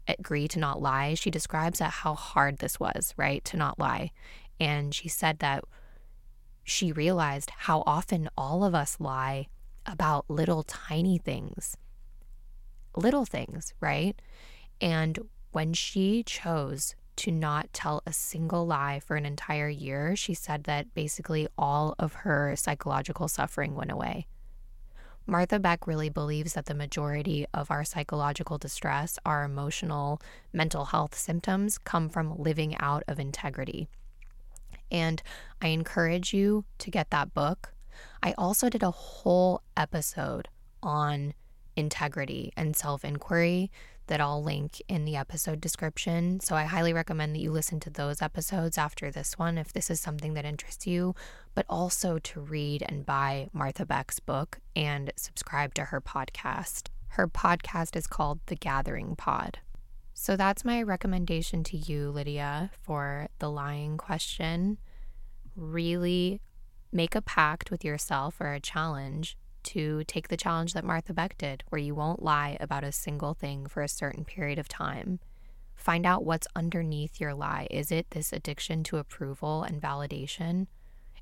agree 0.08 0.47
to 0.49 0.60
not 0.60 0.82
lie, 0.82 1.14
she 1.14 1.32
describes 1.32 1.80
how 1.80 2.14
hard 2.14 2.58
this 2.58 2.80
was, 2.80 3.14
right? 3.18 3.43
To 3.45 3.58
not 3.58 3.80
lie. 3.80 4.12
And 4.60 4.93
she 4.93 5.10
said 5.10 5.39
that 5.39 5.64
she 6.64 6.91
realized 6.91 7.52
how 7.58 7.84
often 7.86 8.30
all 8.38 8.64
of 8.64 8.76
us 8.76 8.97
lie 8.99 9.47
about 9.86 10.30
little 10.30 10.64
tiny 10.64 11.18
things. 11.18 11.76
Little 12.95 13.26
things, 13.26 13.74
right? 13.80 14.20
And 14.80 15.18
when 15.52 15.74
she 15.74 16.24
chose 16.24 16.95
to 17.18 17.32
not 17.32 17.72
tell 17.74 18.02
a 18.06 18.14
single 18.14 18.66
lie 18.66 18.99
for 18.99 19.16
an 19.16 19.26
entire 19.26 19.70
year, 19.70 20.16
she 20.16 20.34
said 20.34 20.64
that 20.64 20.93
basically 20.93 21.47
all 21.58 21.95
of 21.99 22.14
her 22.14 22.56
psychological 22.56 23.28
suffering 23.28 23.76
went 23.76 23.91
away. 23.91 24.28
Martha 25.26 25.59
Beck 25.59 25.88
really 25.88 26.09
believes 26.09 26.53
that 26.53 26.65
the 26.65 26.74
majority 26.74 27.45
of 27.53 27.72
our 27.72 27.84
psychological 27.84 28.57
distress, 28.57 29.19
our 29.26 29.43
emotional, 29.43 30.22
mental 30.51 30.86
health 30.86 31.15
symptoms, 31.15 31.78
come 31.78 32.09
from 32.09 32.38
living 32.38 32.76
out 32.80 33.03
of 33.07 33.19
integrity. 33.19 33.88
And 34.91 35.22
I 35.61 35.67
encourage 35.67 36.34
you 36.34 36.65
to 36.80 36.91
get 36.91 37.11
that 37.11 37.34
book. 37.34 37.74
I 38.22 38.34
also 38.38 38.69
did 38.69 38.84
a 38.84 38.91
whole 38.91 39.61
episode 39.78 40.49
on 40.84 41.34
integrity 41.76 42.51
and 42.57 42.76
self 42.76 43.05
inquiry 43.05 43.72
that 44.08 44.22
I'll 44.22 44.43
link 44.43 44.82
in 44.88 45.06
the 45.06 45.16
episode 45.16 45.62
description. 45.62 46.39
So 46.39 46.56
I 46.56 46.64
highly 46.64 46.93
recommend 46.93 47.36
that 47.36 47.41
you 47.41 47.52
listen 47.52 47.80
to 47.82 47.89
those 47.89 48.22
episodes 48.22 48.78
after 48.78 49.12
this 49.12 49.38
one 49.38 49.58
if 49.58 49.72
this 49.74 49.89
is 49.89 49.99
something 49.99 50.34
that 50.34 50.45
interests 50.45 50.88
you, 50.88 51.16
but 51.56 51.66
also 51.70 52.20
to 52.20 52.39
read 52.39 52.84
and 52.88 53.06
buy 53.06 53.49
Martha 53.54 53.86
Beck's 53.86 54.20
book 54.20 54.60
and 54.76 55.12
subscribe 55.16 55.74
to 55.76 55.86
her 55.86 56.02
podcast. 56.02 56.88
Her 57.10 57.28
podcast 57.28 57.95
is 57.95 58.08
called 58.08 58.39
The 58.47 58.56
Gathering 58.56 59.16
Pod. 59.16 59.60
So 60.14 60.36
that's 60.36 60.66
my 60.66 60.82
recommendation 60.82 61.64
to 61.66 61.78
you, 61.78 62.12
Lydia, 62.12 62.70
for 62.84 63.28
the 63.39 63.49
lying 63.49 63.97
question. 63.97 64.78
Really 65.56 66.41
make 66.91 67.16
a 67.16 67.22
pact 67.22 67.72
with 67.72 67.84
yourself 67.84 68.39
or 68.39 68.54
a 68.54 68.60
challenge 68.60 69.38
to 69.64 70.03
take 70.05 70.28
the 70.28 70.38
challenge 70.38 70.74
that 70.74 70.84
Martha 70.84 71.14
Beck 71.14 71.38
did, 71.38 71.64
where 71.70 71.82
you 71.82 71.95
won't 71.95 72.24
lie 72.24 72.57
about 72.59 72.84
a 72.84 72.91
single 72.91 73.34
thing 73.34 73.68
for 73.68 73.82
a 73.82 73.88
certain 73.88 74.26
period 74.26 74.59
of 74.59 74.68
time. 74.68 75.20
Find 75.76 76.05
out 76.05 76.24
what's 76.24 76.47
underneath 76.55 77.20
your 77.20 77.34
lie. 77.34 77.68
Is 77.72 77.91
it 77.91 78.12
this 78.12 78.32
addiction 78.32 78.84
to 78.84 78.97
approval 78.97 79.64
and 79.64 79.82
validation? 79.82 80.68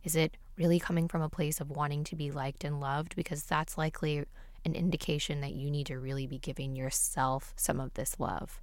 Is 0.03 0.15
it 0.15 0.37
really 0.57 0.79
coming 0.79 1.07
from 1.07 1.21
a 1.21 1.29
place 1.29 1.61
of 1.61 1.69
wanting 1.69 2.03
to 2.05 2.15
be 2.15 2.31
liked 2.31 2.63
and 2.63 2.79
loved? 2.79 3.15
Because 3.15 3.43
that's 3.43 3.77
likely 3.77 4.25
an 4.65 4.75
indication 4.75 5.41
that 5.41 5.53
you 5.53 5.71
need 5.71 5.87
to 5.87 5.99
really 5.99 6.27
be 6.27 6.37
giving 6.37 6.75
yourself 6.75 7.53
some 7.55 7.79
of 7.79 7.93
this 7.93 8.19
love. 8.19 8.61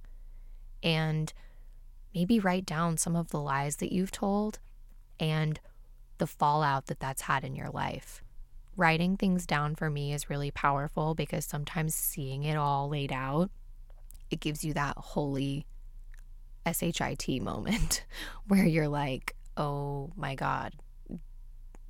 And 0.83 1.33
maybe 2.13 2.39
write 2.39 2.65
down 2.65 2.97
some 2.97 3.15
of 3.15 3.29
the 3.29 3.39
lies 3.39 3.77
that 3.77 3.91
you've 3.91 4.11
told 4.11 4.59
and 5.19 5.59
the 6.19 6.27
fallout 6.27 6.87
that 6.87 6.99
that's 6.99 7.23
had 7.23 7.43
in 7.43 7.55
your 7.55 7.69
life 7.69 8.23
writing 8.77 9.17
things 9.17 9.45
down 9.45 9.75
for 9.75 9.89
me 9.89 10.13
is 10.13 10.29
really 10.29 10.51
powerful 10.51 11.15
because 11.15 11.45
sometimes 11.45 11.95
seeing 11.95 12.43
it 12.43 12.55
all 12.55 12.87
laid 12.87 13.11
out, 13.11 13.49
it 14.29 14.39
gives 14.39 14.63
you 14.63 14.73
that 14.73 14.95
holy 14.97 15.65
SHIT 16.65 17.41
moment 17.41 18.05
where 18.47 18.65
you're 18.65 18.87
like, 18.87 19.35
oh 19.57 20.11
my 20.15 20.35
God, 20.35 20.73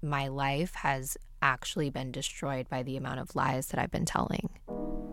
my 0.02 0.30
life 0.30 0.74
has 0.76 1.18
actually 1.42 1.90
been 1.90 2.12
destroyed 2.12 2.70
by 2.70 2.84
the 2.84 2.98
amount 2.98 3.20
of 3.20 3.36
lies 3.36 3.68
that 3.68 3.80
I've 3.80 3.92
been 3.92 4.06
telling. 4.06 4.50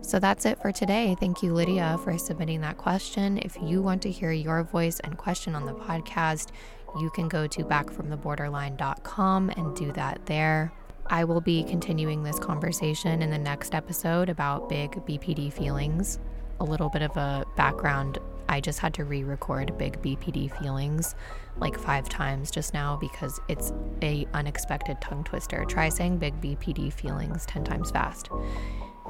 So 0.01 0.19
that's 0.19 0.45
it 0.45 0.61
for 0.61 0.71
today. 0.71 1.15
Thank 1.19 1.41
you, 1.41 1.53
Lydia, 1.53 1.99
for 2.03 2.17
submitting 2.17 2.61
that 2.61 2.77
question. 2.77 3.39
If 3.39 3.57
you 3.61 3.81
want 3.81 4.01
to 4.03 4.11
hear 4.11 4.31
your 4.31 4.63
voice 4.63 4.99
and 4.99 5.17
question 5.17 5.55
on 5.55 5.65
the 5.65 5.73
podcast, 5.73 6.51
you 6.99 7.09
can 7.09 7.27
go 7.27 7.47
to 7.47 7.63
backfromtheborderline.com 7.63 9.49
and 9.49 9.75
do 9.75 9.91
that 9.93 10.25
there. 10.25 10.71
I 11.07 11.23
will 11.23 11.41
be 11.41 11.63
continuing 11.63 12.23
this 12.23 12.39
conversation 12.39 13.21
in 13.21 13.29
the 13.29 13.37
next 13.37 13.75
episode 13.75 14.29
about 14.29 14.69
big 14.69 14.91
BPD 15.05 15.53
feelings. 15.53 16.19
A 16.59 16.63
little 16.63 16.89
bit 16.89 17.01
of 17.01 17.15
a 17.17 17.45
background 17.55 18.17
I 18.47 18.61
just 18.61 18.79
had 18.79 18.93
to 18.95 19.05
re 19.05 19.23
record 19.23 19.77
big 19.77 20.01
BPD 20.01 20.57
feelings 20.59 21.15
like 21.57 21.79
five 21.79 22.07
times 22.09 22.51
just 22.51 22.73
now 22.73 22.97
because 22.97 23.39
it's 23.47 23.73
a 24.01 24.27
unexpected 24.33 24.99
tongue 25.01 25.23
twister. 25.23 25.65
Try 25.65 25.89
saying 25.89 26.17
big 26.17 26.39
BPD 26.41 26.93
feelings 26.93 27.45
10 27.45 27.63
times 27.63 27.91
fast. 27.91 28.29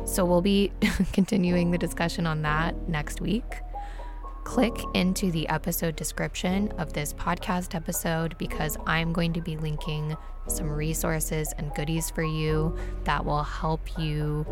So 0.06 0.26
we'll 0.26 0.42
be 0.42 0.72
continuing 1.14 1.72
the 1.72 1.78
discussion 1.78 2.28
on 2.28 2.42
that 2.44 2.88
next 2.88 3.22
week 3.22 3.62
click 4.46 4.80
into 4.94 5.32
the 5.32 5.46
episode 5.50 5.96
description 5.98 6.72
of 6.78 6.94
this 6.94 7.12
podcast 7.14 7.76
episode 7.76 8.38
because 8.38 8.78
I'm 8.86 9.12
going 9.12 9.34
to 9.34 9.42
be 9.42 9.58
linking 9.58 10.16
some 10.48 10.70
resources 10.70 11.52
and 11.58 11.74
goodies 11.74 12.12
for 12.12 12.24
you 12.24 12.78
that 13.04 13.26
will 13.26 13.44
help 13.44 13.82
you 14.00 14.46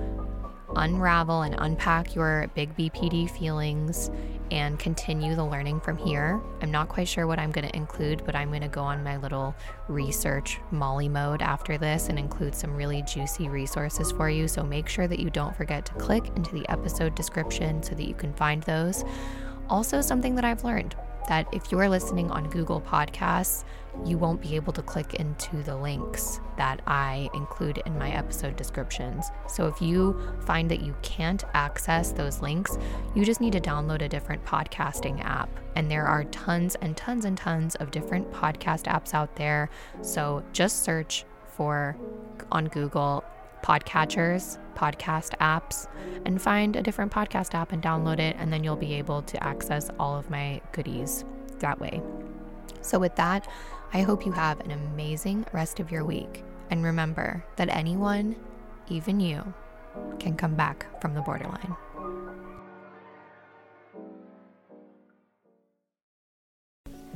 unravel 0.76 1.44
and 1.44 1.56
unpack 1.60 2.16
your 2.16 2.50
big 2.56 2.76
BPD 2.76 3.30
feelings 3.30 4.10
and 4.50 4.80
continue 4.80 5.36
the 5.36 5.46
learning 5.46 5.80
from 5.80 5.98
here. 5.98 6.42
I'm 6.62 6.72
not 6.72 6.90
quite 6.90 7.08
sure 7.08 7.28
what 7.28 7.38
I'm 7.38 7.52
going 7.52 7.68
to 7.68 7.76
include, 7.76 8.26
but 8.26 8.36
I'm 8.36 8.50
going 8.50 8.62
to 8.62 8.68
go 8.68 8.82
on 8.82 9.04
my 9.04 9.18
little 9.18 9.56
research 9.88 10.60
Molly 10.72 11.08
mode 11.08 11.44
after 11.44 11.78
this 11.78 12.10
and 12.10 12.18
include 12.18 12.56
some 12.56 12.76
really 12.76 13.04
juicy 13.04 13.48
resources 13.48 14.12
for 14.12 14.28
you. 14.28 14.48
So 14.48 14.64
make 14.64 14.90
sure 14.90 15.08
that 15.08 15.20
you 15.20 15.30
don't 15.30 15.56
forget 15.56 15.86
to 15.86 15.94
click 15.94 16.26
into 16.36 16.52
the 16.52 16.68
episode 16.70 17.14
description 17.14 17.84
so 17.84 17.94
that 17.94 18.08
you 18.08 18.16
can 18.16 18.34
find 18.34 18.64
those. 18.64 19.06
Also, 19.70 20.02
something 20.02 20.36
that 20.36 20.46
I've 20.46 20.64
learned 20.64 20.96
that 21.28 21.48
if 21.54 21.72
you're 21.72 21.90
listening 21.90 22.30
on 22.32 22.50
Google 22.50 22.82
Podcasts, 22.82 23.64
you 24.06 24.18
won't 24.18 24.42
be 24.42 24.56
able 24.56 24.74
to 24.74 24.82
click 24.82 25.16
into 25.16 25.62
the 25.64 25.76
links 25.76 26.40
that 26.58 26.82
I 26.88 27.30
include 27.34 27.82
in 27.86 27.98
my 27.98 28.12
episode 28.12 28.56
descriptions. 28.56 29.32
So 29.48 29.68
if 29.68 29.82
you 29.82 30.20
find 30.46 30.70
that 30.72 30.82
you 30.82 30.96
can't 31.02 31.44
access 31.54 32.12
those 32.12 32.42
links, 32.42 32.78
you 33.16 33.24
just 33.24 33.40
need 33.40 33.54
to 33.54 33.62
download 33.62 34.02
a 34.02 34.10
different 34.10 34.44
podcasting 34.44 35.24
app. 35.24 35.50
And 35.76 35.90
there 35.90 36.06
are 36.06 36.24
tons 36.26 36.76
and 36.82 36.98
tons 36.98 37.26
and 37.26 37.38
tons 37.38 37.76
of 37.76 37.92
different 37.92 38.32
podcast 38.32 38.84
apps 38.84 39.14
out 39.14 39.36
there. 39.36 39.70
So 40.02 40.44
just 40.54 40.84
search 40.84 41.26
for 41.48 41.96
on 42.52 42.66
Google 42.68 43.24
podcatchers, 43.64 44.60
podcast 44.76 45.32
apps, 45.40 45.88
and 46.26 46.42
find 46.42 46.76
a 46.76 46.84
different 46.84 47.12
podcast 47.12 47.56
app 47.56 47.72
and 47.72 47.82
download 47.82 48.20
it. 48.20 48.36
And 48.38 48.54
then 48.54 48.64
you'll 48.64 48.76
be 48.76 48.94
able 48.94 49.24
to 49.24 49.44
access 49.44 49.90
all 50.00 50.16
of 50.16 50.30
my 50.30 50.62
goodies 50.72 51.26
that 51.60 51.80
way. 51.80 52.02
So, 52.82 53.00
with 53.00 53.16
that, 53.16 53.48
I 53.94 54.02
hope 54.02 54.26
you 54.26 54.32
have 54.34 54.60
an 54.60 54.72
amazing 54.72 55.46
rest 55.54 55.80
of 55.80 55.92
your 55.92 56.04
week. 56.04 56.44
And 56.70 56.84
remember 56.84 57.44
that 57.56 57.70
anyone, 57.70 58.36
even 58.90 59.20
you, 59.20 59.54
can 60.20 60.36
come 60.36 60.56
back 60.56 60.86
from 61.02 61.14
the 61.14 61.22
borderline. 61.22 61.76